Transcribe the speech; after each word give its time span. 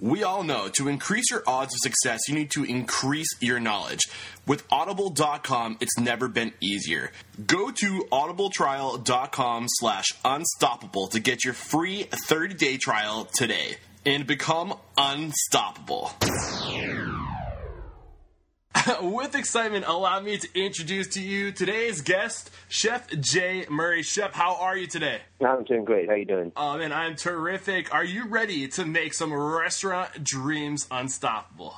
We 0.00 0.22
all 0.24 0.42
know 0.42 0.68
to 0.78 0.88
increase 0.88 1.30
your 1.30 1.42
odds 1.46 1.74
of 1.74 1.78
success, 1.82 2.20
you 2.26 2.34
need 2.34 2.50
to 2.52 2.64
increase 2.64 3.28
your 3.40 3.60
knowledge. 3.60 4.00
With 4.46 4.64
audible.com, 4.70 5.76
it's 5.80 5.98
never 5.98 6.26
been 6.26 6.52
easier. 6.60 7.12
Go 7.46 7.70
to 7.70 8.06
audibletrial.com 8.10 9.66
slash 9.68 10.06
unstoppable 10.24 11.08
to 11.08 11.20
get 11.20 11.44
your 11.44 11.54
free 11.54 12.04
30 12.28 12.54
day 12.54 12.76
trial 12.78 13.28
today 13.36 13.76
and 14.06 14.26
become 14.26 14.74
unstoppable. 14.96 16.12
With 19.02 19.34
excitement, 19.34 19.84
allow 19.86 20.20
me 20.20 20.38
to 20.38 20.48
introduce 20.54 21.08
to 21.08 21.20
you 21.20 21.52
today's 21.52 22.00
guest, 22.02 22.50
Chef 22.68 23.08
Jay 23.20 23.66
Murray. 23.68 24.02
Chef, 24.02 24.32
how 24.32 24.56
are 24.56 24.76
you 24.76 24.86
today? 24.86 25.20
I'm 25.44 25.64
doing 25.64 25.84
great. 25.84 26.08
How 26.08 26.14
you 26.14 26.24
doing? 26.24 26.52
Oh 26.56 26.78
man, 26.78 26.92
I'm 26.92 27.16
terrific. 27.16 27.92
Are 27.92 28.04
you 28.04 28.28
ready 28.28 28.68
to 28.68 28.86
make 28.86 29.14
some 29.14 29.32
restaurant 29.32 30.22
dreams 30.22 30.86
unstoppable? 30.90 31.76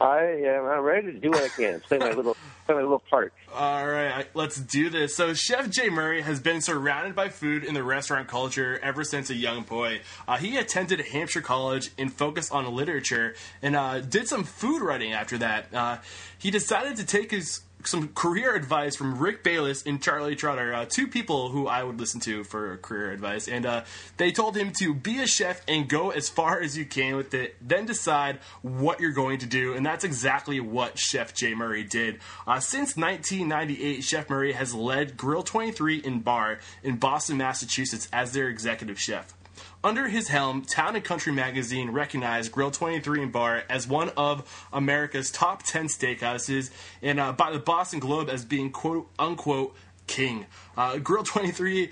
I 0.00 0.22
am. 0.46 0.64
I'm 0.64 0.82
ready 0.82 1.12
to 1.12 1.18
do 1.18 1.30
what 1.30 1.42
I 1.42 1.48
can. 1.48 1.80
Play 1.80 1.98
my 1.98 2.12
little, 2.12 2.34
play 2.66 2.74
my 2.74 2.80
little 2.80 3.02
part. 3.10 3.34
All 3.54 3.86
right, 3.86 4.26
let's 4.34 4.56
do 4.56 4.88
this. 4.88 5.14
So, 5.14 5.34
Chef 5.34 5.68
Jay 5.68 5.90
Murray 5.90 6.22
has 6.22 6.40
been 6.40 6.62
surrounded 6.62 7.14
by 7.14 7.28
food 7.28 7.64
in 7.64 7.74
the 7.74 7.82
restaurant 7.82 8.26
culture 8.26 8.78
ever 8.82 9.04
since 9.04 9.28
a 9.28 9.34
young 9.34 9.62
boy. 9.62 10.00
Uh, 10.26 10.38
he 10.38 10.56
attended 10.56 11.00
Hampshire 11.00 11.42
College 11.42 11.90
and 11.98 12.12
focused 12.12 12.50
on 12.52 12.72
literature 12.74 13.34
and 13.60 13.76
uh, 13.76 14.00
did 14.00 14.26
some 14.26 14.44
food 14.44 14.80
writing 14.80 15.12
after 15.12 15.36
that. 15.38 15.74
Uh, 15.74 15.98
he 16.38 16.50
decided 16.50 16.96
to 16.96 17.04
take 17.04 17.30
his 17.30 17.60
some 17.84 18.08
career 18.08 18.54
advice 18.54 18.96
from 18.96 19.18
Rick 19.18 19.42
Bayless 19.42 19.84
and 19.84 20.02
Charlie 20.02 20.36
Trotter, 20.36 20.72
uh, 20.74 20.86
two 20.86 21.06
people 21.06 21.48
who 21.48 21.66
I 21.66 21.82
would 21.82 21.98
listen 21.98 22.20
to 22.20 22.44
for 22.44 22.76
career 22.78 23.12
advice. 23.12 23.48
And 23.48 23.66
uh, 23.66 23.84
they 24.16 24.32
told 24.32 24.56
him 24.56 24.72
to 24.78 24.94
be 24.94 25.20
a 25.20 25.26
chef 25.26 25.62
and 25.68 25.88
go 25.88 26.10
as 26.10 26.28
far 26.28 26.60
as 26.60 26.76
you 26.76 26.84
can 26.84 27.16
with 27.16 27.34
it, 27.34 27.56
then 27.60 27.86
decide 27.86 28.38
what 28.62 29.00
you're 29.00 29.12
going 29.12 29.38
to 29.38 29.46
do. 29.46 29.74
And 29.74 29.84
that's 29.84 30.04
exactly 30.04 30.60
what 30.60 30.98
Chef 30.98 31.34
Jay 31.34 31.54
Murray 31.54 31.84
did. 31.84 32.20
Uh, 32.46 32.60
since 32.60 32.96
1998, 32.96 34.02
Chef 34.02 34.28
Murray 34.28 34.52
has 34.52 34.74
led 34.74 35.16
Grill 35.16 35.42
23 35.42 35.98
in 35.98 36.20
Bar 36.20 36.60
in 36.82 36.96
Boston, 36.96 37.36
Massachusetts 37.36 38.08
as 38.12 38.32
their 38.32 38.48
executive 38.48 39.00
chef. 39.00 39.34
Under 39.82 40.08
his 40.08 40.28
helm, 40.28 40.62
Town 40.62 40.94
and 40.94 41.02
Country 41.02 41.32
magazine 41.32 41.90
recognized 41.90 42.52
Grill 42.52 42.70
23 42.70 43.22
and 43.22 43.32
Bar 43.32 43.64
as 43.70 43.88
one 43.88 44.10
of 44.10 44.66
America's 44.74 45.30
top 45.30 45.62
10 45.62 45.86
steakhouses, 45.86 46.70
and 47.00 47.18
uh, 47.18 47.32
by 47.32 47.50
the 47.50 47.58
Boston 47.58 47.98
Globe 47.98 48.28
as 48.28 48.44
being 48.44 48.70
quote 48.70 49.08
unquote 49.18 49.74
king. 50.06 50.44
Uh, 50.76 50.98
Grill 50.98 51.22
23 51.22 51.90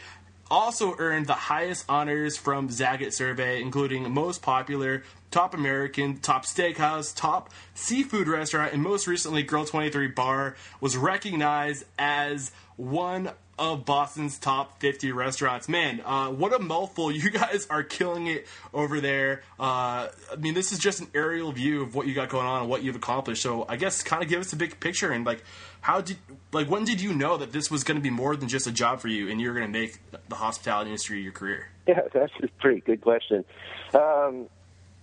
also 0.51 0.97
earned 0.99 1.27
the 1.27 1.35
highest 1.35 1.87
honors 1.89 2.37
from 2.37 2.69
Zagat 2.69 3.15
survey, 3.15 3.63
including 3.63 4.11
most 4.13 4.43
popular, 4.43 5.03
top 5.31 5.55
American, 5.55 6.19
top 6.19 6.45
steakhouse, 6.45 7.17
top 7.17 7.51
seafood 7.75 8.29
restaurant, 8.29 8.75
and 8.75 8.83
most 8.83 9.07
recently, 9.07 9.43
Grill 9.43 9.65
23 9.65 10.09
Bar 10.09 10.57
was 10.81 10.97
recognized 10.97 11.85
as 11.99 12.53
one 12.77 13.31
of 13.59 13.85
Boston's 13.85 14.39
top 14.39 14.81
50 14.81 15.13
restaurants. 15.13 15.69
Man, 15.69 16.01
uh, 16.05 16.29
what 16.29 16.53
a 16.53 16.59
mouthful. 16.59 17.13
You 17.19 17.31
guys 17.31 17.67
are 17.69 17.83
killing 17.83 18.29
it 18.29 18.47
over 18.73 19.01
there. 19.01 19.43
Uh, 19.59 20.09
I 20.33 20.37
mean, 20.39 20.55
this 20.55 20.71
is 20.71 20.79
just 20.79 21.01
an 21.01 21.09
aerial 21.15 21.51
view 21.51 21.83
of 21.83 21.97
what 21.97 22.07
you 22.07 22.15
got 22.15 22.29
going 22.29 22.47
on 22.47 22.61
and 22.61 22.71
what 22.71 22.85
you've 22.85 22.95
accomplished. 22.95 23.43
So 23.43 23.67
I 23.69 23.77
guess 23.77 24.03
kind 24.05 24.23
of 24.23 24.29
give 24.29 24.41
us 24.41 24.53
a 24.53 24.57
big 24.57 24.79
picture 24.79 25.11
and 25.11 25.27
like, 25.27 25.43
how 25.81 26.01
did, 26.01 26.17
like, 26.53 26.71
when 26.71 26.85
did 26.85 27.01
you 27.01 27.13
know 27.13 27.37
that 27.39 27.51
this 27.53 27.73
was 27.73 27.83
going 27.83 27.97
to 27.97 28.03
be 28.03 28.11
more 28.11 28.37
than 28.37 28.49
just 28.49 28.69
a 28.69 28.73
job 28.73 29.01
for 29.01 29.09
you 29.09 29.29
and 29.29 29.41
you're 29.41 29.53
going 29.53 29.67
to 29.67 29.79
make 29.79 29.99
the 30.29 30.37
hospitality 30.37 30.91
industry 30.91 31.21
your 31.21 31.33
career? 31.33 31.71
Yeah, 31.89 32.03
that's 32.13 32.33
a 32.43 32.49
pretty 32.61 32.81
good 32.83 33.01
question. 33.01 33.47
Um, 33.95 34.47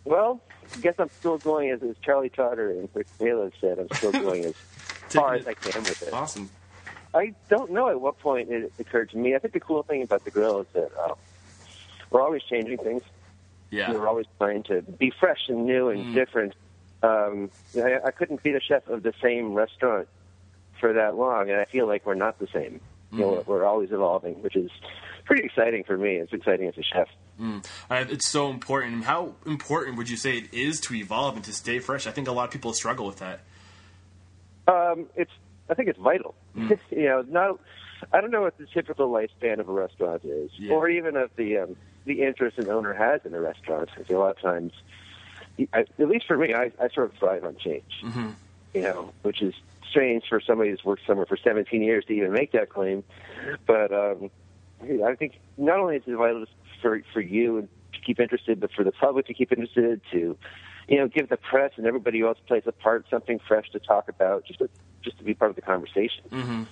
well, 0.04 0.40
I 0.76 0.80
guess 0.82 0.94
I'm 1.00 1.10
still 1.10 1.40
going 1.40 1.72
as, 1.72 1.82
as 1.82 1.96
Charlie 2.04 2.30
Trotter 2.30 2.70
and 2.70 2.88
Rick 2.94 3.08
Bayless 3.18 3.54
said. 3.60 3.80
I'm 3.80 3.88
still 3.94 4.12
going 4.24 4.46
as 4.46 4.54
far 5.10 5.34
as 5.34 5.48
I 5.48 5.56
can 5.56 5.82
with 5.82 6.04
it. 6.04 6.14
Awesome. 6.14 6.50
I 7.16 7.34
don't 7.50 7.72
know 7.72 7.90
at 7.90 8.00
what 8.02 8.20
point 8.20 8.50
it 8.52 8.72
occurred 8.78 9.10
to 9.12 9.18
me. 9.18 9.36
I 9.36 9.40
think 9.40 9.54
the 9.54 9.60
cool 9.60 9.84
thing 9.84 10.04
about 10.04 10.26
the 10.26 10.32
grill 10.32 10.60
is 10.62 10.68
that 10.74 10.92
uh, 11.00 11.16
we're 12.12 12.22
always 12.22 12.44
changing 12.44 12.78
things. 12.78 13.02
Yeah. 13.72 13.92
We're 13.92 14.08
always 14.08 14.26
trying 14.38 14.64
to 14.64 14.82
be 14.82 15.12
fresh 15.20 15.48
and 15.48 15.66
new 15.66 15.90
and 15.90 16.06
Mm. 16.08 16.14
different. 16.14 16.54
Um, 17.02 17.50
I, 17.76 18.00
I 18.08 18.12
couldn't 18.12 18.44
be 18.44 18.52
the 18.52 18.60
chef 18.62 18.88
of 18.88 19.04
the 19.04 19.14
same 19.22 19.54
restaurant 19.54 20.08
for 20.80 20.94
that 20.94 21.16
long, 21.16 21.50
and 21.50 21.60
I 21.60 21.66
feel 21.66 21.88
like 21.88 22.06
we're 22.06 22.16
not 22.16 22.38
the 22.40 22.48
same. 22.54 22.82
You 23.12 23.20
know, 23.20 23.32
Mm. 23.32 23.48
we're, 23.48 23.64
always 23.66 23.92
evolving, 23.92 24.42
which 24.42 24.56
is 24.56 24.70
pretty 25.24 25.44
exciting 25.46 25.84
for 25.86 25.98
me. 25.98 26.16
It's 26.16 26.34
exciting 26.34 26.68
as 26.68 26.78
a 26.78 26.84
chef. 26.84 27.08
Uh, 27.40 28.06
it's 28.10 28.30
so 28.30 28.50
important. 28.50 29.04
How 29.06 29.36
important 29.46 29.98
would 29.98 30.10
you 30.10 30.18
say 30.18 30.38
it 30.38 30.54
is 30.54 30.80
to 30.82 30.96
evolve 30.96 31.36
and 31.36 31.44
to 31.46 31.54
stay 31.54 31.80
fresh? 31.80 32.08
I 32.08 32.12
think 32.12 32.28
a 32.28 32.32
lot 32.32 32.46
of 32.46 32.52
people 32.52 32.74
struggle 32.74 33.06
with 33.06 33.20
that. 33.20 33.42
Um, 34.68 35.08
it's 35.16 35.32
I 35.70 35.74
think 35.74 35.90
it's 35.90 36.00
vital. 36.00 36.36
Mm. 36.56 36.80
you 36.92 37.06
know, 37.06 37.26
not 37.28 37.60
I 38.12 38.22
don't 38.22 38.32
know 38.32 38.42
what 38.42 38.58
the 38.58 38.66
typical 38.68 39.10
lifespan 39.10 39.60
of 39.60 39.70
a 39.70 39.72
restaurant 39.72 40.24
is, 40.26 40.52
Yeah. 40.58 40.74
or 40.74 40.90
even 40.90 41.16
of 41.16 41.32
the 41.36 41.60
um, 41.60 41.76
the 42.06 42.22
interest 42.22 42.58
an 42.58 42.70
owner 42.70 42.94
has 42.94 43.22
in 43.26 43.34
a 43.34 43.42
restaurant. 43.42 43.90
Because 43.96 44.14
a 44.14 44.18
lot 44.18 44.32
of 44.32 44.42
times, 44.42 44.74
I, 45.74 45.80
at 45.80 46.10
least 46.10 46.28
for 46.28 46.38
me, 46.38 46.54
I, 46.54 46.72
I 46.80 46.90
sort 46.90 47.12
of 47.12 47.18
thrive 47.18 47.44
on 47.44 47.56
change. 47.58 48.02
Mm-hmm. 48.04 48.30
You 48.74 48.82
know, 48.82 49.14
which 49.22 49.42
is 49.42 49.54
strange 49.90 50.24
for 50.28 50.42
somebody 50.42 50.70
who's 50.72 50.84
worked 50.84 51.04
somewhere 51.08 51.26
for 51.26 51.38
17 51.38 51.82
years 51.82 52.04
to 52.06 52.14
even 52.14 52.34
make 52.34 52.52
that 52.52 52.70
claim. 52.70 53.04
But 53.66 53.94
um, 53.94 54.30
I 54.82 55.16
think 55.16 55.40
not 55.58 55.80
only 55.80 55.96
is 55.96 56.04
it 56.06 56.16
vital 56.16 56.46
for 56.82 57.02
for 57.14 57.22
you 57.22 57.68
to 57.94 58.00
keep 58.02 58.20
interested, 58.20 58.60
but 58.60 58.72
for 58.74 58.84
the 58.84 58.92
public 58.92 59.28
to 59.28 59.34
keep 59.34 59.52
interested, 59.52 60.02
to 60.12 60.38
you 60.88 60.98
know, 60.98 61.08
give 61.08 61.30
the 61.30 61.38
press 61.38 61.72
and 61.78 61.86
everybody 61.86 62.22
else 62.22 62.38
plays 62.48 62.64
a 62.66 62.72
part, 62.72 63.06
something 63.10 63.40
fresh 63.48 63.70
to 63.72 63.80
talk 63.80 64.10
about, 64.10 64.46
just 64.46 64.60
to, 64.60 64.70
just 65.04 65.18
to 65.18 65.24
be 65.24 65.34
part 65.34 65.50
of 65.50 65.56
the 65.56 65.62
conversation. 65.62 66.68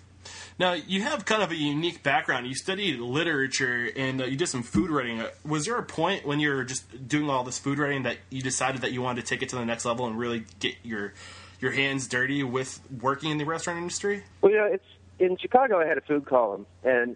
Now, 0.60 0.74
you 0.74 1.02
have 1.02 1.26
kind 1.26 1.42
of 1.42 1.52
a 1.52 1.56
unique 1.56 2.04
background. 2.04 2.48
You 2.48 2.54
studied 2.54 3.00
literature 3.00 3.90
and 3.96 4.22
uh, 4.22 4.26
you 4.26 4.38
did 4.38 4.48
some 4.48 4.64
food 4.64 4.90
writing. 4.90 5.20
Uh, 5.20 5.30
Was 5.44 5.66
there 5.66 5.78
a 5.78 5.84
point 5.84 6.26
when 6.26 6.40
you 6.40 6.54
were 6.54 6.64
just 6.64 7.08
doing 7.08 7.30
all 7.30 7.44
this 7.44 7.58
food 7.58 7.80
writing 7.80 8.04
that 8.04 8.18
you 8.30 8.42
decided 8.42 8.82
that 8.82 8.92
you 8.92 9.02
wanted 9.02 9.22
to 9.22 9.28
take 9.28 9.42
it 9.42 9.50
to 9.50 9.56
the 9.56 9.66
next 9.66 9.84
level 9.86 10.06
and 10.06 10.18
really 10.18 10.46
get 10.60 10.76
your 10.84 11.14
your 11.60 11.72
hands 11.72 12.08
dirty 12.08 12.44
with 12.44 12.82
working 13.02 13.32
in 13.32 13.38
the 13.38 13.46
restaurant 13.46 13.80
industry? 13.80 14.24
Well, 14.42 14.52
you 14.52 14.58
know, 14.58 14.66
it's 14.66 14.86
in 15.18 15.38
Chicago. 15.38 15.80
I 15.80 15.88
had 15.88 15.98
a 15.98 16.02
food 16.02 16.26
column, 16.26 16.66
and 16.84 17.16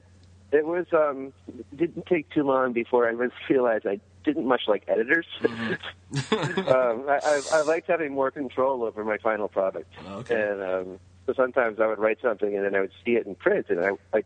it 0.52 0.66
was 0.66 0.86
um, 0.94 1.34
it 1.48 1.78
didn't 1.78 2.06
take 2.06 2.30
too 2.30 2.44
long 2.44 2.72
before 2.74 3.08
I 3.08 3.12
realized 3.50 3.86
I 3.86 4.00
didn't 4.28 4.46
much 4.46 4.64
like 4.68 4.84
editors. 4.88 5.26
um, 5.46 7.06
I, 7.10 7.20
I, 7.24 7.42
I 7.54 7.62
liked 7.62 7.88
having 7.88 8.14
more 8.14 8.30
control 8.30 8.84
over 8.84 9.04
my 9.04 9.18
final 9.18 9.48
product, 9.48 9.92
Okay. 10.06 10.36
and 10.36 10.62
um, 10.62 11.00
so 11.26 11.34
sometimes 11.34 11.80
I 11.80 11.88
would 11.88 11.98
write 12.00 12.20
something 12.22 12.56
and 12.56 12.64
then 12.64 12.76
I 12.76 12.82
would 12.82 12.92
see 13.04 13.14
it 13.14 13.26
in 13.26 13.36
print, 13.36 13.68
and 13.70 13.80
I, 13.80 13.92
I 14.14 14.24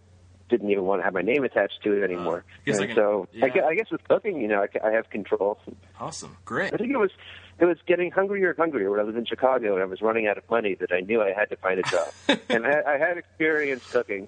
didn't 0.50 0.70
even 0.70 0.84
want 0.84 1.00
to 1.00 1.04
have 1.06 1.14
my 1.14 1.22
name 1.22 1.44
attached 1.46 1.82
to 1.84 1.94
it 1.94 2.04
anymore. 2.04 2.44
guess 2.66 2.80
I 2.80 2.88
can- 2.88 2.96
so 2.96 3.28
yeah. 3.32 3.46
I, 3.46 3.68
I 3.70 3.76
guess 3.76 3.90
with 3.92 4.04
cooking, 4.08 4.42
you 4.42 4.48
know, 4.48 4.64
I, 4.66 4.88
I 4.88 4.92
have 4.92 5.10
control. 5.10 5.60
Awesome, 6.00 6.36
great. 6.44 6.74
I 6.74 6.78
think 6.78 6.92
it 6.92 6.98
was 6.98 7.12
it 7.60 7.66
was 7.66 7.78
getting 7.86 8.10
hungrier 8.12 8.50
and 8.50 8.58
hungrier 8.58 8.90
when 8.90 9.00
I 9.00 9.04
was 9.04 9.16
in 9.16 9.26
Chicago 9.26 9.74
and 9.76 9.84
I 9.84 9.86
was 9.86 10.02
running 10.02 10.26
out 10.28 10.38
of 10.38 10.50
money 10.50 10.74
that 10.76 10.92
I 10.92 11.02
knew 11.02 11.22
I 11.22 11.32
had 11.32 11.50
to 11.52 11.56
find 11.58 11.80
a 11.80 11.84
job. 11.84 12.10
and 12.50 12.66
I, 12.66 12.82
I 12.96 12.98
had 12.98 13.18
experience 13.18 13.84
cooking, 13.92 14.28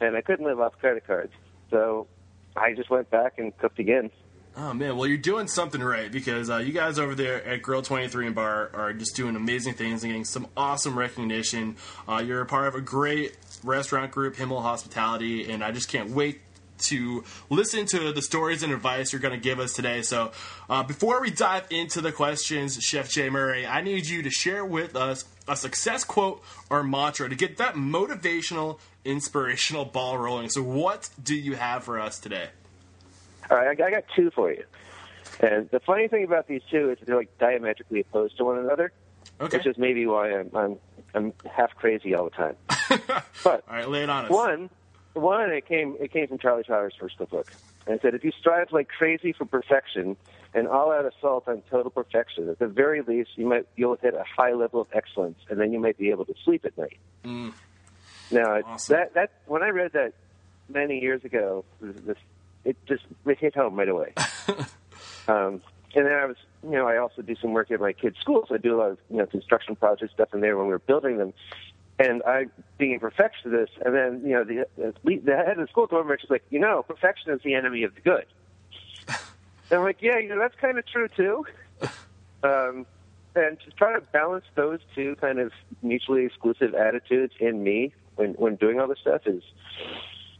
and 0.00 0.16
I 0.16 0.20
couldn't 0.20 0.44
live 0.44 0.60
off 0.60 0.78
credit 0.78 1.06
cards, 1.06 1.32
so 1.70 2.06
I 2.56 2.74
just 2.74 2.90
went 2.90 3.10
back 3.10 3.38
and 3.38 3.56
cooked 3.58 3.78
again. 3.78 4.10
Oh 4.56 4.72
man, 4.72 4.96
well 4.96 5.08
you're 5.08 5.18
doing 5.18 5.48
something 5.48 5.82
right 5.82 6.12
because 6.12 6.48
uh, 6.48 6.58
you 6.58 6.72
guys 6.72 7.00
over 7.00 7.16
there 7.16 7.44
at 7.44 7.60
Grill 7.60 7.82
23 7.82 8.26
and 8.26 8.34
Bar 8.36 8.70
are 8.72 8.92
just 8.92 9.16
doing 9.16 9.34
amazing 9.34 9.74
things 9.74 10.04
and 10.04 10.12
getting 10.12 10.24
some 10.24 10.46
awesome 10.56 10.96
recognition. 10.96 11.74
Uh, 12.08 12.22
you're 12.24 12.40
a 12.40 12.46
part 12.46 12.68
of 12.68 12.76
a 12.76 12.80
great 12.80 13.36
restaurant 13.64 14.12
group, 14.12 14.36
Himmel 14.36 14.62
Hospitality, 14.62 15.50
and 15.50 15.64
I 15.64 15.72
just 15.72 15.88
can't 15.88 16.10
wait 16.10 16.40
to 16.86 17.24
listen 17.50 17.86
to 17.86 18.12
the 18.12 18.22
stories 18.22 18.62
and 18.62 18.72
advice 18.72 19.12
you're 19.12 19.20
going 19.20 19.34
to 19.34 19.40
give 19.40 19.58
us 19.58 19.72
today. 19.72 20.02
So, 20.02 20.30
uh, 20.70 20.84
before 20.84 21.20
we 21.20 21.30
dive 21.30 21.66
into 21.70 22.00
the 22.00 22.12
questions, 22.12 22.80
Chef 22.80 23.10
Jay 23.10 23.30
Murray, 23.30 23.66
I 23.66 23.80
need 23.80 24.06
you 24.06 24.22
to 24.22 24.30
share 24.30 24.64
with 24.64 24.94
us 24.94 25.24
a 25.48 25.56
success 25.56 26.04
quote 26.04 26.42
or 26.70 26.84
mantra 26.84 27.28
to 27.28 27.34
get 27.34 27.56
that 27.56 27.74
motivational, 27.74 28.78
inspirational 29.04 29.84
ball 29.84 30.16
rolling. 30.16 30.48
So, 30.50 30.62
what 30.62 31.10
do 31.20 31.34
you 31.34 31.56
have 31.56 31.82
for 31.82 31.98
us 31.98 32.20
today? 32.20 32.50
All 33.50 33.56
right, 33.56 33.78
I, 33.80 33.86
I 33.86 33.90
got 33.90 34.04
two 34.14 34.30
for 34.30 34.50
you. 34.52 34.64
And 35.40 35.68
the 35.70 35.80
funny 35.80 36.08
thing 36.08 36.24
about 36.24 36.46
these 36.48 36.62
two 36.70 36.90
is 36.90 36.98
they're 37.04 37.16
like 37.16 37.36
diametrically 37.38 38.00
opposed 38.00 38.36
to 38.38 38.44
one 38.44 38.58
another. 38.58 38.92
Okay. 39.40 39.56
which 39.56 39.66
is 39.66 39.76
maybe 39.78 40.06
why 40.06 40.30
I'm 40.32 40.50
I'm, 40.54 40.76
I'm 41.14 41.32
half 41.50 41.74
crazy 41.76 42.14
all 42.14 42.24
the 42.24 42.30
time. 42.30 42.56
but 43.42 43.64
All 43.68 43.74
right, 43.74 43.88
lay 43.88 44.02
it 44.04 44.10
on 44.10 44.26
us. 44.26 44.30
one, 44.30 44.70
one, 45.14 45.50
it 45.50 45.66
came 45.66 45.96
it 45.98 46.12
came 46.12 46.28
from 46.28 46.38
Charlie 46.38 46.62
Trotter's 46.62 46.94
first 47.00 47.16
book, 47.18 47.50
and 47.86 47.96
it 47.96 48.02
said 48.02 48.14
if 48.14 48.22
you 48.22 48.30
strive 48.38 48.68
like 48.70 48.88
crazy 48.88 49.32
for 49.32 49.44
perfection 49.44 50.16
and 50.54 50.68
all 50.68 50.92
out 50.92 51.04
assault 51.06 51.48
on 51.48 51.62
total 51.68 51.90
perfection, 51.90 52.48
at 52.48 52.58
the 52.60 52.68
very 52.68 53.00
least 53.02 53.30
you 53.36 53.46
might 53.46 53.66
you'll 53.76 53.96
hit 53.96 54.14
a 54.14 54.24
high 54.24 54.52
level 54.52 54.80
of 54.82 54.86
excellence, 54.92 55.38
and 55.50 55.58
then 55.58 55.72
you 55.72 55.80
might 55.80 55.98
be 55.98 56.10
able 56.10 56.26
to 56.26 56.34
sleep 56.44 56.64
at 56.64 56.76
night. 56.78 56.98
Mm. 57.24 57.54
Now 58.30 58.60
Awesome. 58.64 58.94
that 58.94 59.14
that 59.14 59.30
when 59.46 59.62
I 59.64 59.70
read 59.70 59.92
that 59.94 60.12
many 60.68 61.00
years 61.00 61.24
ago, 61.24 61.64
this 61.80 62.18
it 62.64 62.76
just 62.86 63.04
it 63.26 63.38
hit 63.38 63.54
home 63.54 63.76
right 63.76 63.88
away. 63.88 64.14
um, 65.28 65.62
and 65.96 66.06
then 66.06 66.12
I 66.12 66.26
was, 66.26 66.36
you 66.62 66.70
know, 66.70 66.88
I 66.88 66.96
also 66.96 67.22
do 67.22 67.36
some 67.40 67.52
work 67.52 67.70
at 67.70 67.80
my 67.80 67.92
kids' 67.92 68.16
schools. 68.20 68.48
I 68.50 68.56
do 68.56 68.74
a 68.74 68.78
lot 68.78 68.90
of, 68.90 68.98
you 69.10 69.18
know, 69.18 69.26
construction 69.26 69.76
projects 69.76 70.12
stuff 70.14 70.34
in 70.34 70.40
there 70.40 70.56
when 70.56 70.66
we 70.66 70.72
were 70.72 70.80
building 70.80 71.18
them. 71.18 71.32
And 71.98 72.22
I, 72.26 72.46
being 72.76 72.96
a 72.96 72.98
perfectionist, 72.98 73.72
and 73.84 73.94
then, 73.94 74.22
you 74.24 74.32
know, 74.32 74.42
the, 74.42 74.66
the 74.76 75.16
the 75.18 75.36
head 75.36 75.58
of 75.58 75.58
the 75.58 75.68
school 75.68 75.86
told 75.86 76.08
me, 76.08 76.16
she's 76.20 76.28
like, 76.28 76.42
you 76.50 76.58
know, 76.58 76.82
perfection 76.82 77.32
is 77.32 77.40
the 77.44 77.54
enemy 77.54 77.84
of 77.84 77.94
the 77.94 78.00
good. 78.00 78.26
and 79.08 79.18
I'm 79.70 79.82
like, 79.82 79.98
yeah, 80.00 80.18
you 80.18 80.28
know, 80.28 80.38
that's 80.38 80.56
kind 80.60 80.78
of 80.78 80.86
true 80.86 81.08
too. 81.08 81.46
Um, 82.44 82.84
and 83.34 83.58
to 83.60 83.70
try 83.70 83.94
to 83.94 84.00
balance 84.12 84.44
those 84.54 84.80
two 84.94 85.16
kind 85.16 85.38
of 85.38 85.50
mutually 85.82 86.26
exclusive 86.26 86.74
attitudes 86.74 87.32
in 87.40 87.62
me 87.64 87.94
when 88.16 88.34
when 88.34 88.56
doing 88.56 88.78
all 88.78 88.86
this 88.86 88.98
stuff 89.00 89.22
is 89.26 89.42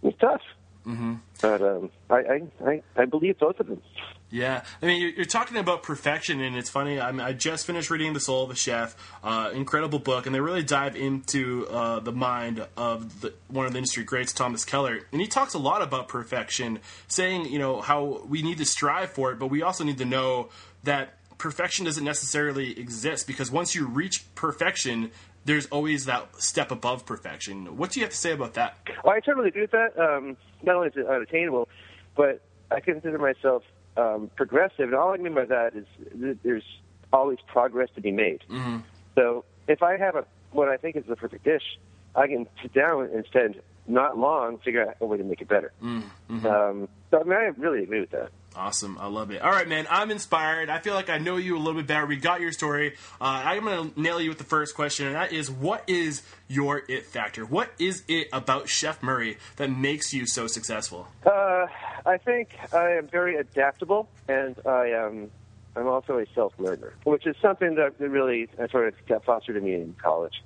is 0.03 0.13
tough. 0.21 0.43
Mm-hmm. 0.87 1.15
But 1.45 1.61
um, 1.61 1.91
I, 2.09 2.41
I 2.65 2.83
I 2.97 3.05
believe 3.05 3.39
both 3.39 3.61
of 3.61 3.67
them. 3.67 3.83
Yeah, 4.31 4.65
I 4.81 4.87
mean, 4.87 4.99
you're, 4.99 5.11
you're 5.11 5.25
talking 5.27 5.59
about 5.59 5.83
perfection, 5.83 6.41
and 6.41 6.57
it's 6.57 6.71
funny. 6.71 6.99
I, 6.99 7.13
mean, 7.13 7.21
I 7.21 7.35
just 7.35 7.67
finished 7.67 7.91
reading 7.91 8.15
*The 8.15 8.21
Soul 8.21 8.45
of 8.45 8.51
a 8.51 8.55
Chef*, 8.55 8.97
uh, 9.23 9.51
incredible 9.53 9.99
book, 9.99 10.25
and 10.25 10.35
they 10.35 10.41
really 10.41 10.63
dive 10.63 10.97
into 10.97 11.67
uh, 11.69 12.01
the 12.01 12.13
mind 12.13 12.67
of 12.79 13.21
the, 13.21 13.35
one 13.49 13.67
of 13.67 13.73
the 13.73 13.79
industry 13.79 14.05
greats, 14.05 14.33
Thomas 14.33 14.65
Keller, 14.65 15.01
and 15.13 15.21
he 15.21 15.27
talks 15.27 15.53
a 15.53 15.59
lot 15.59 15.83
about 15.83 16.09
perfection, 16.09 16.79
saying, 17.09 17.45
you 17.53 17.59
know, 17.59 17.83
how 17.83 18.23
we 18.27 18.41
need 18.41 18.57
to 18.57 18.65
strive 18.65 19.11
for 19.11 19.31
it, 19.31 19.39
but 19.39 19.49
we 19.49 19.61
also 19.61 19.85
need 19.85 19.99
to 19.99 20.07
know 20.07 20.49
that 20.85 21.19
perfection 21.37 21.85
doesn't 21.85 22.05
necessarily 22.05 22.81
exist 22.81 23.27
because 23.27 23.51
once 23.51 23.75
you 23.75 23.87
reach 23.87 24.25
perfection, 24.35 25.11
there's 25.45 25.67
always 25.67 26.07
that 26.07 26.43
step 26.43 26.71
above 26.71 27.07
perfection. 27.07 27.77
What 27.77 27.91
do 27.91 28.01
you 28.01 28.07
have 28.07 28.13
to 28.13 28.19
say 28.19 28.33
about 28.33 28.55
that? 28.55 28.79
Well, 29.05 29.15
I 29.15 29.21
totally 29.21 29.49
agree 29.49 29.63
with 29.63 29.73
that. 29.73 29.99
Um, 29.99 30.37
not 30.63 30.77
only 30.77 30.89
is 30.89 30.95
it 30.97 31.07
unattainable, 31.07 31.69
but 32.17 32.41
I 32.71 32.81
consider 32.81 33.19
myself 33.19 33.63
um, 33.97 34.31
progressive, 34.37 34.87
and 34.87 34.95
all 34.95 35.13
I 35.13 35.17
mean 35.19 35.35
by 35.35 35.45
that 35.45 35.75
is 35.75 35.87
th- 36.19 36.39
there's 36.43 36.65
always 37.13 37.39
progress 37.47 37.89
to 37.95 38.01
be 38.01 38.11
made. 38.11 38.43
Mm-hmm. 38.51 38.79
So 39.15 39.45
if 39.69 39.83
I 39.83 39.97
have 39.97 40.17
a 40.17 40.25
what 40.53 40.69
I 40.69 40.77
think 40.77 40.97
is 40.97 41.05
the 41.07 41.17
perfect 41.17 41.45
dish, 41.45 41.79
I 42.15 42.27
can 42.27 42.47
sit 42.63 42.73
down 42.73 43.11
and 43.13 43.25
spend 43.27 43.61
not 43.87 44.17
long 44.17 44.59
figure 44.59 44.89
out 44.89 44.97
a 45.01 45.07
way 45.07 45.19
to 45.19 45.25
make 45.25 45.41
it 45.41 45.49
better. 45.49 45.73
Mm-hmm. 45.83 46.47
Um, 46.47 46.89
so 47.11 47.21
I 47.21 47.25
mean, 47.25 47.33
I 47.33 47.51
really 47.59 47.83
agree 47.83 48.01
with 48.01 48.11
that. 48.11 48.31
Awesome. 48.57 48.97
I 49.01 49.09
love 49.09 49.31
it. 49.31 49.43
All 49.43 49.51
right, 49.51 49.67
man. 49.69 49.87
I'm 49.91 50.11
inspired. 50.11 50.71
I 50.71 50.79
feel 50.79 50.95
like 50.95 51.11
I 51.11 51.19
know 51.19 51.37
you 51.37 51.57
a 51.57 51.59
little 51.59 51.75
bit 51.75 51.87
better. 51.87 52.07
We 52.07 52.17
got 52.17 52.41
your 52.41 52.53
story. 52.53 52.95
Uh, 53.21 53.43
I'm 53.45 53.65
going 53.65 53.91
to 53.91 54.01
nail 54.01 54.21
you 54.21 54.29
with 54.29 54.39
the 54.39 54.45
first 54.45 54.75
question, 54.75 55.07
and 55.07 55.17
that 55.17 55.33
is 55.33 55.51
what 55.51 55.83
is 55.89 56.23
your 56.49 56.83
it 56.89 57.07
factor? 57.07 57.45
What 57.45 57.71
is 57.79 58.05
it 58.07 58.29
about 58.33 58.69
Chef 58.69 59.03
Murray 59.03 59.39
that 59.57 59.71
makes 59.71 60.13
you 60.13 60.27
so 60.27 60.47
successful? 60.47 61.09
Uh, 61.27 61.67
I 62.07 62.19
think 62.19 62.51
I 62.73 62.93
am 62.93 63.09
very 63.09 63.37
adaptable, 63.37 64.09
and 64.29 64.55
I 64.65 64.91
am. 64.91 65.31
I'm 65.77 65.89
also 65.89 66.19
a 66.19 66.27
self-learner, 66.35 66.95
which 67.03 67.27
is 67.27 67.35
something 67.43 67.75
that 67.75 67.99
really 67.99 68.49
I 68.61 68.69
sort 68.69 68.87
of 68.87 69.07
got 69.09 69.25
fostered 69.25 69.57
in 69.57 69.65
me 69.65 69.75
in 69.75 69.97
college. 70.01 70.41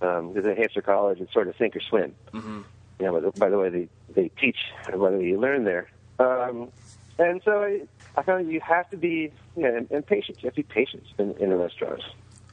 Um, 0.00 0.32
because 0.32 0.48
at 0.48 0.56
Hampshire 0.56 0.82
College, 0.82 1.20
it's 1.20 1.32
sort 1.32 1.48
of 1.48 1.56
sink 1.56 1.74
or 1.74 1.80
swim. 1.80 2.14
Mm-hmm. 2.32 2.60
You 3.00 3.06
know, 3.06 3.12
by 3.14 3.20
the, 3.20 3.30
by 3.32 3.48
the 3.48 3.58
way, 3.58 3.68
they 3.70 3.88
they 4.14 4.28
teach 4.40 4.58
whether 4.92 5.20
you 5.20 5.40
learn 5.40 5.64
there. 5.64 5.88
Um, 6.20 6.70
and 7.18 7.40
so 7.44 7.62
I, 7.62 7.82
I 8.16 8.22
found 8.22 8.50
you 8.50 8.60
have 8.60 8.88
to 8.90 8.96
be, 8.96 9.32
you 9.56 9.62
know, 9.62 9.76
and. 9.76 9.88
You 9.90 10.02
have 10.44 10.54
to 10.54 10.62
be 10.62 10.62
patient 10.62 11.04
in, 11.18 11.34
in 11.38 11.52
a 11.52 11.56
restaurant. 11.56 12.02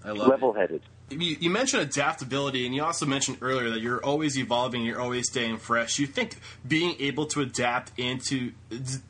I 0.03 0.11
love 0.11 0.29
Level-headed. 0.29 0.81
it. 1.09 1.21
You, 1.21 1.35
you 1.39 1.49
mentioned 1.49 1.83
adaptability, 1.83 2.65
and 2.65 2.75
you 2.75 2.83
also 2.83 3.05
mentioned 3.05 3.37
earlier 3.41 3.69
that 3.71 3.81
you're 3.81 4.03
always 4.03 4.37
evolving, 4.37 4.83
you're 4.83 4.99
always 4.99 5.27
staying 5.29 5.57
fresh. 5.57 5.99
You 5.99 6.07
think 6.07 6.37
being 6.67 6.95
able 6.99 7.25
to 7.27 7.41
adapt 7.41 7.91
into 7.97 8.51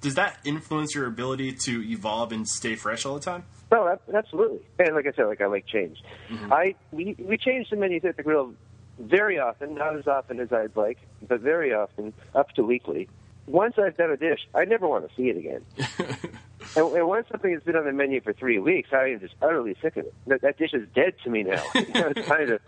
does 0.01 0.15
that 0.15 0.39
influence 0.43 0.93
your 0.95 1.05
ability 1.07 1.53
to 1.53 1.83
evolve 1.89 2.31
and 2.31 2.47
stay 2.47 2.75
fresh 2.75 3.05
all 3.05 3.15
the 3.15 3.21
time? 3.21 3.43
No, 3.71 3.87
ab- 3.87 4.01
absolutely. 4.13 4.59
And 4.79 4.95
like 4.95 5.07
I 5.07 5.11
said, 5.11 5.25
like 5.25 5.41
I 5.41 5.47
like 5.47 5.65
change. 5.67 6.01
Mm-hmm. 6.29 6.53
I 6.53 6.75
we 6.91 7.15
we 7.19 7.37
change 7.37 7.69
the 7.69 7.75
menu 7.77 7.99
at 8.03 8.15
the 8.17 8.23
grill 8.23 8.53
very 8.99 9.39
often, 9.39 9.75
not 9.75 9.97
as 9.97 10.07
often 10.07 10.39
as 10.39 10.51
I'd 10.53 10.75
like, 10.75 10.97
but 11.27 11.41
very 11.41 11.73
often, 11.73 12.13
up 12.33 12.51
to 12.51 12.63
weekly. 12.63 13.09
Once 13.47 13.75
I've 13.77 13.95
done 13.95 14.11
a 14.11 14.17
dish, 14.17 14.47
I 14.53 14.65
never 14.65 14.87
want 14.87 15.07
to 15.07 15.15
see 15.15 15.29
it 15.29 15.37
again. 15.37 15.61
and, 16.75 16.95
and 16.95 17.07
once 17.07 17.27
something 17.29 17.51
has 17.53 17.61
been 17.63 17.75
on 17.75 17.85
the 17.85 17.91
menu 17.91 18.21
for 18.21 18.33
three 18.33 18.59
weeks, 18.59 18.89
I 18.91 19.09
am 19.09 19.19
just 19.19 19.35
utterly 19.41 19.75
sick 19.81 19.97
of 19.97 20.05
it. 20.05 20.13
That, 20.27 20.41
that 20.41 20.57
dish 20.57 20.73
is 20.73 20.87
dead 20.95 21.13
to 21.23 21.29
me 21.29 21.43
now. 21.43 21.63
you 21.75 21.93
know, 21.93 22.11
it's 22.15 22.27
time 22.27 22.47
to 22.47 22.59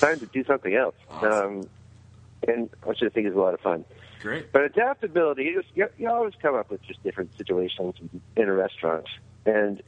time 0.00 0.20
to 0.20 0.26
do 0.26 0.44
something 0.44 0.74
else. 0.74 0.94
Awesome. 1.10 1.58
Um, 1.60 1.68
and 2.46 2.70
which 2.84 3.02
I 3.02 3.08
think 3.08 3.26
is 3.26 3.34
a 3.34 3.38
lot 3.38 3.54
of 3.54 3.60
fun. 3.60 3.84
Great. 4.20 4.52
But 4.52 4.62
adaptability, 4.62 5.44
you, 5.44 5.62
just, 5.62 5.76
you, 5.76 5.88
you 5.96 6.08
always 6.08 6.34
come 6.40 6.54
up 6.54 6.70
with 6.70 6.82
just 6.82 7.02
different 7.02 7.36
situations 7.36 7.94
in 8.36 8.48
a 8.48 8.52
restaurant, 8.52 9.06
and 9.46 9.82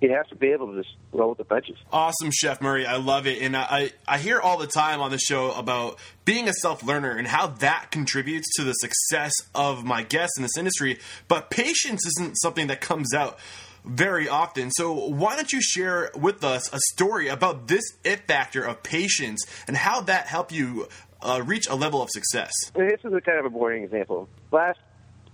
you 0.00 0.10
have 0.12 0.28
to 0.28 0.36
be 0.36 0.48
able 0.48 0.72
to 0.72 0.82
just 0.82 0.94
roll 1.12 1.30
with 1.30 1.38
the 1.38 1.44
punches. 1.44 1.76
Awesome, 1.92 2.30
Chef 2.30 2.60
Murray. 2.60 2.86
I 2.86 2.96
love 2.96 3.26
it, 3.26 3.40
and 3.40 3.56
I 3.56 3.92
I 4.06 4.18
hear 4.18 4.40
all 4.40 4.58
the 4.58 4.66
time 4.66 5.00
on 5.00 5.10
the 5.10 5.18
show 5.18 5.52
about 5.52 5.98
being 6.24 6.48
a 6.48 6.52
self 6.52 6.82
learner 6.82 7.10
and 7.12 7.26
how 7.26 7.46
that 7.46 7.90
contributes 7.90 8.46
to 8.56 8.64
the 8.64 8.72
success 8.74 9.32
of 9.54 9.84
my 9.84 10.02
guests 10.02 10.36
in 10.36 10.42
this 10.42 10.56
industry. 10.56 10.98
But 11.28 11.50
patience 11.50 12.06
isn't 12.06 12.34
something 12.34 12.66
that 12.66 12.80
comes 12.80 13.14
out 13.14 13.38
very 13.84 14.28
often. 14.28 14.70
So 14.72 14.92
why 14.92 15.36
don't 15.36 15.52
you 15.52 15.62
share 15.62 16.10
with 16.14 16.44
us 16.44 16.72
a 16.72 16.78
story 16.92 17.28
about 17.28 17.68
this 17.68 17.84
it 18.04 18.26
factor 18.26 18.64
of 18.64 18.82
patience 18.82 19.44
and 19.68 19.76
how 19.76 20.00
that 20.02 20.26
helped 20.26 20.52
you 20.52 20.88
uh, 21.22 21.42
reach 21.44 21.68
a 21.68 21.74
level 21.74 22.02
of 22.02 22.10
success? 22.10 22.52
This 22.74 23.00
is 23.04 23.12
a 23.12 23.20
kind 23.20 23.38
of 23.38 23.46
a 23.46 23.50
boring 23.50 23.84
example. 23.84 24.28
Last 24.50 24.78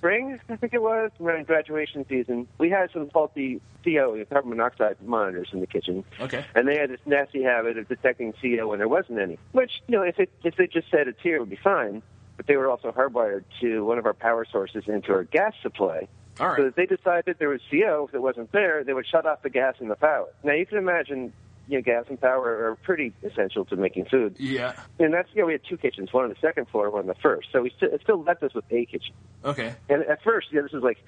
spring, 0.03 0.41
I 0.49 0.57
think 0.57 0.75
it 0.75 0.83
was, 0.83 1.13
around 1.21 1.47
graduation 1.47 2.05
season, 2.09 2.49
we 2.59 2.69
had 2.69 2.91
some 2.93 3.09
faulty 3.11 3.61
CO, 3.85 4.21
carbon 4.29 4.51
monoxide 4.51 4.97
monitors 5.01 5.51
in 5.53 5.61
the 5.61 5.67
kitchen. 5.69 6.05
Okay. 6.21 6.45
And 6.57 6.67
they 6.67 6.77
had 6.77 6.91
this 6.91 6.99
nasty 7.07 7.45
habit 7.45 7.79
of 7.79 7.87
detecting 7.87 8.33
CO 8.43 8.67
when 8.67 8.81
there 8.81 8.89
wasn't 8.89 9.21
any. 9.21 9.39
Which, 9.53 9.71
you 9.87 9.97
know, 9.97 10.03
if 10.03 10.19
it 10.19 10.31
if 10.43 10.57
they 10.57 10.67
just 10.67 10.91
said 10.91 11.07
it's 11.07 11.21
here, 11.23 11.37
it 11.37 11.41
would 11.41 11.51
be 11.51 11.59
fine. 11.63 12.03
But 12.37 12.49
they 12.49 12.57
were 12.57 12.69
also 12.69 12.91
hardwired 12.91 13.45
to 13.61 13.85
one 13.85 13.99
of 13.99 14.07
our 14.07 14.15
power 14.15 14.45
sources 14.51 14.85
into 14.89 15.13
our 15.13 15.23
gas 15.23 15.55
supply. 15.63 16.09
All 16.41 16.49
right. 16.49 16.57
So 16.57 16.67
if 16.67 16.75
they 16.75 16.87
decided 16.87 17.37
there 17.39 17.51
was 17.51 17.61
CO 17.71 18.07
if 18.09 18.15
it 18.15 18.23
wasn't 18.23 18.51
there, 18.51 18.83
they 18.83 18.95
would 18.95 19.07
shut 19.07 19.25
off 19.25 19.43
the 19.43 19.51
gas 19.51 19.77
and 19.79 19.89
the 19.89 19.95
power. 19.95 20.29
Now 20.43 20.55
you 20.55 20.67
can 20.67 20.79
imagine, 20.79 21.33
you 21.73 21.79
know, 21.79 21.83
gas 21.83 22.05
and 22.11 22.21
power 22.21 22.69
are 22.69 22.77
pretty 22.77 23.15
essential 23.23 23.65
to 23.65 23.77
making 23.77 24.05
food. 24.05 24.37
Yeah. 24.39 24.75
And 24.99 25.15
that's, 25.15 25.29
you 25.33 25.41
know, 25.41 25.47
we 25.47 25.53
had 25.53 25.63
two 25.67 25.79
kitchens, 25.79 26.13
one 26.13 26.25
on 26.25 26.31
the 26.31 26.37
second 26.39 26.69
floor, 26.69 26.91
one 26.91 27.01
on 27.01 27.07
the 27.07 27.15
first. 27.15 27.49
So 27.51 27.63
we 27.63 27.73
still, 27.75 27.89
it 27.91 28.03
still 28.03 28.23
left 28.23 28.43
us 28.43 28.53
with 28.53 28.67
a 28.71 28.85
kitchen. 28.85 29.15
Okay. 29.43 29.75
And 29.89 30.03
at 30.03 30.23
first, 30.23 30.49
you 30.51 30.59
know, 30.59 30.65
this 30.65 30.73
was 30.73 30.83
like, 30.83 30.99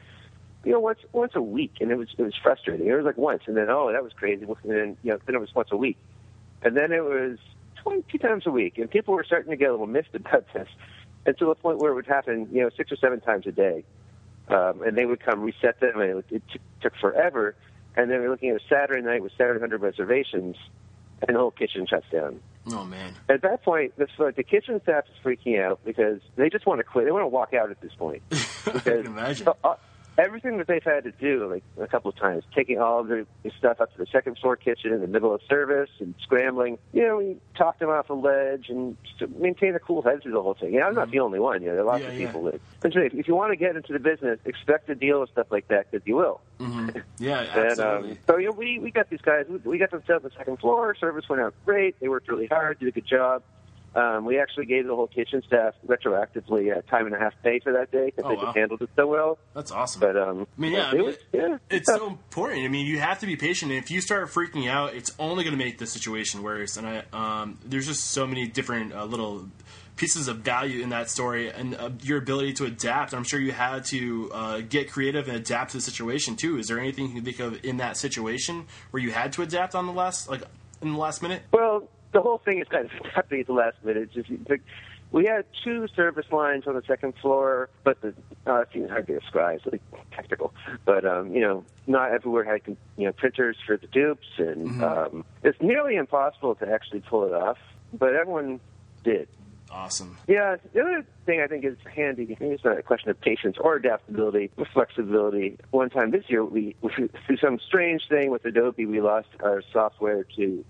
you 0.64 0.72
know, 0.72 0.80
once 0.80 1.00
once 1.12 1.32
a 1.34 1.42
week, 1.42 1.74
and 1.80 1.90
it 1.90 1.96
was 1.96 2.08
it 2.16 2.22
was 2.22 2.32
frustrating. 2.42 2.86
It 2.86 2.94
was 2.94 3.04
like 3.04 3.18
once, 3.18 3.42
and 3.46 3.54
then 3.54 3.68
oh, 3.68 3.92
that 3.92 4.02
was 4.02 4.14
crazy. 4.14 4.46
And 4.46 4.56
then 4.72 4.96
you 5.02 5.12
know, 5.12 5.18
then 5.26 5.34
it 5.34 5.38
was 5.38 5.54
once 5.54 5.68
a 5.70 5.76
week, 5.76 5.98
and 6.62 6.74
then 6.74 6.90
it 6.90 7.04
was 7.04 7.38
twenty 7.82 8.02
two 8.10 8.16
times 8.16 8.46
a 8.46 8.50
week, 8.50 8.78
and 8.78 8.90
people 8.90 9.12
were 9.12 9.24
starting 9.24 9.50
to 9.50 9.56
get 9.58 9.68
a 9.68 9.72
little 9.72 9.86
miffed 9.86 10.14
about 10.14 10.46
this, 10.54 10.68
and 11.26 11.36
to 11.36 11.44
the 11.44 11.54
point 11.54 11.80
where 11.80 11.92
it 11.92 11.94
would 11.96 12.06
happen, 12.06 12.48
you 12.50 12.62
know, 12.62 12.70
six 12.74 12.90
or 12.90 12.96
seven 12.96 13.20
times 13.20 13.46
a 13.46 13.52
day, 13.52 13.84
um, 14.48 14.80
and 14.80 14.96
they 14.96 15.04
would 15.04 15.20
come 15.20 15.42
reset 15.42 15.80
them, 15.80 16.00
and 16.00 16.20
it, 16.20 16.24
it 16.30 16.42
t- 16.50 16.60
took 16.80 16.94
forever. 16.96 17.54
And 17.96 18.10
then 18.10 18.20
we're 18.20 18.30
looking 18.30 18.50
at 18.50 18.56
a 18.56 18.64
Saturday 18.68 19.02
night 19.02 19.22
with 19.22 19.32
700 19.38 19.80
reservations, 19.80 20.56
and 21.26 21.36
the 21.36 21.40
whole 21.40 21.50
kitchen 21.50 21.86
shuts 21.86 22.06
down. 22.12 22.40
Oh 22.72 22.84
man. 22.84 23.14
At 23.28 23.42
that 23.42 23.62
point, 23.62 23.96
the, 23.96 24.08
so 24.16 24.30
the 24.30 24.42
kitchen 24.42 24.80
staff 24.82 25.04
is 25.04 25.14
freaking 25.24 25.60
out 25.62 25.80
because 25.84 26.20
they 26.36 26.48
just 26.48 26.66
want 26.66 26.80
to 26.80 26.84
quit. 26.84 27.04
They 27.04 27.12
want 27.12 27.24
to 27.24 27.28
walk 27.28 27.54
out 27.54 27.70
at 27.70 27.80
this 27.80 27.94
point. 27.94 28.22
I 28.66 28.78
can 28.80 29.06
imagine. 29.06 29.48
uh, 29.62 29.74
everything 30.18 30.58
that 30.58 30.66
they've 30.66 30.82
had 30.84 31.04
to 31.04 31.12
do, 31.12 31.48
like 31.50 31.64
a 31.80 31.86
couple 31.88 32.08
of 32.10 32.16
times, 32.16 32.44
taking 32.54 32.78
all 32.78 33.00
of 33.00 33.08
their 33.08 33.24
stuff 33.58 33.80
up 33.80 33.92
to 33.92 33.98
the 33.98 34.06
second 34.10 34.38
floor 34.40 34.56
kitchen 34.56 34.92
in 34.92 35.00
the 35.00 35.06
middle 35.06 35.34
of 35.34 35.40
service 35.48 35.90
and 36.00 36.14
scrambling. 36.22 36.78
You 36.92 37.02
know, 37.06 37.16
we 37.16 37.36
talked 37.56 37.80
them 37.80 37.88
off 37.90 38.10
a 38.10 38.14
ledge 38.14 38.66
and 38.68 38.96
maintain 39.38 39.74
a 39.74 39.80
cool 39.80 40.02
head 40.02 40.22
through 40.22 40.32
the 40.32 40.42
whole 40.42 40.54
thing. 40.58 40.72
You 40.74 40.80
know, 40.80 40.86
I'm 40.86 40.94
not 40.94 41.10
the 41.10 41.20
only 41.20 41.38
one. 41.40 41.62
You 41.62 41.68
know, 41.68 41.74
there 41.74 41.82
are 41.82 41.86
lots 41.86 42.04
Mm-hmm. 42.04 42.04
Yeah, 42.04 42.14
of 42.14 42.20
yeah. 42.20 42.26
people 42.26 42.42
that. 42.44 42.60
But 42.82 42.92
if 42.96 43.28
you 43.28 43.34
want 43.34 43.52
to 43.52 43.56
get 43.56 43.76
into 43.76 43.92
the 43.92 43.98
business, 43.98 44.38
expect 44.44 44.86
to 44.88 44.94
deal 44.94 45.20
with 45.20 45.30
stuff 45.30 45.46
like 45.50 45.68
that 45.68 45.86
because 45.90 46.06
you 46.06 46.16
will. 46.16 46.42
mhm 46.60 47.02
Yeah, 47.18 47.40
And 47.54 47.80
absolutely. 47.80 48.10
um, 48.12 48.18
so 48.28 48.36
you 48.38 48.46
know, 48.46 48.52
we 48.52 48.78
we 48.78 48.90
got 48.90 49.08
these 49.10 49.20
guys. 49.22 49.46
We, 49.48 49.56
we 49.58 49.78
got 49.78 49.90
them 49.90 50.02
set 50.06 50.16
on 50.16 50.22
the 50.22 50.30
second 50.36 50.58
floor. 50.58 50.94
Service 50.98 51.24
went 51.28 51.40
out 51.42 51.54
great. 51.64 51.96
They 52.00 52.08
worked 52.08 52.28
really 52.28 52.46
hard, 52.46 52.78
did 52.78 52.88
a 52.88 52.92
good 52.92 53.06
job. 53.08 53.42
Um, 53.94 54.24
we 54.24 54.40
actually 54.40 54.66
gave 54.66 54.86
the 54.86 54.94
whole 54.94 55.06
kitchen 55.06 55.42
staff 55.46 55.74
retroactively 55.86 56.76
uh, 56.76 56.82
time 56.90 57.06
and 57.06 57.14
a 57.14 57.18
half 57.18 57.32
pay 57.42 57.60
for 57.60 57.72
that 57.74 57.92
day 57.92 58.06
because 58.06 58.24
Oh, 58.24 58.28
they 58.30 58.34
wow. 58.36 58.42
just 58.46 58.56
handled 58.56 58.82
it 58.82 58.90
so 58.96 59.06
well. 59.06 59.38
That's 59.54 59.70
awesome. 59.70 60.00
But 60.00 60.16
um, 60.16 60.46
I 60.58 60.60
mean, 60.60 60.72
yeah, 60.72 60.88
I 60.88 60.94
mean, 60.94 61.04
was, 61.04 61.16
yeah, 61.32 61.58
it's 61.70 61.88
so 61.92 62.08
important. 62.08 62.64
I 62.64 62.68
mean, 62.68 62.86
you 62.86 62.98
have 62.98 63.20
to 63.20 63.26
be 63.26 63.36
patient. 63.36 63.70
And 63.70 63.82
if 63.82 63.90
you 63.90 64.00
start 64.00 64.28
freaking 64.28 64.68
out, 64.68 64.94
it's 64.94 65.12
only 65.18 65.44
going 65.44 65.56
to 65.56 65.64
make 65.64 65.78
the 65.78 65.86
situation 65.86 66.42
worse. 66.42 66.76
And 66.76 66.86
I, 66.86 67.02
um, 67.12 67.58
there's 67.64 67.86
just 67.86 68.04
so 68.10 68.26
many 68.26 68.46
different 68.48 68.92
uh, 68.92 69.04
little 69.04 69.48
pieces 69.96 70.26
of 70.26 70.38
value 70.38 70.82
in 70.82 70.88
that 70.88 71.08
story, 71.08 71.48
and 71.52 71.76
uh, 71.76 71.88
your 72.02 72.18
ability 72.18 72.52
to 72.54 72.64
adapt. 72.64 73.14
I'm 73.14 73.22
sure 73.22 73.38
you 73.38 73.52
had 73.52 73.84
to 73.86 74.28
uh, 74.34 74.60
get 74.68 74.90
creative 74.90 75.28
and 75.28 75.36
adapt 75.36 75.70
to 75.70 75.76
the 75.76 75.82
situation 75.82 76.34
too. 76.34 76.58
Is 76.58 76.66
there 76.66 76.80
anything 76.80 77.06
you 77.06 77.14
can 77.14 77.24
think 77.24 77.38
of 77.38 77.64
in 77.64 77.76
that 77.76 77.96
situation 77.96 78.66
where 78.90 79.00
you 79.00 79.12
had 79.12 79.32
to 79.34 79.42
adapt 79.42 79.76
on 79.76 79.86
the 79.86 79.92
last, 79.92 80.28
like, 80.28 80.42
in 80.82 80.94
the 80.94 80.98
last 80.98 81.22
minute? 81.22 81.42
Well, 81.52 81.88
the 82.14 82.22
whole 82.22 82.38
thing 82.38 82.60
is 82.60 82.68
kind 82.68 82.86
of 82.86 83.06
happening 83.14 83.40
at 83.42 83.46
the 83.46 83.52
last 83.52 83.76
minute. 83.84 84.10
Just 84.12 84.30
we 85.12 85.26
had 85.26 85.44
two 85.62 85.86
service 85.94 86.26
lines 86.32 86.66
on 86.66 86.74
the 86.74 86.82
second 86.86 87.14
floor, 87.20 87.68
but 87.82 88.00
the 88.00 88.14
uh, 88.46 88.60
it's 88.60 88.70
even 88.74 88.88
hard 88.88 89.06
to 89.08 89.18
describe. 89.20 89.60
It's 89.64 89.66
like 89.66 89.82
technical, 90.12 90.54
but 90.86 91.04
um, 91.04 91.34
you 91.34 91.40
know, 91.40 91.64
not 91.86 92.12
everywhere 92.12 92.44
had 92.44 92.62
you 92.96 93.06
know 93.06 93.12
printers 93.12 93.56
for 93.66 93.76
the 93.76 93.86
dupes, 93.88 94.26
and 94.38 94.82
um, 94.82 95.24
it's 95.42 95.60
nearly 95.60 95.96
impossible 95.96 96.54
to 96.56 96.68
actually 96.68 97.00
pull 97.00 97.24
it 97.24 97.34
off. 97.34 97.58
But 97.92 98.14
everyone 98.14 98.60
did. 99.02 99.28
Awesome. 99.70 100.16
Yeah, 100.28 100.56
the 100.72 100.80
other 100.80 101.06
thing 101.26 101.40
I 101.40 101.48
think 101.48 101.64
is 101.64 101.76
handy. 101.92 102.36
It's 102.38 102.64
not 102.64 102.78
a 102.78 102.82
question 102.82 103.10
of 103.10 103.20
patience 103.20 103.56
or 103.60 103.74
adaptability 103.74 104.50
or 104.56 104.66
flexibility. 104.72 105.58
One 105.70 105.90
time 105.90 106.12
this 106.12 106.24
year, 106.28 106.44
we 106.44 106.76
through 107.26 107.36
some 107.40 107.58
strange 107.66 108.02
thing 108.08 108.30
with 108.30 108.44
Adobe, 108.44 108.86
we 108.86 109.00
lost 109.00 109.28
our 109.42 109.62
software 109.72 110.24
to 110.36 110.64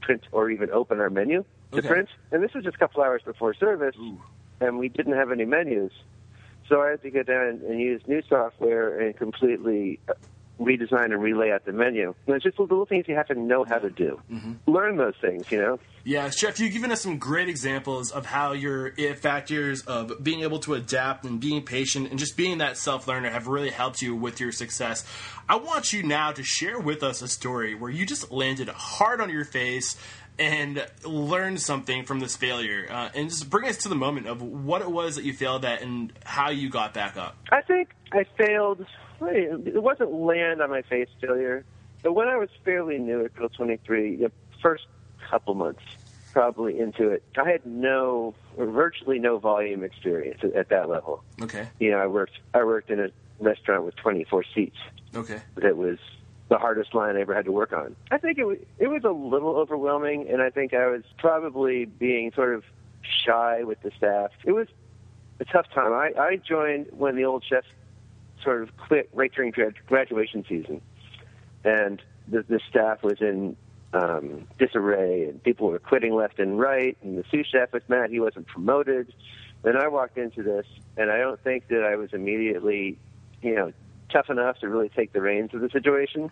print 0.00 0.22
or 0.32 0.50
even 0.50 0.70
open 0.70 1.00
our 1.00 1.10
menu 1.10 1.44
to 1.72 1.78
Okay. 1.78 1.88
print, 1.88 2.08
and 2.32 2.42
this 2.42 2.54
was 2.54 2.64
just 2.64 2.76
a 2.76 2.78
couple 2.78 3.02
hours 3.02 3.22
before 3.24 3.54
service, 3.54 3.94
Ooh. 3.98 4.20
and 4.60 4.78
we 4.78 4.88
didn't 4.88 5.14
have 5.14 5.30
any 5.30 5.44
menus. 5.44 5.92
So 6.68 6.82
I 6.82 6.90
had 6.90 7.02
to 7.02 7.10
go 7.10 7.22
down 7.22 7.62
and 7.68 7.80
use 7.80 8.02
new 8.06 8.22
software 8.28 8.98
and 9.00 9.16
completely 9.16 10.00
uh, 10.08 10.12
redesign 10.60 11.06
and 11.12 11.22
relay 11.22 11.50
out 11.50 11.64
the 11.64 11.72
menu. 11.72 12.14
And 12.26 12.36
it's 12.36 12.44
just 12.44 12.58
little 12.58 12.84
things 12.84 13.06
you 13.08 13.14
have 13.14 13.28
to 13.28 13.34
know 13.34 13.64
how 13.64 13.78
to 13.78 13.90
do. 13.90 14.20
Mm-hmm. 14.30 14.70
Learn 14.70 14.96
those 14.96 15.14
things, 15.20 15.46
you 15.50 15.58
know. 15.58 15.78
Yeah, 16.08 16.30
Chef, 16.30 16.58
you've 16.58 16.72
given 16.72 16.90
us 16.90 17.02
some 17.02 17.18
great 17.18 17.50
examples 17.50 18.12
of 18.12 18.24
how 18.24 18.52
your 18.52 18.92
factors 19.16 19.82
of 19.82 20.24
being 20.24 20.40
able 20.40 20.58
to 20.60 20.72
adapt 20.72 21.26
and 21.26 21.38
being 21.38 21.62
patient 21.62 22.08
and 22.08 22.18
just 22.18 22.34
being 22.34 22.58
that 22.58 22.78
self 22.78 23.06
learner 23.06 23.28
have 23.28 23.46
really 23.46 23.68
helped 23.68 24.00
you 24.00 24.16
with 24.16 24.40
your 24.40 24.50
success. 24.50 25.04
I 25.50 25.56
want 25.56 25.92
you 25.92 26.02
now 26.02 26.32
to 26.32 26.42
share 26.42 26.80
with 26.80 27.02
us 27.02 27.20
a 27.20 27.28
story 27.28 27.74
where 27.74 27.90
you 27.90 28.06
just 28.06 28.32
landed 28.32 28.70
hard 28.70 29.20
on 29.20 29.28
your 29.28 29.44
face 29.44 29.98
and 30.38 30.82
learned 31.04 31.60
something 31.60 32.06
from 32.06 32.20
this 32.20 32.36
failure, 32.36 32.86
uh, 32.88 33.10
and 33.14 33.28
just 33.28 33.50
bring 33.50 33.68
us 33.68 33.76
to 33.82 33.90
the 33.90 33.94
moment 33.94 34.28
of 34.28 34.40
what 34.40 34.80
it 34.80 34.90
was 34.90 35.16
that 35.16 35.26
you 35.26 35.34
failed 35.34 35.66
at 35.66 35.82
and 35.82 36.14
how 36.24 36.48
you 36.48 36.70
got 36.70 36.94
back 36.94 37.18
up. 37.18 37.36
I 37.52 37.60
think 37.60 37.90
I 38.12 38.24
failed. 38.38 38.86
It 39.20 39.82
wasn't 39.82 40.10
land 40.14 40.62
on 40.62 40.70
my 40.70 40.80
face 40.80 41.10
failure, 41.20 41.66
but 42.02 42.14
when 42.14 42.28
I 42.28 42.38
was 42.38 42.48
fairly 42.64 42.96
new 42.96 43.26
at 43.26 43.34
Grill 43.34 43.50
23, 43.50 44.16
the 44.16 44.32
first 44.62 44.86
couple 45.28 45.54
months 45.54 45.82
probably 46.38 46.78
into 46.78 47.08
it, 47.08 47.24
I 47.36 47.50
had 47.50 47.66
no, 47.66 48.32
or 48.56 48.66
virtually 48.66 49.18
no 49.18 49.38
volume 49.38 49.82
experience 49.82 50.38
at, 50.44 50.54
at 50.54 50.68
that 50.68 50.88
level. 50.88 51.24
Okay. 51.42 51.68
You 51.80 51.90
know, 51.90 51.98
I 51.98 52.06
worked, 52.06 52.38
I 52.54 52.62
worked 52.62 52.90
in 52.90 53.00
a 53.00 53.08
restaurant 53.40 53.82
with 53.84 53.96
24 53.96 54.44
seats. 54.54 54.76
Okay. 55.16 55.42
That 55.56 55.76
was 55.76 55.98
the 56.48 56.56
hardest 56.56 56.94
line 56.94 57.16
I 57.16 57.22
ever 57.22 57.34
had 57.34 57.46
to 57.46 57.50
work 57.50 57.72
on. 57.72 57.96
I 58.12 58.18
think 58.18 58.38
it 58.38 58.44
was, 58.44 58.58
it 58.78 58.86
was 58.86 59.02
a 59.02 59.10
little 59.10 59.56
overwhelming, 59.56 60.28
and 60.28 60.40
I 60.40 60.50
think 60.50 60.74
I 60.74 60.86
was 60.86 61.02
probably 61.18 61.86
being 61.86 62.30
sort 62.36 62.54
of 62.54 62.62
shy 63.26 63.64
with 63.64 63.82
the 63.82 63.90
staff. 63.96 64.30
It 64.44 64.52
was 64.52 64.68
a 65.40 65.44
tough 65.44 65.66
time. 65.74 65.92
I, 65.92 66.12
I 66.16 66.36
joined 66.36 66.86
when 66.92 67.16
the 67.16 67.24
old 67.24 67.44
chef 67.48 67.64
sort 68.44 68.62
of 68.62 68.76
quit 68.76 69.10
right 69.12 69.32
during 69.34 69.50
grad- 69.50 69.84
graduation 69.88 70.44
season, 70.48 70.82
and 71.64 72.00
the, 72.28 72.44
the 72.48 72.60
staff 72.70 73.02
was 73.02 73.20
in 73.20 73.56
um, 73.92 74.46
disarray, 74.58 75.24
and 75.24 75.42
people 75.42 75.68
were 75.68 75.78
quitting 75.78 76.14
left 76.14 76.38
and 76.38 76.58
right. 76.58 76.96
And 77.02 77.16
the 77.18 77.24
sous 77.30 77.46
chef 77.46 77.72
was 77.72 77.82
mad 77.88 78.10
he 78.10 78.20
wasn't 78.20 78.46
promoted. 78.46 79.12
Then 79.62 79.76
I 79.76 79.88
walked 79.88 80.18
into 80.18 80.42
this, 80.42 80.66
and 80.96 81.10
I 81.10 81.18
don't 81.18 81.40
think 81.42 81.68
that 81.68 81.82
I 81.84 81.96
was 81.96 82.10
immediately, 82.12 82.98
you 83.42 83.54
know, 83.56 83.72
tough 84.12 84.30
enough 84.30 84.58
to 84.60 84.68
really 84.68 84.88
take 84.88 85.12
the 85.12 85.20
reins 85.20 85.52
of 85.52 85.60
the 85.60 85.68
situation. 85.70 86.30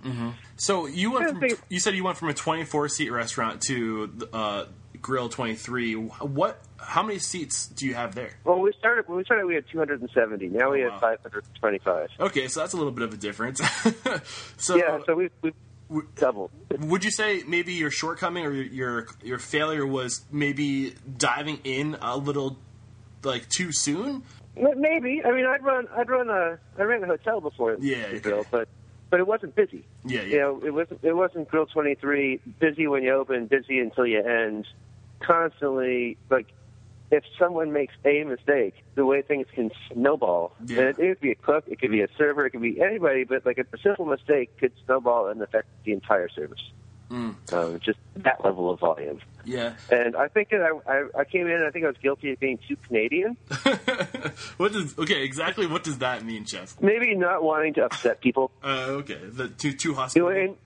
So 0.56 0.86
you 0.86 1.12
went 1.12 1.28
from 1.30 1.40
think- 1.40 1.60
you 1.68 1.80
said 1.80 1.94
you 1.94 2.04
went 2.04 2.16
from 2.18 2.28
a 2.28 2.34
24 2.34 2.88
seat 2.88 3.10
restaurant 3.10 3.62
to 3.62 4.28
uh, 4.32 4.64
Grill 5.02 5.28
23. 5.28 5.94
What? 5.94 6.60
How 6.78 7.02
many 7.02 7.18
seats 7.18 7.66
do 7.66 7.84
you 7.86 7.94
have 7.94 8.14
there? 8.14 8.30
Well, 8.44 8.60
we 8.60 8.72
started 8.78 9.08
when 9.08 9.18
we 9.18 9.25
started. 9.25 9.44
We 9.46 9.54
had 9.56 9.64
270. 9.72 10.48
Now 10.50 10.70
we 10.70 10.84
Oh, 10.84 10.90
have 10.90 11.00
525. 11.00 12.08
Okay, 12.20 12.48
so 12.48 12.60
that's 12.60 12.75
a 12.75 12.76
little 12.76 12.92
bit 12.92 13.02
of 13.02 13.12
a 13.12 13.16
difference. 13.16 13.60
so, 14.56 14.76
Yeah, 14.76 14.98
so 15.04 15.14
we 15.16 15.30
we 15.42 15.52
would 15.88 17.04
you 17.04 17.10
say 17.10 17.42
maybe 17.46 17.74
your 17.74 17.90
shortcoming 17.90 18.44
or 18.44 18.52
your, 18.52 18.64
your 18.64 19.06
your 19.22 19.38
failure 19.38 19.86
was 19.86 20.24
maybe 20.30 20.94
diving 21.16 21.60
in 21.64 21.96
a 22.00 22.16
little 22.16 22.58
like 23.22 23.48
too 23.48 23.72
soon? 23.72 24.22
Maybe. 24.56 25.22
I 25.24 25.32
mean, 25.32 25.46
I'd 25.46 25.62
run. 25.62 25.86
I'd 25.96 26.08
run 26.08 26.30
a. 26.30 26.58
I 26.78 26.82
ran 26.82 27.04
a 27.04 27.06
hotel 27.06 27.40
before. 27.40 27.76
Yeah, 27.78 28.02
the 28.02 28.06
okay. 28.06 28.18
grill, 28.20 28.46
but 28.50 28.68
but 29.10 29.20
it 29.20 29.26
wasn't 29.26 29.54
busy. 29.54 29.84
Yeah, 30.04 30.22
yeah. 30.22 30.26
You 30.26 30.38
know, 30.40 30.62
it 30.64 30.70
wasn't. 30.70 31.00
It 31.02 31.12
wasn't 31.14 31.48
Grill 31.48 31.66
23. 31.66 32.40
Busy 32.58 32.86
when 32.86 33.02
you 33.02 33.12
open, 33.12 33.46
busy 33.46 33.78
until 33.78 34.06
you 34.06 34.22
end. 34.22 34.66
Constantly, 35.20 36.16
like 36.30 36.46
if 37.10 37.25
someone 37.38 37.72
makes 37.72 37.94
a 38.04 38.25
mistake, 38.25 38.75
the 38.94 39.06
way 39.06 39.22
things 39.22 39.46
can 39.54 39.70
snowball. 39.92 40.52
Yeah. 40.64 40.80
And 40.80 40.88
it, 40.88 40.98
it 40.98 41.08
could 41.08 41.20
be 41.20 41.30
a 41.32 41.36
cook, 41.36 41.64
it 41.68 41.80
could 41.80 41.90
be 41.90 42.02
a 42.02 42.08
server, 42.18 42.46
it 42.46 42.50
could 42.50 42.62
be 42.62 42.80
anybody, 42.80 43.25
but 43.25 43.46
like 43.46 43.58
a 43.58 43.78
simple 43.78 44.06
mistake 44.06 44.56
could 44.58 44.72
snowball 44.84 45.28
and 45.28 45.40
affect 45.42 45.68
the 45.84 45.92
entire 45.92 46.28
service. 46.28 46.62
Mm. 47.10 47.52
Um, 47.52 47.80
just 47.80 47.98
that 48.16 48.44
level 48.44 48.68
of 48.68 48.80
volume. 48.80 49.20
Yeah. 49.44 49.75
And 49.90 50.16
I 50.16 50.26
think 50.26 50.50
that 50.50 50.60
I, 50.60 50.92
I, 50.92 51.20
I 51.20 51.25
came 51.25 51.46
in. 51.46 51.52
and 51.52 51.64
I 51.64 51.70
think 51.70 51.84
I 51.84 51.88
was 51.88 51.96
guilty 52.02 52.32
of 52.32 52.40
being 52.40 52.58
too 52.66 52.76
Canadian. 52.76 53.36
what 54.56 54.72
does 54.72 54.98
okay 54.98 55.22
exactly? 55.22 55.68
What 55.68 55.84
does 55.84 55.98
that 55.98 56.25
mean, 56.25 56.44
Chef? 56.44 56.80
Maybe 56.80 57.14
not 57.14 57.44
wanting 57.44 57.75
to 57.75 57.84
upset 57.84 58.20
people. 58.20 58.50
Uh, 58.62 58.98
okay, 58.98 59.20
the 59.22 59.48
too 59.48 59.72
too 59.72 59.96
You 60.14 60.22
know, 60.22 60.28
and, 60.28 60.56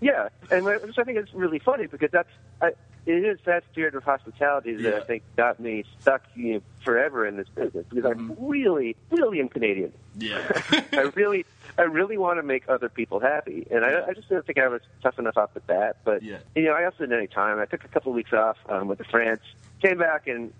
yeah, 0.00 0.28
and 0.50 0.64
which 0.64 0.98
I 0.98 1.04
think 1.04 1.18
is 1.18 1.32
really 1.32 1.60
funny 1.60 1.86
because 1.86 2.10
that's 2.10 2.28
I, 2.60 2.72
it 3.06 3.24
is 3.24 3.38
that 3.46 3.64
spirit 3.72 3.94
of 3.94 4.04
hospitality 4.04 4.74
that 4.76 4.82
Yeah. 4.82 4.98
I 4.98 5.04
think 5.04 5.22
got 5.36 5.58
me 5.60 5.84
stuck 6.00 6.22
you 6.36 6.54
know, 6.54 6.62
forever 6.84 7.26
in 7.26 7.36
this 7.36 7.48
business 7.48 7.84
because 7.88 8.04
I 8.04 8.14
really, 8.38 8.96
really 9.10 9.40
am 9.40 9.48
Canadian. 9.48 9.92
yeah. 10.18 10.38
I 10.92 11.10
really, 11.14 11.44
I 11.78 11.82
really 11.82 12.18
want 12.18 12.38
to 12.38 12.42
make 12.42 12.68
other 12.68 12.88
people 12.88 13.18
happy, 13.20 13.66
and 13.70 13.84
I, 13.84 14.06
I 14.08 14.12
just 14.14 14.28
didn't 14.28 14.46
think 14.46 14.58
I 14.58 14.68
was 14.68 14.82
tough 15.02 15.18
enough 15.18 15.36
off 15.36 15.54
the 15.54 15.60
bat. 15.60 15.96
But 16.04 16.22
Yeah. 16.22 16.38
you 16.54 16.64
know, 16.64 16.72
I 16.74 16.84
also 16.84 16.98
didn't 17.00 17.16
any 17.18 17.26
time. 17.28 17.58
I 17.58 17.64
took 17.64 17.84
a 17.84 17.88
couple 17.88 18.12
of 18.12 18.16
weeks 18.16 18.32
off 18.32 18.56
um, 18.68 18.88
with 18.88 18.98
the 18.98 19.04
France, 19.04 19.40
came 19.80 19.98
back, 19.98 20.26
and 20.28 20.52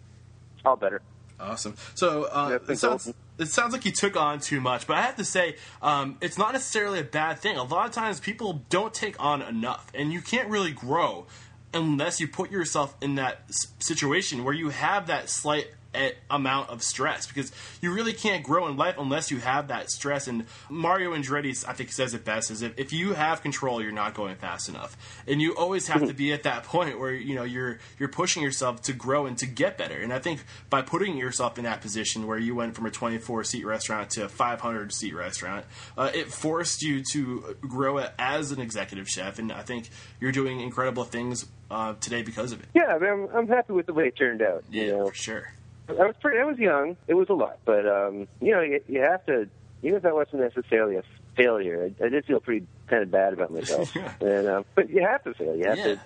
all 0.65 0.77
better. 0.77 1.01
Awesome. 1.41 1.75
So 1.95 2.25
uh, 2.25 2.59
Yeah, 2.67 2.73
it 2.73 2.79
sounds 2.79 3.13
it 3.39 3.47
sounds 3.49 3.73
like 3.73 3.85
you 3.85 3.91
took 3.91 4.17
on 4.17 4.39
too 4.39 4.61
much, 4.61 4.87
but 4.87 4.97
I 4.97 5.03
have 5.03 5.17
to 5.17 5.25
say 5.25 5.57
um, 5.81 6.17
it's 6.21 6.39
not 6.39 6.53
necessarily 6.53 7.01
a 7.01 7.05
bad 7.05 7.39
thing. 7.41 7.57
A 7.57 7.65
lot 7.65 7.87
of 7.87 7.93
times 7.93 8.21
people 8.21 8.63
don't 8.71 8.95
take 8.95 9.17
on 9.23 9.43
enough, 9.43 9.91
and 9.95 10.13
you 10.13 10.21
can't 10.21 10.49
really 10.49 10.71
grow 10.71 11.27
unless 11.75 12.21
you 12.21 12.29
put 12.29 12.51
yourself 12.51 12.95
in 13.01 13.17
that 13.17 13.43
situation 13.79 14.45
where 14.45 14.55
you 14.55 14.71
have 14.71 15.07
that 15.07 15.29
slight 15.29 15.69
amount 16.31 16.71
of 16.71 16.83
stress 16.83 17.27
because 17.27 17.53
you 17.81 17.93
really 17.93 18.13
can't 18.13 18.43
grow 18.43 18.67
in 18.69 18.77
life 18.77 18.95
unless 18.99 19.31
you 19.31 19.39
have 19.39 19.69
that 19.69 19.91
stress. 19.91 20.27
And 20.27 20.47
Mario 20.71 21.15
Andretti 21.15 21.65
I 21.69 21.73
think 21.75 21.93
says 21.93 22.15
it 22.15 22.25
best 22.25 22.51
is 22.51 22.63
if, 22.63 22.79
if 22.79 22.93
you 22.93 23.13
have 23.13 23.43
control 23.43 23.83
you're 23.83 23.93
not 23.93 24.15
going 24.15 24.37
fast 24.37 24.69
enough. 24.69 24.97
And 25.27 25.43
you 25.43 25.55
always 25.55 25.89
have 25.89 26.07
to 26.07 26.15
be 26.15 26.33
at 26.33 26.45
that 26.45 26.65
point 26.65 26.99
where 26.99 27.13
you 27.13 27.35
know 27.35 27.45
you're 27.45 27.79
you're 27.99 28.09
pushing 28.09 28.43
yourself 28.43 28.83
to 28.83 28.93
grow 28.93 29.27
and 29.27 29.37
to 29.39 29.47
get 29.47 29.77
better. 29.77 29.97
And 29.97 30.13
I 30.13 30.19
think 30.19 30.45
by 30.71 30.83
putting 30.83 31.17
yourself 31.17 31.59
in 31.59 31.65
that 31.65 31.81
position 31.81 32.27
where 32.27 32.39
you 32.39 32.55
went 32.55 32.75
from 32.75 32.87
a 32.87 32.91
24 32.91 33.45
seat 33.45 33.67
restaurant 33.67 34.11
to 34.11 34.25
a 34.25 34.29
500 34.29 34.93
seat 34.93 35.15
restaurant 35.15 35.67
uh, 35.97 36.11
it 36.15 36.33
forced 36.33 36.83
you 36.83 37.03
to 37.13 37.57
grow 37.61 37.99
as 38.19 38.53
an 38.53 38.61
executive 38.61 39.09
chef. 39.09 39.39
And 39.39 39.53
I 39.53 39.63
think 39.63 39.91
you're 40.21 40.33
doing 40.33 40.61
incredible 40.61 41.05
things 41.05 41.47
uh, 41.71 41.95
today 42.01 42.23
because 42.23 42.53
of 42.53 42.61
it. 42.63 42.69
Yeah, 42.75 42.97
I'm, 42.97 43.29
I'm 43.35 43.49
happy 43.49 43.73
with 43.73 43.87
the 43.87 43.95
way 43.95 44.09
it 44.09 44.17
turned 44.17 44.43
out. 44.43 44.65
yeah 44.71 44.83
You 44.83 44.93
know, 44.93 45.07
for 45.09 45.15
sure 45.15 45.53
I 45.89 45.93
was 46.07 46.15
pretty. 46.21 46.39
I 46.39 46.45
was 46.45 46.59
young. 46.59 46.97
It 47.07 47.15
was 47.15 47.29
a 47.29 47.35
lot, 47.35 47.59
but 47.65 47.87
um, 47.87 48.29
you 48.41 48.53
know, 48.53 48.61
you, 48.63 48.81
you 48.89 49.01
have 49.01 49.25
to. 49.27 49.49
Even 49.83 49.97
if 49.97 50.03
that 50.05 50.15
wasn't 50.15 50.43
necessarily 50.43 50.97
a 50.97 51.03
failure, 51.37 51.91
I, 52.01 52.05
I 52.05 52.09
did 52.09 52.25
feel 52.25 52.39
pretty 52.41 52.67
kind 52.87 53.03
of 53.03 53.11
bad 53.11 53.33
about 53.33 53.53
myself. 53.53 53.93
Yeah. 53.97 54.13
and 54.21 54.49
um, 54.49 54.65
but 54.75 54.89
you 54.91 55.03
have 55.03 55.25
to 55.25 55.35
fail. 55.35 55.57
You 55.57 55.65
have 55.69 55.77
yeah 55.79 55.85
to. 55.85 56.01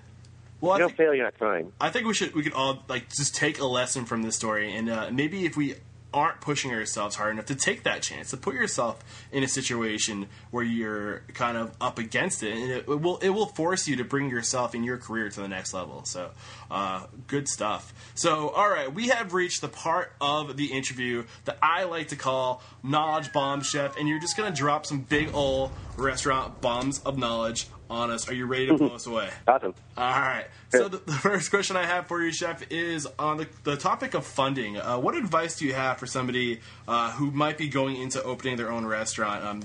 well 0.61 0.73
I 0.73 0.76
You 0.76 0.78
don't 0.80 0.88
think- 0.88 0.97
fail, 0.97 1.14
you're 1.14 1.25
not 1.25 1.35
trying. 1.37 1.73
I 1.80 1.90
think 1.90 2.06
we 2.06 2.14
should 2.14 2.35
we 2.35 2.42
could 2.42 2.54
all 2.54 2.83
like 2.88 3.09
just 3.14 3.35
take 3.35 3.59
a 3.61 3.66
lesson 3.66 4.06
from 4.06 4.23
this 4.23 4.35
story, 4.37 4.73
and 4.75 4.88
uh, 4.88 5.11
maybe 5.12 5.45
if 5.45 5.56
we 5.56 5.75
aren't 6.17 6.41
pushing 6.41 6.73
ourselves 6.73 7.15
hard 7.17 7.33
enough 7.33 7.47
to 7.47 7.55
take 7.55 7.83
that 7.83 8.03
chance 8.03 8.31
to 8.31 8.37
put 8.37 8.55
yourself 8.55 8.99
in 9.31 9.43
a 9.43 9.49
situation 9.49 10.27
where 10.51 10.65
you're 10.65 11.23
kind 11.35 11.59
of 11.59 11.71
up 11.81 11.99
against 11.99 12.43
it, 12.43 12.57
and 12.57 12.71
it, 12.71 12.89
will 12.89 13.19
it 13.19 13.29
will 13.29 13.47
force 13.47 13.87
you 13.87 13.97
to 13.97 14.05
bring 14.05 14.31
yourself 14.31 14.75
and 14.75 14.85
your 14.85 14.97
career 14.97 15.29
to 15.29 15.41
the 15.41 15.49
next 15.49 15.75
level. 15.75 16.05
So, 16.05 16.31
uh, 16.71 17.07
good 17.27 17.49
stuff. 17.49 17.93
So, 18.15 18.49
all 18.49 18.69
right, 18.69 18.93
we 18.93 19.09
have 19.09 19.35
reached 19.35 19.61
the 19.61 19.69
part 19.69 20.13
of 20.21 20.57
the 20.57 20.73
interview 20.73 21.25
that 21.45 21.59
I 21.63 21.85
like 21.85 22.09
to 22.09 22.17
call 22.17 22.63
knowledge 22.83 23.33
bomb 23.33 23.61
chef, 23.61 23.97
and 23.99 24.09
you're 24.09 24.21
just 24.21 24.37
gonna 24.37 24.55
drop 24.55 24.87
some 24.87 25.01
big 25.01 25.35
ol' 25.35 25.71
restaurant 25.97 26.61
bombs 26.61 27.01
of 27.01 27.19
knowledge 27.19 27.67
on 27.88 28.11
us. 28.11 28.28
Are 28.28 28.35
you 28.35 28.47
ready 28.47 28.66
to 28.66 28.75
blow 28.76 28.95
us 28.95 29.07
away? 29.07 29.31
Awesome. 29.47 29.75
All 29.97 30.11
right. 30.11 30.47
So 30.71 30.88
the, 30.88 30.99
the 30.99 31.12
first 31.12 31.50
question 31.50 31.76
I 31.76 31.85
have 31.85 32.07
for 32.07 32.23
you, 32.23 32.33
Chef, 32.33 32.71
is 32.71 33.07
on 33.19 33.38
the, 33.38 33.49
the 33.64 33.76
topic 33.76 34.14
of 34.14 34.26
funding. 34.26 34.76
Uh, 34.76 34.99
what 34.99 35.14
advice 35.14 35.59
do 35.59 35.66
you 35.66 35.75
have 35.75 35.99
for 35.99 36.07
somebody 36.07 36.61
uh, 36.88 37.12
who 37.12 37.31
might 37.31 37.59
be 37.59 37.69
going 37.69 37.97
into 37.97 38.23
opening 38.23 38.57
their 38.57 38.71
own 38.71 38.87
restaurant? 38.87 39.45
Um, 39.45 39.62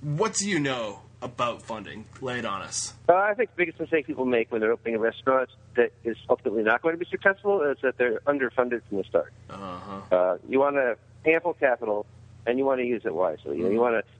what 0.00 0.34
do 0.34 0.48
you 0.48 0.58
know 0.58 1.00
about 1.22 1.62
funding? 1.62 2.06
Lay 2.20 2.38
it 2.38 2.46
on 2.46 2.62
us. 2.62 2.94
Uh, 3.08 3.14
I 3.14 3.34
think 3.34 3.50
the 3.50 3.56
biggest 3.56 3.78
mistake 3.78 4.06
people 4.06 4.24
make 4.24 4.50
when 4.50 4.60
they're 4.60 4.72
opening 4.72 4.94
a 4.94 4.98
restaurant 4.98 5.50
that 5.76 5.92
is 6.04 6.16
ultimately 6.28 6.62
not 6.62 6.80
going 6.82 6.94
to 6.94 6.98
be 6.98 7.10
successful 7.10 7.62
is 7.62 7.76
that 7.82 7.98
they're 7.98 8.20
underfunded 8.20 8.80
from 8.88 8.98
the 8.98 9.04
start. 9.04 9.32
Uh-huh. 9.50 10.14
Uh, 10.14 10.38
you 10.48 10.58
want 10.58 10.76
to 10.76 10.96
ample 11.30 11.52
capital, 11.52 12.06
and 12.46 12.58
you 12.58 12.64
want 12.64 12.80
to 12.80 12.86
use 12.86 13.02
it 13.04 13.14
wisely. 13.14 13.58
You 13.58 13.64
know, 13.64 13.70
you 13.70 13.80
want 13.80 14.02
to. 14.02 14.10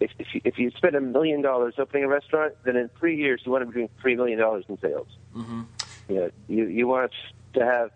If, 0.00 0.10
if 0.18 0.34
you 0.34 0.40
if 0.44 0.58
you 0.58 0.70
spend 0.72 0.96
a 0.96 1.00
million 1.00 1.40
dollars 1.42 1.74
opening 1.78 2.04
a 2.04 2.08
restaurant, 2.08 2.54
then 2.64 2.76
in 2.76 2.88
three 2.98 3.16
years 3.16 3.42
you 3.44 3.52
want 3.52 3.62
to 3.62 3.66
be 3.66 3.74
doing 3.74 3.88
three 4.00 4.16
million 4.16 4.38
dollars 4.38 4.64
in 4.68 4.78
sales. 4.80 5.08
Mm-hmm. 5.36 5.62
You 6.08 6.14
know, 6.14 6.30
you 6.48 6.66
you 6.66 6.88
want 6.88 7.12
to 7.54 7.64
have 7.64 7.90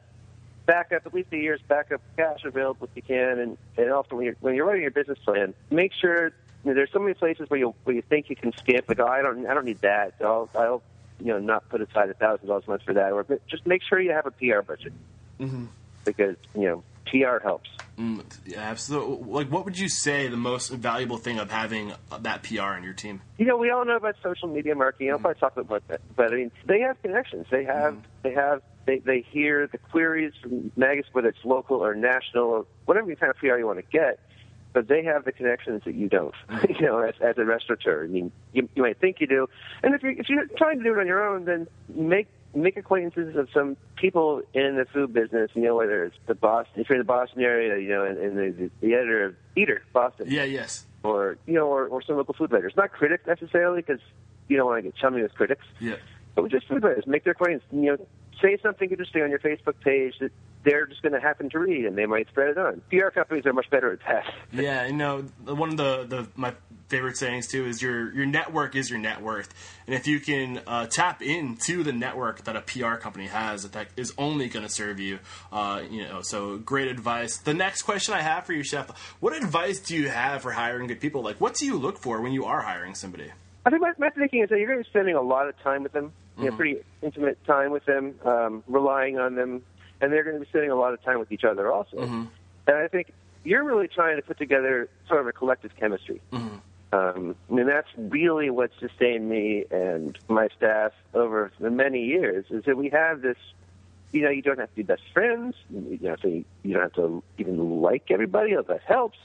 backup 0.67 1.07
at 1.07 1.15
least 1.15 1.33
a 1.33 1.37
year's 1.37 1.61
backup 1.67 2.01
cash 2.17 2.45
available 2.45 2.89
if 2.91 2.97
you 2.97 3.03
can, 3.03 3.39
and 3.39 3.59
and 3.77 3.91
also 3.91 4.17
when 4.17 4.27
you're 4.27 4.37
when 4.41 4.55
you're 4.55 4.67
writing 4.67 4.83
your 4.83 4.91
business 4.91 5.19
plan, 5.19 5.55
make 5.71 5.93
sure 5.93 6.27
you 6.65 6.71
know, 6.71 6.75
there's 6.75 6.93
so 6.93 6.99
many 6.99 7.15
places 7.15 7.51
where 7.51 7.59
you 7.59 7.75
where 7.85 7.97
you 7.97 8.03
think 8.03 8.31
you 8.31 8.37
can 8.37 8.53
skip. 8.57 8.89
Like, 8.89 9.01
oh, 9.01 9.07
I 9.07 9.23
don't 9.23 9.47
I 9.47 9.55
don't 9.55 9.65
need 9.65 9.81
that. 9.81 10.15
I'll 10.21 10.49
I'll 10.55 10.83
you 11.19 11.27
know 11.27 11.39
not 11.39 11.69
put 11.69 11.81
aside 11.81 12.11
a 12.11 12.15
thousand 12.15 12.47
dollars 12.47 12.65
a 12.67 12.71
month 12.71 12.83
for 12.83 12.95
that, 12.95 13.13
or 13.13 13.27
just 13.49 13.67
make 13.67 13.83
sure 13.83 14.01
you 14.01 14.13
have 14.13 14.27
a 14.27 14.31
PR 14.31 14.63
budget 14.63 14.93
Mm-hmm. 15.41 15.67
because 16.05 16.37
you 16.55 16.63
know 16.63 16.83
PR 17.11 17.43
helps. 17.43 17.69
Mm, 17.99 18.25
yeah, 18.47 18.61
absolutely. 18.61 19.29
Like, 19.29 19.51
what 19.51 19.65
would 19.65 19.79
you 19.79 19.89
say 19.89 20.29
the 20.29 20.37
most 20.37 20.69
valuable 20.69 21.19
thing 21.19 21.39
of 21.39 21.51
having 21.51 21.93
uh, 22.13 22.19
that 22.19 22.45
PR 22.45 22.75
in 22.75 22.85
your 22.85 22.93
team? 22.93 23.21
You 23.39 23.47
know, 23.47 23.57
we 23.57 23.71
all 23.71 23.85
know 23.85 23.97
about 23.97 24.15
social 24.23 24.49
media 24.49 24.75
marketing. 24.77 25.11
I'll 25.11 25.19
mm. 25.19 25.23
probably 25.23 25.41
talk 25.41 25.57
about 25.57 25.87
that, 25.89 26.01
but 26.15 26.33
I 26.33 26.37
mean, 26.37 26.53
they 26.67 26.81
have 26.81 27.01
connections. 27.03 27.47
They 27.51 27.65
have, 27.65 27.95
mm. 27.95 28.03
they 28.23 28.33
have, 28.35 28.63
they 28.87 28.99
they 29.01 29.27
hear 29.29 29.67
the 29.67 29.79
queries 29.79 30.33
from 30.41 30.71
magazines, 30.77 31.13
whether 31.13 31.29
it's 31.29 31.45
local 31.45 31.79
or 31.79 31.95
national 31.95 32.45
or 32.45 32.67
whatever 32.85 33.13
kind 33.17 33.31
of 33.31 33.37
PR 33.37 33.57
you 33.57 33.67
want 33.67 33.79
to 33.79 33.91
get. 33.91 34.21
But 34.73 34.87
they 34.87 35.03
have 35.05 35.25
the 35.25 35.33
connections 35.33 35.83
that 35.85 35.95
you 35.95 36.09
don't. 36.09 36.35
Mm. 36.49 36.81
you 36.81 36.87
know, 36.87 37.01
as, 37.01 37.15
as 37.21 37.37
a 37.37 37.45
restaurateur, 37.45 38.05
I 38.05 38.07
mean, 38.07 38.31
you, 38.53 38.69
you 38.77 38.83
might 38.83 39.01
think 39.01 39.21
you 39.21 39.27
do, 39.27 39.49
and 39.83 39.95
if 39.95 40.03
you're 40.05 40.13
if 40.13 40.29
you're 40.29 40.47
trying 40.57 40.79
to 40.79 40.85
do 40.85 40.95
it 40.95 41.01
on 41.01 41.07
your 41.09 41.27
own, 41.27 41.47
then 41.47 41.67
make 41.89 42.29
make 42.55 42.77
acquaintances 42.77 43.37
of 43.37 43.49
some 43.53 43.77
people 43.97 44.43
in 44.55 44.77
the 44.77 44.87
food 44.93 45.13
business. 45.13 45.51
You 45.55 45.63
know, 45.63 45.77
whether 45.77 46.05
it's 46.05 46.17
the 46.27 46.35
Boston, 46.35 46.81
if 46.81 46.89
you're 46.89 46.97
in 46.97 47.01
the 47.01 47.05
Boston 47.05 47.43
area, 47.43 47.79
you 47.81 47.89
know, 47.89 48.05
and, 48.05 48.19
and 48.19 48.37
the, 48.37 48.71
the 48.81 48.95
editor 48.95 49.25
of 49.27 49.35
Eater 49.57 49.83
Boston 49.93 50.27
Yeah, 50.31 50.45
yes. 50.45 50.87
or 51.03 51.39
you 51.47 51.55
know, 51.55 51.67
or, 51.67 51.87
or 51.87 52.03
some 52.03 52.17
local 52.17 52.35
food 52.35 52.51
writers. 52.53 52.73
Not 52.77 52.93
critics 52.93 53.27
necessarily, 53.27 53.83
because 53.83 54.01
you 54.49 54.57
don't 54.57 54.67
want 54.67 54.79
to 54.79 54.83
get 54.83 54.97
chummy 54.97 55.23
with 55.23 55.35
critics, 55.35 55.65
Yeah. 55.81 55.97
but 56.35 56.51
just 56.51 56.67
food 56.69 56.83
writers. 56.83 57.07
Make 57.07 57.25
their 57.25 57.33
acquaintance. 57.33 57.65
You 57.71 57.83
know, 57.97 58.07
say 58.41 58.57
something 58.63 58.91
interesting 58.91 59.23
on 59.23 59.31
your 59.31 59.41
Facebook 59.41 59.81
page 59.83 60.15
that 60.21 60.33
they're 60.69 60.87
just 60.87 61.01
going 61.01 61.15
to 61.15 61.21
happen 61.21 61.49
to 61.51 61.59
read, 61.59 61.87
and 61.87 61.97
they 61.97 62.05
might 62.05 62.29
spread 62.29 62.51
it 62.51 62.59
on. 62.59 62.83
PR 62.91 63.09
companies 63.09 63.47
are 63.47 63.53
much 63.55 63.71
better 63.71 63.93
at 63.93 64.01
that. 64.07 64.25
Yeah, 64.53 64.87
you 64.87 64.95
know, 64.95 65.23
one 65.45 65.71
of 65.71 65.77
the, 65.77 66.05
the 66.09 66.29
my 66.35 66.55
favorite 66.89 67.17
sayings 67.17 67.47
too 67.47 67.67
is 67.67 67.83
your 67.83 68.13
your 68.15 68.25
network 68.27 68.75
is 68.75 68.91
your 68.91 68.99
net 68.99 69.23
worth, 69.23 69.55
and 69.87 69.95
if 69.95 70.07
you 70.07 70.21
can 70.21 70.61
uh, 70.67 70.87
tap 70.87 71.23
into 71.23 71.83
the 71.83 71.93
network 71.93 72.45
that 72.45 72.57
a 72.57 72.63
PR 72.63 72.95
company 72.95 73.27
has, 73.27 73.63
that, 73.63 73.73
that 73.73 73.89
is 73.97 74.13
only 74.19 74.49
going 74.49 74.65
to 74.67 74.73
serve 74.73 74.99
you, 74.99 75.19
uh, 75.53 75.83
you 75.89 76.03
know. 76.03 76.23
So 76.23 76.57
great 76.57 76.89
advice. 76.89 77.37
The 77.37 77.55
next 77.55 77.83
question 77.83 78.15
I 78.15 78.23
have 78.23 78.47
for 78.47 78.53
you, 78.53 78.63
Chef, 78.63 78.91
what 79.21 79.37
advice 79.37 79.79
do 79.81 79.95
you 79.97 80.09
have 80.09 80.43
for 80.43 80.53
hiring 80.53 80.89
good 80.89 81.01
people? 81.01 81.23
Like, 81.23 81.41
what 81.41 81.55
do 81.55 81.67
you 81.67 81.77
look 81.77 81.99
for 81.99 82.21
when 82.21 82.33
you 82.33 82.47
are 82.47 82.63
hiring 82.63 82.95
somebody? 82.95 83.31
I 83.65 83.71
think 83.71 83.83
my, 83.83 83.93
my 83.99 84.11
thinking 84.11 84.43
is 84.43 84.49
that 84.49 84.59
you're 84.59 84.69
going 84.69 84.79
to 84.79 84.85
be 84.85 84.91
spending 84.91 85.15
a 85.15 85.23
lot 85.23 85.47
of 85.49 85.59
time 85.63 85.83
with 85.83 85.93
them, 85.93 86.13
you 86.39 86.51
know, 86.51 86.57
pretty 86.57 86.79
intimate 87.03 87.39
time 87.45 87.71
with 87.71 87.85
them, 87.85 88.15
um, 88.25 88.65
relying 88.67 89.19
on 89.19 89.35
them, 89.35 89.63
and 90.01 90.13
they're 90.13 90.25
going 90.25 90.37
to 90.37 90.41
be 90.41 90.49
spending 90.49 90.71
a 90.71 90.77
lot 90.77 90.95
of 90.95 91.03
time 91.03 91.19
with 91.19 91.33
each 91.33 91.45
other 91.45 91.73
also. 91.73 91.97
Mm-hmm. 91.97 92.25
And 92.67 92.77
I 92.77 92.89
think 92.89 93.13
you're 93.45 93.65
really 93.65 93.89
trying 93.89 94.17
to 94.17 94.23
put 94.23 94.39
together 94.39 94.89
sort 95.09 95.21
of 95.21 95.27
a 95.27 95.33
collective 95.33 95.75
chemistry. 95.77 96.21
Mm-hmm. 96.33 96.57
Um, 96.91 97.37
and 97.51 97.69
that's 97.69 97.89
really 97.97 98.51
what 98.51 98.71
sustained 98.81 99.29
me 99.29 99.65
and 99.71 100.19
my 100.29 100.49
staff 100.57 100.93
over 101.13 101.53
the 101.61 101.71
many 101.71 102.05
years 102.05 102.47
is 102.51 102.65
that 102.65 102.77
we 102.77 102.89
have 102.91 103.21
this, 103.21 103.37
you 104.11 104.23
know, 104.23 104.31
you 104.31 104.41
don't 104.41 104.59
have 104.59 104.71
to 104.71 104.77
be 104.77 104.83
best 104.83 105.03
friends. 105.13 105.55
You 105.71 105.99
know, 106.01 106.17
so 106.21 106.29
you, 106.29 106.45
you 106.63 106.73
don't 106.75 106.83
have 106.83 106.95
to 106.95 107.23
even 107.37 107.83
like 107.83 108.11
everybody. 108.11 108.55
That 108.55 108.81
helps. 108.87 109.19